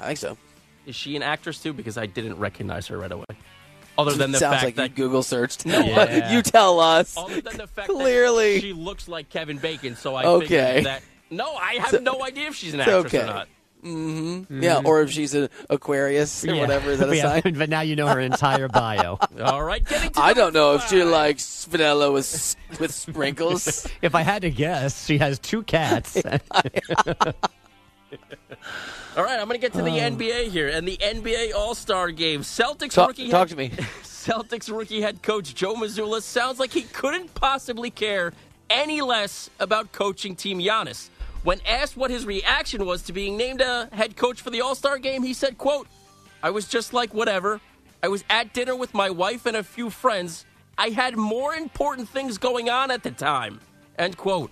I 0.00 0.06
think 0.06 0.18
so. 0.18 0.38
Is 0.86 0.94
she 0.94 1.16
an 1.16 1.22
actress 1.22 1.60
too? 1.62 1.72
Because 1.72 1.98
I 1.98 2.06
didn't 2.06 2.38
recognize 2.38 2.86
her 2.88 2.96
right 2.98 3.10
away. 3.10 3.24
Other 3.98 4.12
than 4.12 4.30
the 4.30 4.38
Sounds 4.38 4.56
fact 4.56 4.64
like 4.64 4.74
that 4.76 4.90
you 4.90 4.96
Google 4.96 5.22
searched. 5.22 5.66
No, 5.66 5.80
Yeah. 5.84 6.32
you 6.32 6.42
tell 6.42 6.78
us. 6.80 7.16
Other 7.16 7.40
than 7.40 7.56
the 7.56 7.66
fact 7.66 7.88
Clearly. 7.88 8.54
that 8.54 8.60
she 8.60 8.72
looks 8.72 9.08
like 9.08 9.30
Kevin 9.30 9.58
Bacon, 9.58 9.96
so 9.96 10.14
I 10.14 10.24
Okay. 10.26 10.46
figured 10.46 10.84
that. 10.86 11.02
No, 11.30 11.54
I 11.56 11.74
have 11.80 12.02
no 12.02 12.22
idea 12.22 12.46
if 12.48 12.54
she's 12.54 12.72
an 12.74 12.80
actress 12.80 13.06
okay. 13.06 13.22
or 13.22 13.26
not. 13.26 13.48
Mm-hmm. 13.84 14.62
Yeah, 14.62 14.80
or 14.84 15.02
if 15.02 15.10
she's 15.10 15.34
an 15.34 15.48
Aquarius 15.70 16.44
or 16.44 16.48
Yeah. 16.54 16.60
whatever. 16.62 16.90
Is 16.90 16.98
that 16.98 17.08
a 17.10 17.16
Yeah, 17.16 17.40
sign? 17.40 17.54
But 17.54 17.68
now 17.68 17.82
you 17.82 17.94
know 17.96 18.06
her 18.08 18.18
entire 18.20 18.68
bio. 18.68 19.18
All 19.42 19.62
right, 19.62 19.84
getting 19.86 20.10
to 20.12 20.20
I 20.20 20.32
don't 20.32 20.52
know 20.54 20.74
if 20.74 20.88
she 20.88 21.02
likes 21.04 21.64
vanilla 21.66 22.10
with 22.10 22.56
with 22.80 22.92
sprinkles. 22.92 23.86
if 24.02 24.14
I 24.14 24.22
had 24.22 24.42
to 24.42 24.50
guess, 24.50 25.06
she 25.06 25.18
has 25.18 25.38
two 25.38 25.62
cats. 25.62 26.16
All 29.16 29.24
right, 29.24 29.38
I'm 29.40 29.46
going 29.48 29.58
to 29.58 29.58
get 29.58 29.72
to 29.72 29.82
the 29.82 29.90
NBA 29.90 30.48
here 30.48 30.68
and 30.68 30.86
the 30.86 30.96
NBA 30.98 31.54
All 31.54 31.74
Star 31.74 32.10
Game. 32.10 32.42
Celtics 32.42 32.90
talk, 32.92 33.08
rookie 33.08 33.30
talk 33.30 33.48
head, 33.48 33.56
to 33.56 33.56
me. 33.56 33.70
Celtics 34.02 34.70
rookie 34.76 35.00
head 35.00 35.22
coach 35.22 35.54
Joe 35.54 35.74
Mazzulla 35.74 36.20
sounds 36.20 36.58
like 36.58 36.72
he 36.72 36.82
couldn't 36.82 37.32
possibly 37.34 37.90
care 37.90 38.32
any 38.68 39.00
less 39.00 39.48
about 39.58 39.92
coaching 39.92 40.34
Team 40.36 40.58
Giannis. 40.60 41.08
When 41.46 41.60
asked 41.64 41.96
what 41.96 42.10
his 42.10 42.26
reaction 42.26 42.84
was 42.84 43.02
to 43.02 43.12
being 43.12 43.36
named 43.36 43.60
a 43.60 43.88
head 43.92 44.16
coach 44.16 44.40
for 44.40 44.50
the 44.50 44.62
All 44.62 44.74
Star 44.74 44.98
Game, 44.98 45.22
he 45.22 45.32
said, 45.32 45.56
"quote 45.58 45.86
I 46.42 46.50
was 46.50 46.66
just 46.66 46.92
like 46.92 47.14
whatever. 47.14 47.60
I 48.02 48.08
was 48.08 48.24
at 48.28 48.52
dinner 48.52 48.74
with 48.74 48.92
my 48.94 49.10
wife 49.10 49.46
and 49.46 49.56
a 49.56 49.62
few 49.62 49.88
friends. 49.88 50.44
I 50.76 50.88
had 50.88 51.16
more 51.16 51.54
important 51.54 52.08
things 52.08 52.36
going 52.36 52.68
on 52.68 52.90
at 52.90 53.04
the 53.04 53.12
time." 53.12 53.60
End 53.96 54.16
quote. 54.16 54.50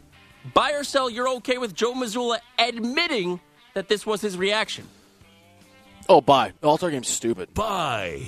Buy 0.54 0.70
or 0.70 0.84
sell, 0.84 1.10
you're 1.10 1.28
okay 1.30 1.58
with 1.58 1.74
Joe 1.74 1.94
Mazzulla 1.94 2.38
admitting 2.60 3.40
that 3.72 3.88
this 3.88 4.06
was 4.06 4.20
his 4.20 4.36
reaction. 4.36 4.86
Oh, 6.08 6.20
bye. 6.20 6.52
All 6.62 6.76
Star 6.76 6.92
Game's 6.92 7.08
stupid. 7.08 7.52
Buy. 7.54 8.22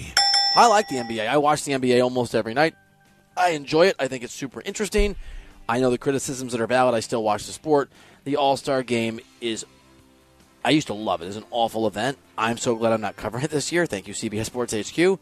I 0.57 0.67
like 0.67 0.89
the 0.89 0.97
NBA. 0.97 1.29
I 1.29 1.37
watch 1.37 1.63
the 1.63 1.75
NBA 1.75 2.03
almost 2.03 2.35
every 2.35 2.53
night. 2.53 2.75
I 3.37 3.51
enjoy 3.51 3.87
it. 3.87 3.95
I 4.01 4.09
think 4.09 4.25
it's 4.25 4.35
super 4.35 4.61
interesting. 4.63 5.15
I 5.69 5.81
know 5.81 5.91
the 5.91 5.99
criticisms 5.99 6.53
that 6.53 6.61
are 6.61 6.67
valid. 6.67 6.95
I 6.95 7.01
still 7.01 7.23
watch 7.23 7.47
the 7.47 7.53
sport. 7.53 7.91
The 8.25 8.37
All 8.37 8.57
Star 8.57 8.83
Game 8.83 9.21
is. 9.41 9.65
I 10.65 10.71
used 10.71 10.89
to 10.89 10.95
love 10.95 11.23
it. 11.23 11.27
It's 11.27 11.37
an 11.37 11.45
awful 11.51 11.87
event. 11.87 12.19
I'm 12.37 12.57
so 12.57 12.75
glad 12.75 12.93
I'm 12.93 13.01
not 13.01 13.17
covering 13.17 13.45
it 13.45 13.51
this 13.51 13.71
year. 13.71 13.87
Thank 13.87 14.09
you, 14.09 14.15
CBS 14.15 14.47
Sports 14.47 14.75
HQ. 14.75 15.19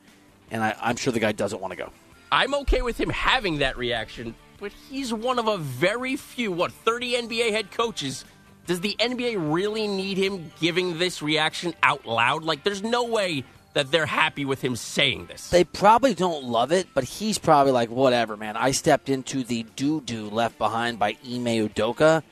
And 0.50 0.62
I, 0.62 0.74
I'm 0.80 0.96
sure 0.96 1.12
the 1.12 1.20
guy 1.20 1.32
doesn't 1.32 1.60
want 1.60 1.72
to 1.72 1.76
go. 1.76 1.90
I'm 2.32 2.54
okay 2.54 2.82
with 2.82 2.98
him 2.98 3.10
having 3.10 3.58
that 3.58 3.76
reaction, 3.76 4.34
but 4.58 4.72
he's 4.90 5.12
one 5.12 5.38
of 5.38 5.46
a 5.46 5.58
very 5.58 6.16
few, 6.16 6.50
what, 6.50 6.72
30 6.72 7.12
NBA 7.28 7.50
head 7.50 7.70
coaches. 7.70 8.24
Does 8.66 8.80
the 8.80 8.96
NBA 8.98 9.52
really 9.52 9.86
need 9.86 10.16
him 10.16 10.50
giving 10.58 10.98
this 10.98 11.20
reaction 11.20 11.74
out 11.82 12.06
loud? 12.06 12.42
Like, 12.44 12.64
there's 12.64 12.82
no 12.82 13.04
way 13.04 13.44
that 13.74 13.90
they're 13.90 14.06
happy 14.06 14.44
with 14.44 14.62
him 14.62 14.76
saying 14.76 15.26
this. 15.26 15.50
They 15.50 15.64
probably 15.64 16.14
don't 16.14 16.44
love 16.44 16.72
it, 16.72 16.86
but 16.94 17.04
he's 17.04 17.38
probably 17.38 17.72
like, 17.72 17.90
whatever, 17.90 18.36
man. 18.36 18.56
I 18.56 18.70
stepped 18.70 19.08
into 19.08 19.42
the 19.44 19.64
doo 19.76 20.00
doo 20.00 20.30
left 20.30 20.58
behind 20.58 20.98
by 20.98 21.10
Ime 21.24 21.68
Udoka. 21.68 22.22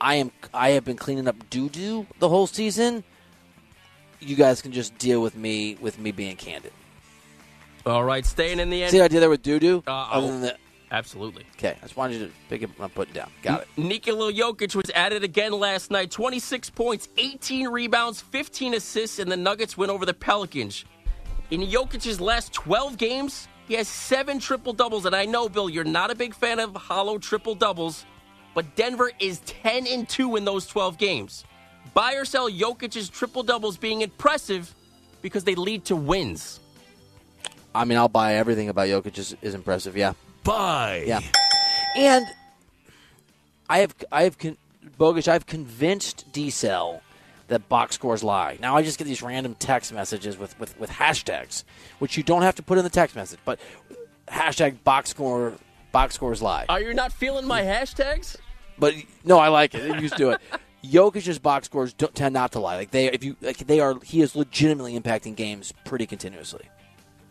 I 0.00 0.16
am. 0.16 0.30
I 0.54 0.70
have 0.70 0.84
been 0.84 0.96
cleaning 0.96 1.26
up 1.28 1.36
doo 1.50 1.68
doo 1.68 2.06
the 2.18 2.28
whole 2.28 2.46
season. 2.46 3.04
You 4.20 4.36
guys 4.36 4.62
can 4.62 4.72
just 4.72 4.96
deal 4.98 5.20
with 5.20 5.36
me 5.36 5.76
with 5.80 5.98
me 5.98 6.12
being 6.12 6.36
candid. 6.36 6.72
All 7.84 8.04
right, 8.04 8.24
staying 8.24 8.58
in 8.58 8.70
the 8.70 8.82
end. 8.82 8.90
See 8.90 8.98
what 8.98 9.04
I 9.04 9.08
did 9.08 9.20
there 9.20 9.30
with 9.30 9.42
doo 9.42 9.58
doo? 9.58 9.82
Uh, 9.86 9.90
Other 9.90 10.26
than 10.28 10.40
the 10.40 10.56
Absolutely. 10.90 11.44
okay, 11.56 11.76
I 11.78 11.82
just 11.82 11.96
wanted 11.96 12.20
you 12.20 12.26
to 12.26 12.32
pick 12.48 12.62
it 12.62 12.70
up, 12.80 12.94
put 12.94 13.08
it 13.08 13.14
down. 13.14 13.30
Got 13.42 13.62
it. 13.62 13.68
Nikola 13.76 14.32
Jokic 14.32 14.76
was 14.76 14.88
added 14.94 15.24
again 15.24 15.52
last 15.52 15.90
night. 15.90 16.10
26 16.12 16.70
points, 16.70 17.08
18 17.18 17.68
rebounds, 17.68 18.20
15 18.20 18.74
assists, 18.74 19.18
and 19.18 19.30
the 19.30 19.36
Nuggets 19.36 19.76
win 19.76 19.90
over 19.90 20.06
the 20.06 20.14
Pelicans. 20.14 20.84
In 21.50 21.62
Jokic's 21.62 22.20
last 22.20 22.52
12 22.52 22.96
games, 22.98 23.48
he 23.66 23.74
has 23.74 23.88
seven 23.88 24.38
triple 24.38 24.72
doubles. 24.72 25.06
And 25.06 25.14
I 25.14 25.24
know, 25.24 25.48
Bill, 25.48 25.68
you're 25.68 25.84
not 25.84 26.10
a 26.10 26.14
big 26.14 26.34
fan 26.34 26.60
of 26.60 26.74
hollow 26.74 27.18
triple 27.18 27.56
doubles, 27.56 28.06
but 28.54 28.76
Denver 28.76 29.10
is 29.18 29.40
10 29.40 29.86
and 29.88 30.08
2 30.08 30.36
in 30.36 30.44
those 30.44 30.66
12 30.66 30.98
games. 30.98 31.44
Buy 31.94 32.14
or 32.14 32.24
sell 32.24 32.50
Jokic's 32.50 33.08
triple 33.08 33.42
doubles 33.42 33.76
being 33.76 34.02
impressive 34.02 34.72
because 35.20 35.44
they 35.44 35.54
lead 35.54 35.84
to 35.86 35.96
wins. 35.96 36.60
I 37.74 37.84
mean, 37.84 37.98
I'll 37.98 38.08
buy 38.08 38.34
everything 38.34 38.68
about 38.68 38.88
Jokic 38.88 39.18
is, 39.18 39.36
is 39.42 39.54
impressive. 39.54 39.96
Yeah, 39.96 40.14
Buy. 40.46 41.04
yeah. 41.06 41.20
And 41.96 42.26
I 43.68 43.78
have 43.78 43.94
I 44.12 44.22
have 44.22 44.38
con- 44.38 44.56
Bogish. 44.98 45.28
I've 45.28 45.46
convinced 45.46 46.30
Diesel 46.32 47.02
that 47.48 47.68
box 47.68 47.94
scores 47.94 48.24
lie. 48.24 48.58
Now 48.60 48.76
I 48.76 48.82
just 48.82 48.98
get 48.98 49.04
these 49.04 49.22
random 49.22 49.54
text 49.58 49.92
messages 49.92 50.36
with, 50.36 50.58
with, 50.58 50.78
with 50.78 50.90
hashtags, 50.90 51.64
which 51.98 52.16
you 52.16 52.22
don't 52.22 52.42
have 52.42 52.54
to 52.56 52.62
put 52.62 52.78
in 52.78 52.84
the 52.84 52.90
text 52.90 53.14
message, 53.14 53.38
but 53.44 53.60
hashtag 54.28 54.82
box 54.84 55.10
score 55.10 55.52
box 55.92 56.14
scores 56.14 56.42
lie. 56.42 56.66
Are 56.68 56.80
you 56.80 56.94
not 56.94 57.12
feeling 57.12 57.46
my 57.46 57.62
hashtags? 57.62 58.36
But 58.78 58.94
no, 59.24 59.38
I 59.38 59.48
like 59.48 59.74
it. 59.74 59.84
You 59.84 60.00
used 60.00 60.14
to 60.14 60.18
do 60.18 60.30
it. 60.30 60.40
Jokic's 60.84 61.38
box 61.38 61.66
scores 61.66 61.92
don't, 61.92 62.14
tend 62.14 62.34
not 62.34 62.52
to 62.52 62.60
lie. 62.60 62.76
Like 62.76 62.90
they, 62.90 63.06
if 63.10 63.24
you, 63.24 63.36
like 63.40 63.58
they 63.58 63.80
are, 63.80 63.98
he 64.02 64.20
is 64.20 64.36
legitimately 64.36 64.98
impacting 64.98 65.34
games 65.34 65.72
pretty 65.84 66.06
continuously. 66.06 66.68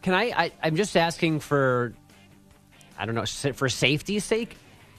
Can 0.02 0.14
I, 0.14 0.24
I? 0.36 0.52
I'm 0.62 0.76
just 0.76 0.98
asking 0.98 1.40
for, 1.40 1.94
I 2.98 3.06
don't 3.06 3.16
know, 3.16 3.26
for 3.54 3.70
safety's 3.70 4.24
sake. 4.24 4.58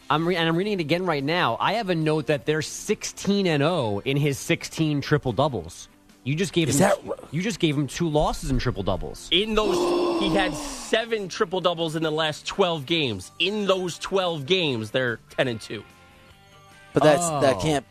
I'm 0.09 0.27
re- 0.29 0.37
and 0.37 0.49
I'm 0.49 0.57
reading 0.57 0.75
it 0.75 0.81
again 0.81 1.05
right 1.05 1.25
now. 1.25 1.57
I 1.59 1.75
have 1.75 1.91
a 1.91 1.95
note 1.95 2.27
that 2.27 2.47
they're 2.47 2.63
16 2.63 3.47
and 3.47 3.61
0 3.61 4.03
in 4.05 4.17
his 4.17 4.39
16 4.39 5.01
triple 5.01 5.33
doubles. 5.33 5.89
You 6.23 6.35
just 6.35 6.53
gave 6.53 6.69
Is 6.69 6.81
him. 6.81 6.91
that 7.07 7.33
you 7.33 7.41
just 7.43 7.61
gave 7.61 7.77
him 7.77 7.87
two 7.87 8.09
losses 8.09 8.51
in 8.51 8.59
triple 8.59 8.83
doubles. 8.83 9.29
In 9.31 9.55
those, 9.55 10.21
he 10.21 10.35
had 10.35 10.55
seven 10.55 11.29
triple 11.29 11.61
doubles 11.61 11.95
in 11.97 12.03
the 12.03 12.11
last 12.11 12.47
12 12.47 12.85
games. 12.87 13.31
In 13.39 13.67
those 13.67 13.99
12 13.99 14.45
games, 14.47 14.91
they're 14.91 15.19
10 15.37 15.49
and 15.49 15.61
2. 15.61 15.85
But 16.93 17.03
that's 17.03 17.23
oh. 17.25 17.41
that 17.41 17.57
Oh. 17.57 17.61
can't. 17.61 17.87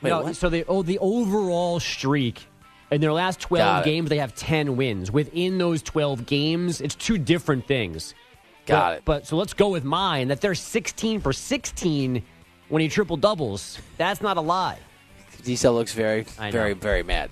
Wait, 0.00 0.10
no, 0.10 0.22
what? 0.22 0.36
so 0.36 0.48
they 0.48 0.64
oh 0.64 0.82
the 0.82 0.98
overall 1.00 1.80
streak 1.80 2.46
in 2.90 3.00
their 3.00 3.12
last 3.12 3.40
12 3.40 3.84
games 3.84 4.08
they 4.08 4.18
have 4.18 4.34
10 4.34 4.76
wins. 4.76 5.10
Within 5.10 5.58
those 5.58 5.82
12 5.82 6.24
games, 6.24 6.80
it's 6.80 6.94
two 6.94 7.18
different 7.18 7.66
things. 7.66 8.14
Got 8.68 8.90
But- 8.90 8.96
it. 8.98 9.04
But 9.04 9.26
so 9.26 9.36
let's 9.36 9.54
go 9.54 9.68
with 9.70 9.82
mine 9.84 10.28
that 10.28 10.40
they're 10.40 10.54
16 10.54 11.20
for 11.20 11.32
16 11.32 12.22
when 12.68 12.82
he 12.82 12.88
triple 12.88 13.16
doubles. 13.16 13.78
That's 13.96 14.20
not 14.20 14.36
a 14.36 14.40
lie. 14.40 14.78
Diesel 15.42 15.72
looks 15.74 15.94
very, 15.94 16.22
very, 16.22 16.74
very 16.74 17.02
mad. 17.02 17.30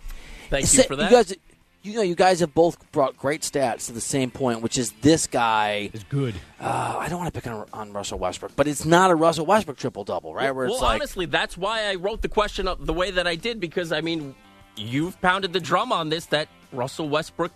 Thank 0.51 0.63
you 0.63 0.67
Sa- 0.69 0.83
for 0.85 0.97
that. 0.97 1.11
You 1.11 1.17
guys, 1.17 1.35
you 1.83 1.95
know, 1.97 2.03
you 2.03 2.15
guys 2.15 2.41
have 2.41 2.55
both 2.55 2.91
brought 2.93 3.17
great 3.17 3.43
stats 3.43 3.87
to 3.87 3.93
the 3.93 4.01
same 4.01 4.31
point, 4.31 4.63
which 4.63 4.79
is 4.79 4.93
this 5.03 5.27
guy. 5.27 5.91
is 5.93 6.05
good. 6.05 6.35
Uh, 6.61 6.97
I 6.99 7.09
don't 7.09 7.19
want 7.19 7.33
to 7.35 7.41
pick 7.41 7.51
on, 7.51 7.67
on 7.73 7.93
Russell 7.93 8.19
Westbrook, 8.19 8.53
but 8.57 8.67
it's 8.67 8.85
not 8.85 9.11
a 9.11 9.15
Russell 9.15 9.45
Westbrook 9.47 9.77
triple 9.77 10.05
double, 10.05 10.33
right? 10.35 10.51
Where 10.55 10.67
well, 10.69 10.81
like, 10.81 10.97
honestly, 10.97 11.27
that's 11.27 11.57
why 11.59 11.85
I 11.91 11.97
wrote 11.97 12.23
the 12.23 12.29
question 12.29 12.67
up 12.67 12.79
the 12.85 12.93
way 12.95 13.11
that 13.11 13.27
I 13.27 13.35
did 13.35 13.61
because, 13.61 13.93
I 13.93 14.01
mean, 14.01 14.35
you've 14.77 15.21
pounded 15.21 15.53
the 15.53 15.61
drum 15.61 15.93
on 15.93 16.09
this 16.09 16.27
that 16.27 16.49
Russell 16.73 17.09
Westbrook 17.09 17.53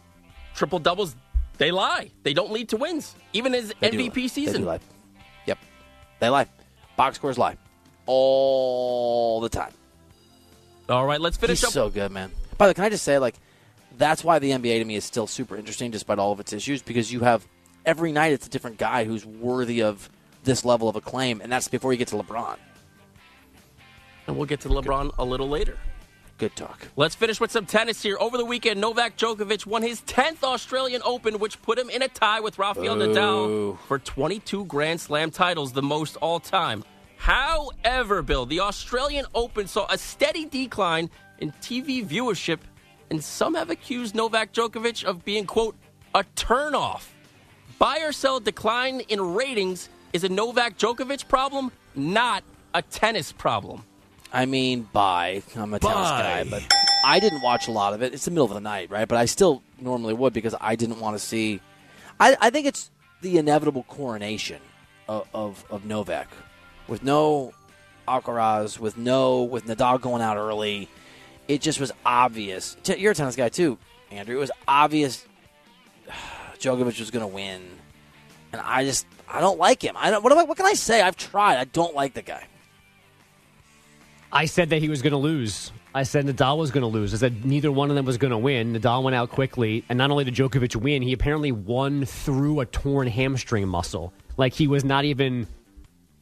triple 0.55 0.79
doubles, 0.81 1.15
they 1.61 1.71
lie. 1.71 2.11
They 2.23 2.33
don't 2.33 2.51
lead 2.51 2.71
to 2.71 2.79
wins, 2.79 3.15
even 3.35 3.53
his 3.53 3.73
they 3.81 3.91
MVP. 3.91 4.15
They 4.15 4.29
season. 4.29 4.65
lie. 4.65 4.81
Yep, 5.47 5.59
they 6.19 6.29
lie. 6.31 6.47
Box 6.97 7.17
scores 7.17 7.37
lie 7.39 7.57
all 8.07 9.41
the 9.41 9.49
time. 9.51 9.73
All 10.89 11.05
right, 11.07 11.21
let's 11.21 11.37
finish 11.37 11.59
He's 11.61 11.65
up. 11.67 11.73
so 11.73 11.91
good, 11.91 12.11
man. 12.11 12.33
By 12.59 12.67
the 12.67 12.71
way, 12.71 12.75
can 12.75 12.85
I 12.85 12.89
just 12.89 13.05
say, 13.05 13.19
like, 13.19 13.35
that's 13.99 14.25
why 14.25 14.39
the 14.39 14.51
NBA 14.51 14.79
to 14.79 14.85
me 14.85 14.97
is 14.97 15.05
still 15.05 15.27
super 15.27 15.55
interesting, 15.57 15.91
despite 15.91 16.19
all 16.19 16.33
of 16.33 16.41
its 16.41 16.53
issues, 16.53 16.83
because 16.83 17.13
you 17.13 17.21
have 17.21 17.47
every 17.85 18.11
night 18.11 18.33
it's 18.33 18.47
a 18.47 18.51
different 18.51 18.79
guy 18.79 19.05
who's 19.05 19.25
worthy 19.27 19.83
of 19.83 20.09
this 20.45 20.65
level 20.65 20.89
of 20.89 20.97
acclaim, 20.97 21.41
and 21.43 21.53
that's 21.53 21.69
before 21.69 21.93
you 21.93 21.99
get 21.99 22.09
to 22.09 22.17
LeBron. 22.17 22.57
and 24.27 24.37
we'll 24.37 24.47
get 24.47 24.61
to 24.63 24.69
LeBron 24.69 25.11
a 25.19 25.25
little 25.25 25.49
later. 25.49 25.77
Good 26.41 26.57
talk. 26.57 26.89
Let's 26.97 27.15
finish 27.15 27.39
with 27.39 27.51
some 27.51 27.67
tennis 27.67 28.03
here. 28.03 28.17
Over 28.19 28.39
the 28.39 28.47
weekend, 28.47 28.81
Novak 28.81 29.19
Djokovic 29.19 29.67
won 29.67 29.83
his 29.83 30.01
10th 30.01 30.43
Australian 30.43 31.03
Open, 31.05 31.39
which 31.39 31.61
put 31.61 31.79
him 31.79 31.91
in 31.91 32.01
a 32.01 32.09
tie 32.09 32.41
with 32.41 32.59
Rafael 32.59 32.97
Nadal 32.97 33.79
for 33.81 33.99
22 33.99 34.65
Grand 34.65 35.03
Slam 35.03 35.31
titles, 35.31 35.73
the 35.73 35.83
most 35.83 36.17
all 36.17 36.41
time. 36.41 36.83
However, 37.19 38.23
Bill, 38.23 38.47
the 38.47 38.61
Australian 38.61 39.27
Open 39.35 39.67
saw 39.67 39.87
a 39.91 39.99
steady 39.99 40.47
decline 40.47 41.11
in 41.41 41.53
TV 41.61 42.03
viewership, 42.03 42.61
and 43.11 43.23
some 43.23 43.55
have 43.55 43.69
accused 43.69 44.15
Novak 44.15 44.55
Djokovic 44.55 45.05
of 45.05 45.23
being, 45.27 45.45
quote, 45.45 45.77
a 46.15 46.25
turnoff. 46.37 47.09
Buy 47.79 47.99
or 47.99 48.13
sell 48.13 48.41
decline 48.41 49.01
in 49.01 49.21
ratings 49.21 49.91
is 50.15 50.25
a 50.25 50.31
Novak 50.31 50.79
Djokovic 50.79 51.29
problem, 51.29 51.71
not 51.95 52.45
a 52.73 52.81
tennis 52.81 53.31
problem. 53.31 53.85
I 54.33 54.47
mean, 54.47 54.89
bye. 54.93 55.43
I'm 55.57 55.75
a 55.75 55.79
tennis 55.79 55.97
Bye. 55.97 56.45
guy, 56.45 56.51
but 56.51 56.63
I 57.05 57.19
didn't 57.21 57.43
watch 57.43 57.69
a 57.69 57.73
lot 57.73 57.95
of 57.95 58.03
it. 58.03 58.15
It's 58.15 58.25
the 58.25 58.31
middle 58.31 58.47
of 58.47 58.55
the 58.55 58.61
night, 58.61 58.91
right? 58.91 59.09
But 59.09 59.19
I 59.19 59.25
still 59.25 59.63
normally 59.81 60.15
would 60.15 60.33
because 60.33 60.55
I 60.61 60.77
didn't 60.77 61.01
want 61.01 61.17
to 61.17 61.25
see. 61.25 61.61
I, 62.19 62.37
I 62.41 62.51
think 62.51 62.67
it's 62.67 62.91
the 63.23 63.39
inevitable 63.39 63.85
coronation 63.85 64.61
of, 65.09 65.27
of, 65.35 65.65
of 65.71 65.85
Novak 65.85 66.29
with 66.87 67.03
no 67.03 67.53
Alcaraz, 68.07 68.79
with 68.79 68.97
no 68.97 69.43
with 69.43 69.67
Nadal 69.67 70.01
going 70.01 70.23
out 70.23 70.37
early. 70.37 70.89
It 71.49 71.61
just 71.61 71.81
was 71.81 71.91
obvious. 72.07 72.77
You're 72.85 73.13
a 73.13 73.15
tennis 73.15 73.37
guy 73.37 73.49
too, 73.49 73.79
Andrew. 74.11 74.37
It 74.37 74.41
was 74.41 74.53
obvious 74.69 75.27
Djokovic 76.59 76.99
was 76.99 77.11
going 77.11 77.23
to 77.23 77.35
win, 77.35 77.63
and 78.53 78.61
I 78.61 78.85
just 78.85 79.07
I 79.29 79.41
don't 79.41 79.59
like 79.59 79.83
him. 79.83 79.97
I 79.97 80.11
don't. 80.11 80.23
What, 80.23 80.33
am 80.33 80.39
I, 80.39 80.43
what 80.45 80.57
can 80.57 80.67
I 80.67 80.75
say? 80.75 81.01
I've 81.01 81.17
tried. 81.17 81.57
I 81.59 81.65
don't 81.65 81.95
like 81.95 82.15
the 82.15 82.23
guy. 82.23 82.47
I 84.33 84.45
said 84.45 84.71
that 84.71 84.81
he 84.81 84.89
was 84.89 85.03
going 85.03 85.13
to 85.13 85.19
lose. 85.19 85.73
I 85.93 86.05
said 86.05 86.25
Nadal 86.25 86.57
was 86.57 86.71
going 86.71 86.83
to 86.83 86.87
lose. 86.87 87.13
I 87.13 87.17
said 87.17 87.45
neither 87.45 87.73
one 87.73 87.91
of 87.91 87.97
them 87.97 88.05
was 88.05 88.17
going 88.17 88.31
to 88.31 88.39
win. 88.39 88.75
Nadal 88.75 89.03
went 89.03 89.17
out 89.17 89.31
quickly, 89.31 89.85
and 89.89 89.99
not 89.99 90.11
only 90.11 90.25
did 90.25 90.35
Djokovic 90.35 90.77
win, 90.77 91.03
he 91.03 91.13
apparently 91.13 91.51
won 91.51 92.05
through 92.05 92.61
a 92.61 92.67
torn 92.67 93.09
hamstring 93.09 93.67
muscle. 93.67 94.13
Like 94.37 94.55
he 94.55 94.69
was 94.69 94.85
not 94.85 95.05
even 95.05 95.49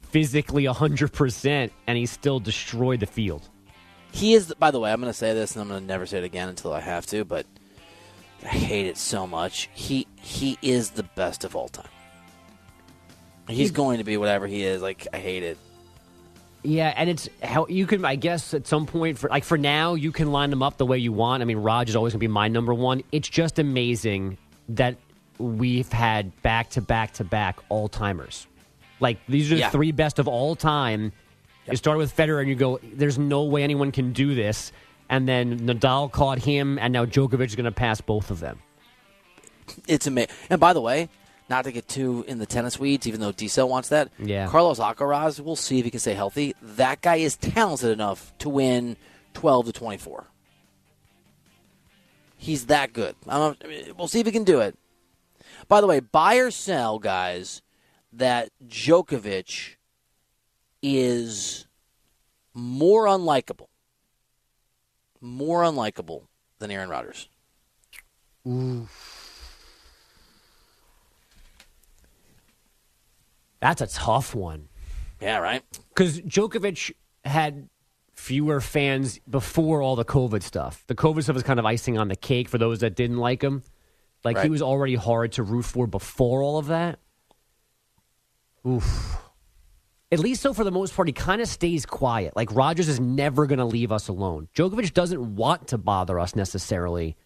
physically 0.02 0.64
100%, 0.64 1.70
and 1.86 1.98
he 1.98 2.06
still 2.06 2.40
destroyed 2.40 3.00
the 3.00 3.06
field. 3.06 3.48
He 4.10 4.32
is, 4.32 4.54
by 4.58 4.70
the 4.70 4.80
way, 4.80 4.90
I'm 4.90 5.00
going 5.00 5.12
to 5.12 5.16
say 5.16 5.34
this, 5.34 5.54
and 5.54 5.62
I'm 5.62 5.68
going 5.68 5.80
to 5.80 5.86
never 5.86 6.06
say 6.06 6.18
it 6.18 6.24
again 6.24 6.48
until 6.48 6.72
I 6.72 6.80
have 6.80 7.04
to, 7.06 7.26
but 7.26 7.44
I 8.42 8.48
hate 8.48 8.86
it 8.86 8.96
so 8.96 9.26
much. 9.26 9.68
He 9.74 10.06
he 10.16 10.58
is 10.62 10.90
the 10.90 11.02
best 11.02 11.44
of 11.44 11.56
all 11.56 11.68
time. 11.68 11.88
He's 13.48 13.70
going 13.70 13.98
to 13.98 14.04
be 14.04 14.16
whatever 14.16 14.46
he 14.46 14.62
is. 14.62 14.80
Like 14.80 15.06
I 15.12 15.18
hate 15.18 15.42
it. 15.42 15.58
Yeah, 16.64 16.92
and 16.96 17.08
it's 17.08 17.28
how 17.42 17.66
you 17.68 17.86
can, 17.86 18.04
I 18.04 18.16
guess, 18.16 18.52
at 18.52 18.66
some 18.66 18.86
point, 18.86 19.16
for 19.18 19.28
like 19.30 19.44
for 19.44 19.56
now, 19.56 19.94
you 19.94 20.10
can 20.12 20.32
line 20.32 20.50
them 20.50 20.62
up 20.62 20.76
the 20.76 20.86
way 20.86 20.98
you 20.98 21.12
want. 21.12 21.40
I 21.42 21.44
mean, 21.46 21.58
Raj 21.58 21.88
is 21.88 21.96
always 21.96 22.12
going 22.12 22.18
to 22.18 22.24
be 22.24 22.28
my 22.28 22.48
number 22.48 22.74
one. 22.74 23.02
It's 23.12 23.28
just 23.28 23.58
amazing 23.58 24.38
that 24.70 24.96
we've 25.38 25.90
had 25.92 26.42
back 26.42 26.70
to 26.70 26.80
back 26.80 27.12
to 27.14 27.24
back 27.24 27.58
all 27.68 27.88
timers. 27.88 28.46
Like 28.98 29.18
these 29.28 29.52
are 29.52 29.54
the 29.54 29.60
Yeah. 29.60 29.70
three 29.70 29.92
best 29.92 30.18
of 30.18 30.26
all 30.26 30.56
time. 30.56 31.12
You 31.70 31.76
start 31.76 31.98
with 31.98 32.14
Federer, 32.16 32.40
and 32.40 32.48
you 32.48 32.54
go, 32.56 32.80
"There's 32.94 33.18
no 33.18 33.44
way 33.44 33.62
anyone 33.62 33.92
can 33.92 34.12
do 34.12 34.34
this." 34.34 34.72
And 35.08 35.28
then 35.28 35.60
Nadal 35.60 36.10
caught 36.10 36.38
him, 36.40 36.78
and 36.78 36.92
now 36.92 37.04
Djokovic 37.04 37.46
is 37.46 37.54
going 37.56 37.64
to 37.66 37.72
pass 37.72 38.00
both 38.00 38.30
of 38.30 38.40
them. 38.40 38.58
It's 39.86 40.06
amazing. 40.06 40.34
And 40.50 40.58
by 40.60 40.72
the 40.72 40.80
way, 40.80 41.08
not 41.48 41.64
to 41.64 41.72
get 41.72 41.88
too 41.88 42.24
in 42.28 42.38
the 42.38 42.46
tennis 42.46 42.78
weeds, 42.78 43.06
even 43.06 43.20
though 43.20 43.32
Diesel 43.32 43.68
wants 43.68 43.88
that. 43.88 44.10
Yeah. 44.18 44.46
Carlos 44.48 44.78
Alcaraz, 44.78 45.40
we'll 45.40 45.56
see 45.56 45.78
if 45.78 45.84
he 45.84 45.90
can 45.90 46.00
stay 46.00 46.14
healthy. 46.14 46.54
That 46.62 47.00
guy 47.00 47.16
is 47.16 47.36
talented 47.36 47.90
enough 47.90 48.32
to 48.38 48.48
win 48.48 48.96
12 49.34 49.66
to 49.66 49.72
24. 49.72 50.26
He's 52.36 52.66
that 52.66 52.92
good. 52.92 53.16
I 53.28 53.54
mean, 53.66 53.92
we'll 53.96 54.08
see 54.08 54.20
if 54.20 54.26
he 54.26 54.32
can 54.32 54.44
do 54.44 54.60
it. 54.60 54.76
By 55.66 55.80
the 55.80 55.86
way, 55.86 56.00
buy 56.00 56.36
or 56.36 56.50
sell, 56.50 56.98
guys, 56.98 57.62
that 58.12 58.50
Djokovic 58.66 59.76
is 60.82 61.66
more 62.54 63.06
unlikable, 63.06 63.66
more 65.20 65.62
unlikable 65.62 66.22
than 66.58 66.70
Aaron 66.70 66.88
Rodgers. 66.88 67.28
That's 73.60 73.80
a 73.80 73.86
tough 73.86 74.34
one. 74.34 74.68
Yeah, 75.20 75.38
right. 75.38 75.62
because 75.88 76.20
Djokovic 76.20 76.92
had 77.24 77.68
fewer 78.14 78.60
fans 78.60 79.20
before 79.28 79.80
all 79.82 79.96
the 79.96 80.04
COVID 80.04 80.42
stuff. 80.42 80.84
The 80.86 80.94
COVID 80.94 81.22
stuff 81.22 81.34
was 81.34 81.42
kind 81.42 81.58
of 81.58 81.66
icing 81.66 81.98
on 81.98 82.08
the 82.08 82.16
cake 82.16 82.48
for 82.48 82.58
those 82.58 82.80
that 82.80 82.94
didn't 82.94 83.18
like 83.18 83.42
him. 83.42 83.62
Like 84.24 84.40
he 84.40 84.50
was 84.50 84.62
already 84.62 84.96
hard 84.96 85.32
to 85.32 85.42
root 85.42 85.64
for 85.64 85.86
before 85.86 86.42
all 86.42 86.58
of 86.58 86.66
that. 86.66 86.98
Oof. 88.66 89.16
At 90.10 90.18
least 90.18 90.42
so 90.42 90.52
for 90.52 90.64
the 90.64 90.72
most 90.72 90.94
part, 90.94 91.06
he 91.06 91.12
kind 91.12 91.40
of 91.40 91.48
stays 91.48 91.86
quiet. 91.86 92.34
Like 92.34 92.54
Rodgers 92.54 92.88
is 92.88 92.98
never 92.98 93.46
going 93.46 93.58
to 93.58 93.64
leave 93.64 93.92
us 93.92 94.08
alone. 94.08 94.48
Djokovic 94.54 94.94
doesn't 94.94 95.36
want 95.36 95.68
to 95.68 95.78
bother 95.78 96.18
us 96.18 96.34
necessarily, 96.34 97.16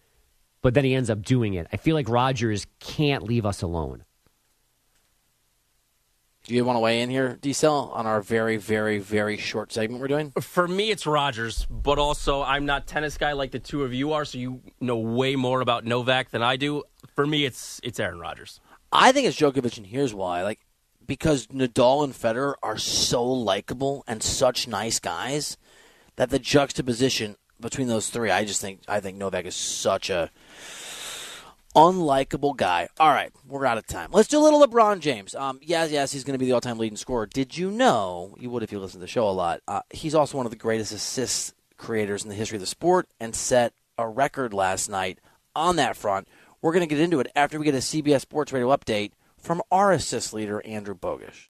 but 0.61 0.73
then 0.73 0.83
he 0.83 0.93
ends 0.93 1.09
up 1.09 1.21
doing 1.21 1.55
it. 1.55 1.67
I 1.73 1.77
feel 1.77 1.95
like 1.95 2.09
Rodgers 2.09 2.67
can't 2.79 3.23
leave 3.23 3.45
us 3.45 3.61
alone. 3.61 4.03
Do 6.45 6.53
you 6.53 6.65
want 6.65 6.75
to 6.75 6.81
weigh 6.81 7.01
in 7.01 7.09
here, 7.09 7.37
Diesel, 7.41 7.89
on 7.93 8.05
our 8.05 8.21
very, 8.21 8.57
very, 8.57 8.99
very 8.99 9.37
short 9.37 9.71
segment 9.71 10.01
we're 10.01 10.09
doing? 10.09 10.33
For 10.41 10.67
me, 10.67 10.91
it's 10.91 11.07
Rodgers, 11.07 11.65
but 11.69 11.97
also 11.97 12.43
I'm 12.43 12.65
not 12.65 12.85
tennis 12.85 13.17
guy 13.17 13.31
like 13.31 13.51
the 13.51 13.59
two 13.59 13.83
of 13.83 13.93
you 13.93 14.11
are, 14.11 14.25
so 14.25 14.37
you 14.37 14.61
know 14.81 14.97
way 14.97 15.37
more 15.37 15.61
about 15.61 15.85
Novak 15.85 16.31
than 16.31 16.43
I 16.43 16.57
do. 16.57 16.83
For 17.15 17.25
me, 17.25 17.45
it's 17.45 17.79
it's 17.81 17.97
Aaron 17.97 18.19
Rodgers. 18.19 18.59
I 18.91 19.13
think 19.13 19.25
it's 19.25 19.37
Djokovic, 19.39 19.77
and 19.77 19.87
here's 19.87 20.13
why. 20.13 20.43
Like, 20.43 20.59
because 21.07 21.47
Nadal 21.47 22.03
and 22.03 22.13
Federer 22.13 22.55
are 22.61 22.77
so 22.77 23.23
likable 23.23 24.03
and 24.05 24.21
such 24.21 24.67
nice 24.67 24.99
guys 24.99 25.55
that 26.17 26.29
the 26.29 26.39
juxtaposition 26.39 27.37
between 27.57 27.87
those 27.87 28.09
three, 28.09 28.31
I 28.31 28.43
just 28.43 28.59
think 28.59 28.81
I 28.89 28.99
think 28.99 29.17
Novak 29.17 29.45
is 29.45 29.55
such 29.55 30.09
a 30.09 30.29
unlikable 31.75 32.55
guy. 32.55 32.87
All 32.99 33.09
right, 33.09 33.31
we're 33.47 33.65
out 33.65 33.77
of 33.77 33.87
time. 33.87 34.09
Let's 34.11 34.27
do 34.27 34.39
a 34.39 34.43
little 34.43 34.65
LeBron 34.65 34.99
James. 34.99 35.35
Um, 35.35 35.59
yes, 35.61 35.91
yes, 35.91 36.11
he's 36.11 36.23
going 36.23 36.33
to 36.33 36.39
be 36.39 36.45
the 36.45 36.51
all-time 36.53 36.77
leading 36.77 36.97
scorer. 36.97 37.25
Did 37.25 37.57
you 37.57 37.71
know? 37.71 38.35
You 38.39 38.49
would 38.49 38.63
if 38.63 38.71
you 38.71 38.79
listen 38.79 38.99
to 38.99 39.03
the 39.03 39.07
show 39.07 39.27
a 39.27 39.31
lot. 39.31 39.61
Uh, 39.67 39.81
he's 39.89 40.15
also 40.15 40.37
one 40.37 40.45
of 40.45 40.51
the 40.51 40.57
greatest 40.57 40.91
assist 40.91 41.53
creators 41.77 42.23
in 42.23 42.29
the 42.29 42.35
history 42.35 42.55
of 42.55 42.61
the 42.61 42.67
sport, 42.67 43.07
and 43.19 43.35
set 43.35 43.73
a 43.97 44.07
record 44.07 44.53
last 44.53 44.89
night 44.89 45.19
on 45.55 45.75
that 45.75 45.97
front. 45.97 46.27
We're 46.61 46.71
going 46.71 46.87
to 46.87 46.95
get 46.95 47.03
into 47.03 47.19
it 47.19 47.27
after 47.35 47.59
we 47.59 47.65
get 47.65 47.75
a 47.75 47.79
CBS 47.79 48.21
Sports 48.21 48.53
Radio 48.53 48.75
update 48.75 49.11
from 49.37 49.61
our 49.71 49.91
assist 49.91 50.33
leader 50.33 50.65
Andrew 50.65 50.95
Bogish. 50.95 51.49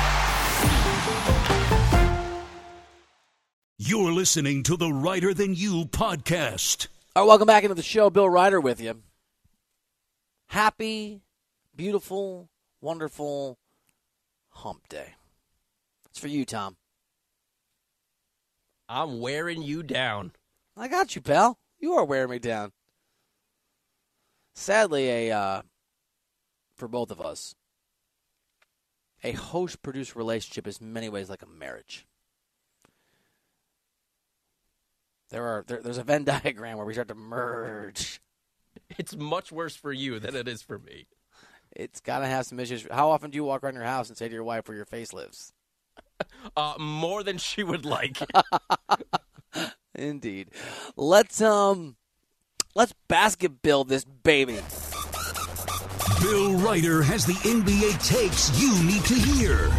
You're 3.83 4.11
listening 4.11 4.61
to 4.63 4.77
the 4.77 4.93
Reiter 4.93 5.33
Than 5.33 5.55
You 5.55 5.85
podcast. 5.85 6.85
All 7.15 7.23
right, 7.23 7.27
welcome 7.27 7.47
back 7.47 7.63
into 7.63 7.73
the 7.73 7.81
show. 7.81 8.11
Bill 8.11 8.29
Reiter 8.29 8.61
with 8.61 8.79
you. 8.79 9.01
Happy, 10.49 11.23
beautiful, 11.75 12.51
wonderful 12.79 13.57
hump 14.49 14.87
day. 14.87 15.15
It's 16.05 16.19
for 16.19 16.27
you, 16.27 16.45
Tom. 16.45 16.77
I'm 18.87 19.19
wearing 19.19 19.63
you 19.63 19.81
down. 19.81 20.33
I 20.77 20.87
got 20.87 21.15
you, 21.15 21.21
pal. 21.21 21.57
You 21.79 21.93
are 21.93 22.05
wearing 22.05 22.29
me 22.29 22.37
down. 22.37 22.73
Sadly, 24.53 25.09
a 25.09 25.31
uh, 25.31 25.61
for 26.75 26.87
both 26.87 27.09
of 27.09 27.19
us, 27.19 27.55
a 29.23 29.31
host-producer 29.31 30.19
relationship 30.19 30.67
is 30.67 30.77
in 30.77 30.93
many 30.93 31.09
ways 31.09 31.31
like 31.31 31.41
a 31.41 31.47
marriage. 31.47 32.05
There 35.31 35.45
are 35.45 35.63
there, 35.65 35.81
there's 35.81 35.97
a 35.97 36.03
Venn 36.03 36.23
diagram 36.25 36.77
where 36.77 36.85
we 36.85 36.93
start 36.93 37.07
to 37.07 37.15
merge. 37.15 38.21
It's 38.97 39.15
much 39.15 39.51
worse 39.51 39.75
for 39.75 39.91
you 39.91 40.19
than 40.19 40.35
it 40.35 40.47
is 40.47 40.61
for 40.61 40.77
me. 40.77 41.07
It's 41.71 42.01
got 42.01 42.19
to 42.19 42.27
have 42.27 42.45
some 42.45 42.59
issues. 42.59 42.85
How 42.91 43.09
often 43.09 43.31
do 43.31 43.37
you 43.37 43.43
walk 43.43 43.63
around 43.63 43.75
your 43.75 43.83
house 43.83 44.09
and 44.09 44.17
say 44.17 44.27
to 44.27 44.33
your 44.33 44.43
wife 44.43 44.67
where 44.67 44.75
your 44.75 44.85
face 44.85 45.13
lives? 45.13 45.53
Uh, 46.55 46.75
more 46.79 47.23
than 47.23 47.39
she 47.39 47.63
would 47.63 47.83
like. 47.83 48.17
Indeed. 49.95 50.49
Let's 50.95 51.41
um 51.41 51.95
let's 52.75 52.93
basket 53.07 53.63
build 53.63 53.89
this 53.89 54.05
baby. 54.05 54.59
Bill 56.21 56.57
Reiter 56.57 57.01
has 57.01 57.25
the 57.25 57.33
NBA 57.33 58.07
takes 58.07 58.61
you 58.61 58.71
need 58.83 59.03
to 59.05 59.15
hear. 59.15 59.71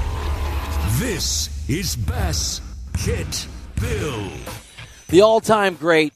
This 0.99 1.49
is 1.71 1.95
Bass 1.95 2.61
Kit 2.99 3.47
Bill. 3.81 4.29
The 5.13 5.21
all-time 5.21 5.75
great 5.75 6.15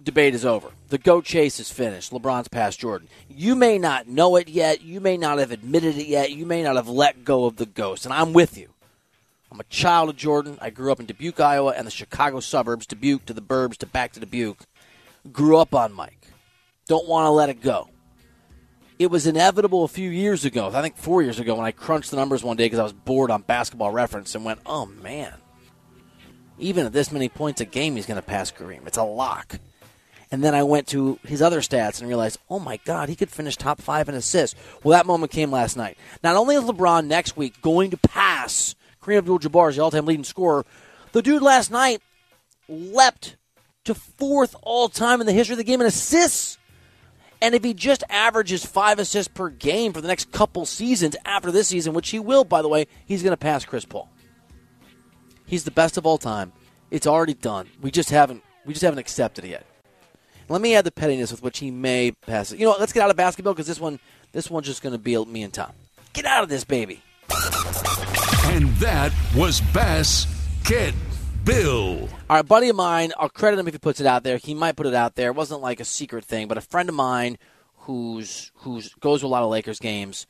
debate 0.00 0.36
is 0.36 0.44
over. 0.44 0.68
The 0.90 0.98
goat 0.98 1.24
chase 1.24 1.58
is 1.58 1.72
finished. 1.72 2.12
LeBron's 2.12 2.46
past 2.46 2.78
Jordan. 2.78 3.08
You 3.28 3.56
may 3.56 3.78
not 3.78 4.06
know 4.06 4.36
it 4.36 4.48
yet. 4.48 4.80
You 4.80 5.00
may 5.00 5.16
not 5.16 5.38
have 5.38 5.50
admitted 5.50 5.96
it 5.98 6.06
yet. 6.06 6.30
You 6.30 6.46
may 6.46 6.62
not 6.62 6.76
have 6.76 6.86
let 6.86 7.24
go 7.24 7.46
of 7.46 7.56
the 7.56 7.66
ghost. 7.66 8.04
And 8.04 8.14
I'm 8.14 8.32
with 8.32 8.56
you. 8.56 8.68
I'm 9.50 9.58
a 9.58 9.64
child 9.64 10.08
of 10.08 10.14
Jordan. 10.14 10.56
I 10.60 10.70
grew 10.70 10.92
up 10.92 11.00
in 11.00 11.06
Dubuque, 11.06 11.40
Iowa, 11.40 11.74
and 11.76 11.84
the 11.84 11.90
Chicago 11.90 12.38
suburbs, 12.38 12.86
Dubuque 12.86 13.26
to 13.26 13.32
the 13.32 13.42
burbs 13.42 13.76
to 13.78 13.86
back 13.86 14.12
to 14.12 14.20
Dubuque. 14.20 14.66
Grew 15.32 15.56
up 15.56 15.74
on 15.74 15.92
Mike. 15.92 16.28
Don't 16.86 17.08
want 17.08 17.26
to 17.26 17.30
let 17.30 17.48
it 17.48 17.60
go. 17.60 17.88
It 19.00 19.10
was 19.10 19.26
inevitable 19.26 19.82
a 19.82 19.88
few 19.88 20.10
years 20.10 20.44
ago, 20.44 20.70
I 20.72 20.80
think 20.80 20.96
four 20.96 21.22
years 21.22 21.40
ago, 21.40 21.56
when 21.56 21.66
I 21.66 21.72
crunched 21.72 22.12
the 22.12 22.18
numbers 22.18 22.44
one 22.44 22.56
day 22.56 22.66
because 22.66 22.78
I 22.78 22.84
was 22.84 22.92
bored 22.92 23.32
on 23.32 23.42
basketball 23.42 23.90
reference 23.90 24.36
and 24.36 24.44
went, 24.44 24.60
oh 24.64 24.86
man, 24.86 25.34
even 26.62 26.86
at 26.86 26.92
this 26.92 27.12
many 27.12 27.28
points 27.28 27.60
a 27.60 27.64
game, 27.64 27.96
he's 27.96 28.06
going 28.06 28.20
to 28.20 28.26
pass 28.26 28.50
Kareem. 28.50 28.86
It's 28.86 28.96
a 28.96 29.02
lock. 29.02 29.58
And 30.30 30.42
then 30.42 30.54
I 30.54 30.62
went 30.62 30.86
to 30.88 31.18
his 31.24 31.42
other 31.42 31.60
stats 31.60 32.00
and 32.00 32.08
realized, 32.08 32.38
oh 32.48 32.58
my 32.58 32.78
God, 32.86 33.10
he 33.10 33.16
could 33.16 33.30
finish 33.30 33.56
top 33.56 33.82
five 33.82 34.08
in 34.08 34.14
assists. 34.14 34.58
Well, 34.82 34.96
that 34.96 35.04
moment 35.04 35.30
came 35.30 35.50
last 35.50 35.76
night. 35.76 35.98
Not 36.24 36.36
only 36.36 36.54
is 36.54 36.64
LeBron 36.64 37.06
next 37.06 37.36
week 37.36 37.60
going 37.60 37.90
to 37.90 37.98
pass 37.98 38.74
Kareem 39.02 39.18
Abdul-Jabbar 39.18 39.68
as 39.68 39.76
the 39.76 39.82
all-time 39.82 40.06
leading 40.06 40.24
scorer, 40.24 40.64
the 41.12 41.20
dude 41.20 41.42
last 41.42 41.70
night 41.70 42.00
leapt 42.66 43.36
to 43.84 43.94
fourth 43.94 44.56
all-time 44.62 45.20
in 45.20 45.26
the 45.26 45.32
history 45.34 45.52
of 45.52 45.58
the 45.58 45.64
game 45.64 45.82
in 45.82 45.86
assists. 45.86 46.56
And 47.42 47.54
if 47.54 47.64
he 47.64 47.74
just 47.74 48.04
averages 48.08 48.64
five 48.64 48.98
assists 48.98 49.30
per 49.34 49.50
game 49.50 49.92
for 49.92 50.00
the 50.00 50.08
next 50.08 50.32
couple 50.32 50.64
seasons 50.64 51.16
after 51.26 51.50
this 51.50 51.68
season, 51.68 51.92
which 51.92 52.08
he 52.08 52.20
will, 52.20 52.44
by 52.44 52.62
the 52.62 52.68
way, 52.68 52.86
he's 53.04 53.22
going 53.22 53.32
to 53.32 53.36
pass 53.36 53.64
Chris 53.66 53.84
Paul. 53.84 54.08
He's 55.52 55.64
the 55.64 55.70
best 55.70 55.98
of 55.98 56.06
all 56.06 56.16
time. 56.16 56.50
It's 56.90 57.06
already 57.06 57.34
done. 57.34 57.68
We 57.82 57.90
just 57.90 58.08
haven't 58.08 58.42
we 58.64 58.72
just 58.72 58.82
haven't 58.82 59.00
accepted 59.00 59.44
it 59.44 59.48
yet. 59.48 59.66
Let 60.48 60.62
me 60.62 60.74
add 60.74 60.86
the 60.86 60.90
pettiness 60.90 61.30
with 61.30 61.42
which 61.42 61.58
he 61.58 61.70
may 61.70 62.12
pass 62.12 62.52
it. 62.52 62.58
You 62.58 62.64
know, 62.64 62.70
what, 62.70 62.80
let's 62.80 62.94
get 62.94 63.02
out 63.02 63.10
of 63.10 63.16
basketball 63.16 63.52
because 63.52 63.66
this 63.66 63.78
one 63.78 64.00
this 64.32 64.50
one's 64.50 64.66
just 64.66 64.80
going 64.82 64.94
to 64.94 64.98
be 64.98 65.22
me 65.26 65.42
and 65.42 65.52
Tom. 65.52 65.72
Get 66.14 66.24
out 66.24 66.42
of 66.42 66.48
this, 66.48 66.64
baby. 66.64 67.02
And 68.46 68.70
that 68.76 69.12
was 69.36 69.60
Bass 69.74 70.26
Kid 70.64 70.94
Bill. 71.44 72.08
All 72.30 72.36
right, 72.36 72.48
buddy 72.48 72.70
of 72.70 72.76
mine, 72.76 73.12
I'll 73.18 73.28
credit 73.28 73.60
him 73.60 73.68
if 73.68 73.74
he 73.74 73.78
puts 73.78 74.00
it 74.00 74.06
out 74.06 74.24
there. 74.24 74.38
He 74.38 74.54
might 74.54 74.74
put 74.76 74.86
it 74.86 74.94
out 74.94 75.16
there. 75.16 75.32
It 75.32 75.36
wasn't 75.36 75.60
like 75.60 75.80
a 75.80 75.84
secret 75.84 76.24
thing, 76.24 76.48
but 76.48 76.56
a 76.56 76.62
friend 76.62 76.88
of 76.88 76.94
mine 76.94 77.36
who's 77.80 78.52
who's 78.54 78.94
goes 78.94 79.20
to 79.20 79.26
a 79.26 79.28
lot 79.28 79.42
of 79.42 79.50
Lakers 79.50 79.78
games 79.78 80.26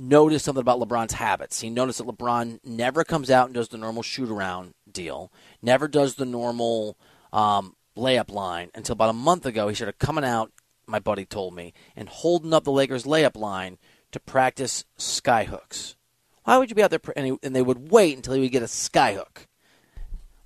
noticed 0.00 0.44
something 0.44 0.60
about 0.60 0.80
LeBron's 0.80 1.12
habits. 1.12 1.60
He 1.60 1.70
noticed 1.70 1.98
that 1.98 2.06
LeBron 2.06 2.60
never 2.64 3.04
comes 3.04 3.30
out 3.30 3.46
and 3.46 3.54
does 3.54 3.68
the 3.68 3.78
normal 3.78 4.02
shoot 4.02 4.30
around 4.30 4.74
deal, 4.90 5.32
never 5.62 5.86
does 5.86 6.14
the 6.14 6.24
normal 6.24 6.96
um, 7.32 7.76
layup 7.96 8.30
line 8.30 8.70
until 8.74 8.94
about 8.94 9.10
a 9.10 9.14
month 9.14 9.46
ago. 9.46 9.68
He 9.68 9.74
started 9.74 9.98
coming 9.98 10.24
out, 10.24 10.52
my 10.86 10.98
buddy 10.98 11.24
told 11.24 11.54
me, 11.54 11.72
and 11.94 12.08
holding 12.08 12.52
up 12.52 12.64
the 12.64 12.72
Lakers 12.72 13.04
layup 13.04 13.36
line 13.36 13.78
to 14.12 14.20
practice 14.20 14.84
sky 14.96 15.44
hooks. 15.44 15.96
Why 16.44 16.58
would 16.58 16.70
you 16.70 16.74
be 16.74 16.82
out 16.82 16.90
there? 16.90 17.00
And, 17.14 17.26
he, 17.26 17.36
and 17.42 17.54
they 17.54 17.62
would 17.62 17.92
wait 17.92 18.16
until 18.16 18.34
he 18.34 18.40
would 18.40 18.50
get 18.50 18.62
a 18.62 18.68
sky 18.68 19.14
hook. 19.14 19.46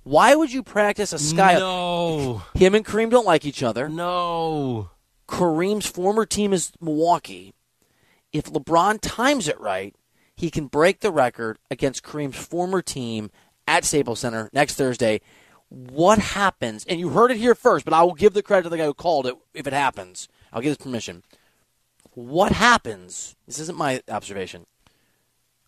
Why 0.03 0.35
would 0.35 0.53
you 0.53 0.61
practice 0.61 1.13
a 1.13 1.17
sky 1.17 1.55
no. 1.55 2.43
Him 2.53 2.75
and 2.75 2.85
Kareem 2.85 3.09
don't 3.09 3.25
like 3.25 3.43
each 3.43 3.63
other. 3.63 3.89
No. 3.89 4.91
Kareem's 5.27 5.87
former 5.87 6.27
team 6.27 6.53
is 6.53 6.71
Milwaukee 6.79 7.54
if 8.35 8.45
LeBron 8.45 8.99
times 9.01 9.47
it 9.47 9.59
right, 9.59 9.95
he 10.35 10.49
can 10.49 10.67
break 10.67 10.99
the 10.99 11.11
record 11.11 11.57
against 11.71 12.03
Kareem's 12.03 12.35
former 12.37 12.81
team 12.81 13.31
at 13.67 13.85
Staples 13.85 14.19
Center 14.19 14.49
next 14.53 14.75
Thursday. 14.75 15.21
What 15.69 16.19
happens? 16.19 16.85
And 16.85 16.99
you 16.99 17.09
heard 17.09 17.31
it 17.31 17.37
here 17.37 17.55
first, 17.55 17.85
but 17.85 17.93
I 17.93 18.03
will 18.03 18.13
give 18.13 18.33
the 18.33 18.43
credit 18.43 18.63
to 18.63 18.69
the 18.69 18.77
guy 18.77 18.85
who 18.85 18.93
called 18.93 19.25
it 19.27 19.35
if 19.53 19.65
it 19.67 19.73
happens. 19.73 20.27
I'll 20.51 20.61
give 20.61 20.71
his 20.71 20.77
permission. 20.77 21.23
What 22.13 22.51
happens? 22.51 23.35
This 23.45 23.59
isn't 23.59 23.77
my 23.77 24.01
observation. 24.09 24.65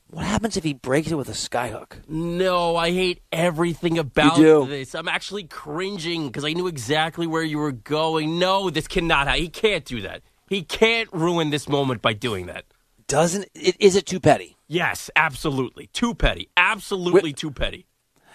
What 0.09 0.23
happens 0.25 0.55
if 0.55 0.63
he 0.63 0.73
breaks 0.73 1.11
it 1.11 1.15
with 1.15 1.27
a 1.27 1.33
skyhook? 1.33 2.07
No, 2.07 2.77
I 2.77 2.91
hate 2.91 3.21
everything 3.31 3.97
about 3.97 4.37
this. 4.65 4.95
I'm 4.95 5.09
actually 5.09 5.43
cringing 5.43 6.27
because 6.27 6.45
I 6.45 6.53
knew 6.53 6.67
exactly 6.67 7.27
where 7.27 7.43
you 7.43 7.57
were 7.57 7.73
going. 7.73 8.39
No, 8.39 8.69
this 8.69 8.87
cannot. 8.87 9.27
ha- 9.27 9.33
He 9.33 9.49
can't 9.49 9.83
do 9.83 10.01
that. 10.01 10.21
He 10.47 10.63
can't 10.63 11.11
ruin 11.11 11.49
this 11.49 11.67
moment 11.67 12.01
by 12.01 12.13
doing 12.13 12.45
that. 12.47 12.65
Doesn't 13.07 13.47
it? 13.53 13.75
Is 13.79 13.95
it 13.95 14.05
too 14.05 14.19
petty? 14.19 14.57
Yes, 14.67 15.09
absolutely. 15.15 15.87
Too 15.87 16.13
petty. 16.13 16.49
Absolutely 16.57 17.33
too 17.33 17.51
petty. 17.51 17.85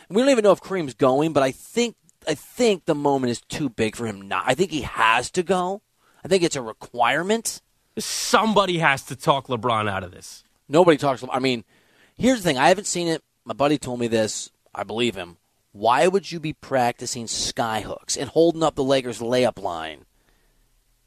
We 0.09 0.23
don't 0.23 0.31
even 0.31 0.45
know 0.45 0.53
if 0.53 0.61
Kareem's 0.61 0.95
going, 0.95 1.33
but 1.33 1.43
I 1.43 1.53
think 1.53 1.97
I 2.27 2.35
think 2.35 2.85
the 2.85 2.95
moment 2.95 3.31
is 3.31 3.41
too 3.41 3.69
big 3.69 3.97
for 3.97 4.07
him 4.07 4.23
not. 4.23 4.45
I 4.47 4.55
think 4.55 4.71
he 4.71 4.83
has 4.83 5.31
to 5.33 5.43
go. 5.43 5.83
I 6.25 6.29
think 6.29 6.43
it's 6.43 6.57
a 6.57 6.63
requirement. 6.63 7.61
Somebody 7.99 8.79
has 8.79 9.03
to 9.05 9.17
talk 9.17 9.49
LeBron 9.49 9.91
out 9.91 10.05
of 10.05 10.13
this. 10.13 10.45
Nobody 10.69 10.97
talks. 10.97 11.25
I 11.31 11.39
mean, 11.39 11.65
here's 12.15 12.43
the 12.43 12.45
thing. 12.45 12.59
I 12.59 12.69
haven't 12.69 12.87
seen 12.87 13.09
it. 13.09 13.23
My 13.45 13.55
buddy 13.55 13.77
told 13.77 14.01
me 14.01 14.07
this. 14.07 14.51
I 14.75 14.85
believe 14.85 15.15
him. 15.15 15.37
Why 15.73 16.07
would 16.07 16.31
you 16.31 16.39
be 16.41 16.53
practicing 16.53 17.27
sky 17.27 17.81
hooks 17.81 18.17
and 18.17 18.31
holding 18.31 18.63
up 18.63 18.75
the 18.75 18.85
Lakers 18.85 19.21
layup 19.21 19.61
line 19.61 20.05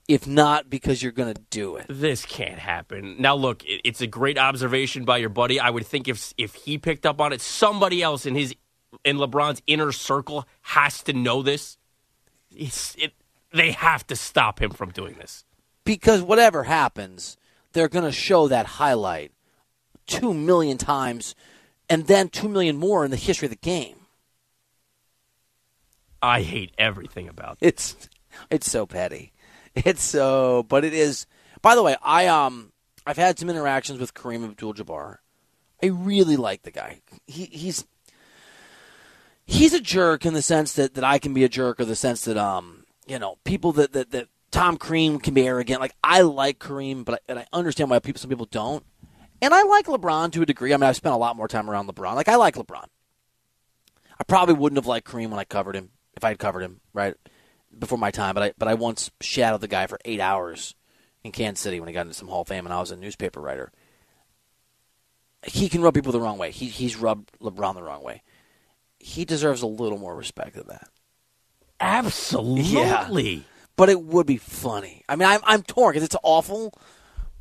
if 0.08 0.28
not 0.28 0.70
because 0.70 1.01
you're 1.01 1.12
going 1.12 1.34
to 1.34 1.41
do 1.49 1.76
it? 1.78 1.86
This 1.89 2.26
can't 2.26 2.60
happen. 2.60 3.16
Now, 3.20 3.36
look, 3.36 3.64
it- 3.66 3.82
it's 3.84 4.01
a 4.01 4.08
great 4.08 4.38
observation 4.38 5.06
by 5.06 5.18
your 5.18 5.30
buddy. 5.30 5.60
I 5.60 5.70
would 5.70 5.86
think 5.86 6.08
if 6.08 6.34
if 6.38 6.53
he 6.56 6.78
picked 6.78 7.06
up 7.06 7.20
on 7.22 7.34
it, 7.34 7.41
somebody 7.41 8.01
else 8.01 8.26
in 8.26 8.36
his 8.36 8.56
in 9.03 9.18
LeBron's 9.18 9.62
inner 9.68 9.91
circle 9.91 10.47
has 10.62 11.03
to 11.03 11.14
know 11.14 11.41
this. 11.41 11.78
It's, 12.56 12.95
it, 12.97 13.14
they 13.51 13.72
have 13.72 14.08
to 14.08 14.16
stop 14.16 14.62
him 14.62 14.72
from 14.72 14.91
doing 14.91 15.16
this. 15.16 15.43
Because 15.84 16.22
whatever 16.22 16.64
happens, 16.64 17.36
they're 17.74 17.89
going 17.89 18.06
to 18.06 18.12
show 18.12 18.47
that 18.47 18.66
highlight 18.66 19.32
two 20.08 20.34
million 20.34 20.78
times, 20.78 21.36
and 21.89 22.08
then 22.08 22.30
two 22.30 22.47
million 22.47 22.78
more 22.78 23.03
in 23.03 23.12
the 23.12 23.18
history 23.18 23.47
of 23.47 23.51
the 23.51 23.58
game. 23.58 23.97
I 26.22 26.41
hate 26.41 26.74
everything 26.78 27.28
about 27.28 27.60
this. 27.60 27.70
It's 27.70 28.10
it's 28.49 28.72
so 28.72 28.86
petty. 28.86 29.32
It's 29.86 30.03
so, 30.03 30.63
but 30.63 30.86
it 30.86 30.93
is. 30.93 31.26
By 31.61 31.76
the 31.76 31.84
way, 31.84 31.97
I 32.01 32.28
um 32.28 32.71
I've 33.05 33.17
had 33.17 33.38
some 33.38 33.49
interactions 33.49 33.99
with 33.99 34.13
Kareem 34.13 34.45
Abdul-Jabbar. 34.45 35.17
I 35.84 35.88
really 35.88 36.38
like 36.38 36.63
the 36.63 36.71
guy. 36.71 37.01
He 37.28 37.45
he's 37.45 37.86
he's 39.45 39.73
a 39.73 39.82
jerk 39.82 40.26
in 40.26 40.34
the 40.34 40.41
sense 40.41 40.73
that, 40.73 40.93
that 40.93 41.03
I 41.03 41.19
can 41.19 41.34
be 41.34 41.43
a 41.43 41.49
jerk, 41.49 41.80
or 41.80 41.86
the 41.86 41.95
sense 41.95 42.23
that 42.23 42.38
um 42.38 42.86
you 43.05 43.19
know 43.19 43.38
people 43.43 43.73
that 43.73 43.91
that, 43.91 44.11
that 44.11 44.30
Tom 44.49 44.78
Kareem 44.78 45.21
can 45.21 45.34
be 45.34 45.45
arrogant. 45.45 45.82
Like 45.82 45.95
I 46.01 46.21
like 46.21 46.59
Kareem, 46.59 47.03
but 47.03 47.15
I, 47.15 47.17
and 47.28 47.39
I 47.39 47.45
understand 47.51 47.89
why 47.89 47.99
people 47.99 48.21
some 48.21 48.30
people 48.30 48.47
don't. 48.49 48.86
And 49.41 49.53
I 49.53 49.63
like 49.63 49.88
LeBron 49.88 50.32
to 50.32 50.41
a 50.41 50.45
degree. 50.45 50.73
I 50.73 50.78
mean, 50.78 50.88
I've 50.88 50.95
spent 50.95 51.13
a 51.13 51.17
lot 51.17 51.36
more 51.36 51.47
time 51.49 51.69
around 51.69 51.88
LeBron. 51.88 52.15
Like, 52.15 52.30
I 52.30 52.36
like 52.36 52.55
LeBron. 52.55 52.86
I 54.17 54.23
probably 54.23 54.55
wouldn't 54.55 54.78
have 54.78 54.88
liked 54.88 55.07
Kareem 55.07 55.30
when 55.30 55.39
I 55.39 55.43
covered 55.43 55.76
him, 55.76 55.89
if 56.15 56.23
I 56.23 56.30
had 56.30 56.39
covered 56.39 56.61
him, 56.61 56.80
right, 56.93 57.15
before 57.78 57.97
my 57.97 58.11
time. 58.11 58.34
But 58.36 58.43
I, 58.43 58.53
but 58.57 58.67
I 58.67 58.73
once 58.73 59.11
shadowed 59.21 59.61
the 59.61 59.67
guy 59.67 59.88
for 59.88 59.99
eight 60.05 60.19
hours 60.19 60.76
in 61.23 61.32
Kansas 61.32 61.61
City 61.61 61.80
when 61.80 61.88
he 61.88 61.93
got 61.93 62.01
into 62.01 62.13
some 62.13 62.28
Hall 62.28 62.41
of 62.41 62.47
Fame, 62.47 62.65
and 62.65 62.73
I 62.73 62.80
was 62.80 62.91
a 62.91 62.95
newspaper 62.95 63.41
writer. 63.41 63.71
He 65.45 65.69
can 65.69 65.82
rub 65.82 65.93
people 65.93 66.11
the 66.11 66.21
wrong 66.21 66.38
way. 66.38 66.51
He, 66.51 66.67
he's 66.67 66.95
rubbed 66.95 67.32
LeBron 67.39 67.76
the 67.76 67.84
wrong 67.84 68.03
way. 68.03 68.23
He 68.99 69.26
deserves 69.26 69.61
a 69.61 69.67
little 69.67 69.99
more 69.99 70.15
respect 70.15 70.55
than 70.55 70.67
that. 70.67 70.88
Absolutely. 71.80 72.63
Yeah. 72.63 73.39
But 73.76 73.89
it 73.89 74.01
would 74.01 74.26
be 74.26 74.38
funny. 74.38 75.03
I 75.09 75.15
mean, 75.15 75.28
I'm, 75.28 75.41
I'm 75.43 75.61
torn 75.61 75.91
because 75.91 76.05
it's 76.05 76.15
awful, 76.23 76.73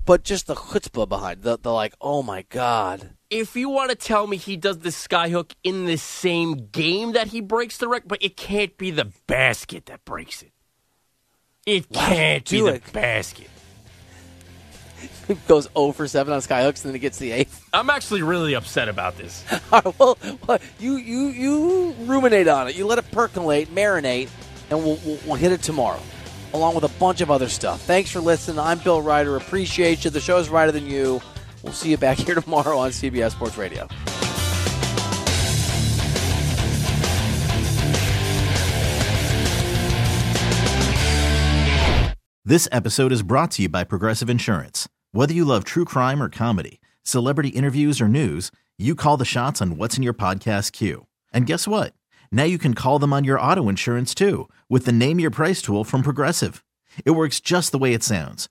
but 0.05 0.24
just 0.24 0.47
the 0.47 0.55
chutzpah 0.55 1.09
behind 1.09 1.43
the, 1.43 1.59
the 1.59 1.72
like, 1.72 1.95
oh 2.01 2.22
my 2.22 2.43
god. 2.43 3.11
If 3.35 3.57
you 3.57 3.68
want 3.68 3.91
to 3.91 3.97
tell 3.97 4.28
me 4.28 4.37
he 4.37 4.57
does 4.57 4.78
the 4.78 4.91
skyhook 4.91 5.55
in 5.64 5.87
the 5.87 5.97
same 5.97 6.68
game 6.70 7.14
that 7.14 7.26
he 7.26 7.41
breaks 7.41 7.78
the 7.78 7.89
record, 7.89 8.07
but 8.07 8.22
it 8.22 8.37
can't 8.37 8.78
be 8.78 8.93
the 8.93 9.11
basket 9.26 9.87
that 9.87 10.05
breaks 10.05 10.41
it. 10.41 10.53
It 11.66 11.91
can't 11.91 12.49
be 12.49 12.61
the 12.61 12.74
it? 12.74 12.93
basket. 12.93 13.51
He 15.26 15.35
goes 15.49 15.68
0 15.76 15.91
for 15.91 16.07
7 16.07 16.32
on 16.32 16.39
skyhooks 16.43 16.85
and 16.85 16.91
then 16.91 16.93
he 16.93 17.01
gets 17.01 17.18
the 17.18 17.32
eighth. 17.32 17.68
I'm 17.72 17.91
actually 17.91 18.22
really 18.22 18.55
upset 18.55 18.89
about 18.89 19.18
this. 19.18 19.45
Right, 19.72 19.99
well, 19.99 20.16
you, 20.78 20.95
you, 20.99 21.26
you 21.26 21.97
ruminate 22.05 22.47
on 22.47 22.68
it. 22.68 22.76
You 22.76 22.87
let 22.87 22.99
it 22.99 23.11
percolate, 23.11 23.74
marinate, 23.74 24.28
and 24.70 24.78
we'll, 24.78 25.01
we'll, 25.05 25.18
we'll 25.26 25.35
hit 25.35 25.51
it 25.51 25.61
tomorrow, 25.61 26.01
along 26.53 26.76
with 26.76 26.85
a 26.85 26.99
bunch 27.01 27.20
of 27.20 27.32
other 27.32 27.49
stuff. 27.49 27.80
Thanks 27.80 28.12
for 28.12 28.20
listening. 28.20 28.61
I'm 28.61 28.78
Bill 28.78 29.03
Reiter. 29.03 29.35
Appreciate 29.35 30.05
you. 30.05 30.11
The 30.11 30.20
show's 30.20 30.49
Reiter 30.49 30.70
Than 30.70 30.87
You. 30.87 31.20
We'll 31.65 31.73
see 31.73 31.91
you 31.91 31.97
back 31.97 32.19
here 32.19 32.35
tomorrow 32.35 32.77
on 32.77 32.91
CBS 32.91 33.31
Sports 33.33 33.57
Radio. 33.57 33.89
This 42.45 42.69
episode 42.71 43.11
is 43.11 43.23
brought 43.23 43.53
to 43.53 43.62
you 43.62 43.71
by 43.71 43.85
Progressive 43.85 44.29
Insurance. 44.29 44.87
Whether 45.12 45.33
you 45.33 45.47
love 45.47 45.65
true 45.65 45.87
crime 45.87 46.23
or 46.23 46.29
comedy, 46.29 46.79
celebrity 47.03 47.49
interviews 47.49 48.03
or 48.03 48.09
news, 48.09 48.51
you 48.77 48.95
call 48.95 49.17
the 49.17 49.25
shots 49.25 49.62
on 49.62 49.79
what's 49.79 49.97
in 49.97 50.03
your 50.03 50.12
podcast 50.12 50.73
queue. 50.73 51.07
And 51.33 51.47
guess 51.47 51.67
what? 51.67 51.95
Now 52.31 52.45
you 52.45 52.59
can 52.59 52.75
call 52.75 52.99
them 52.99 53.15
on 53.15 53.25
your 53.25 53.41
auto 53.41 53.71
insurance 53.71 54.15
too 54.15 54.51
with 54.69 54.85
the 54.85 54.93
Name 54.93 55.19
Your 55.19 55.31
Price 55.31 55.62
tool 55.62 55.85
from 55.85 56.03
Progressive. 56.03 56.62
It 57.07 57.12
works 57.12 57.41
just 57.41 57.73
the 57.73 57.79
way 57.79 57.95
it 57.95 58.03
sounds. 58.03 58.51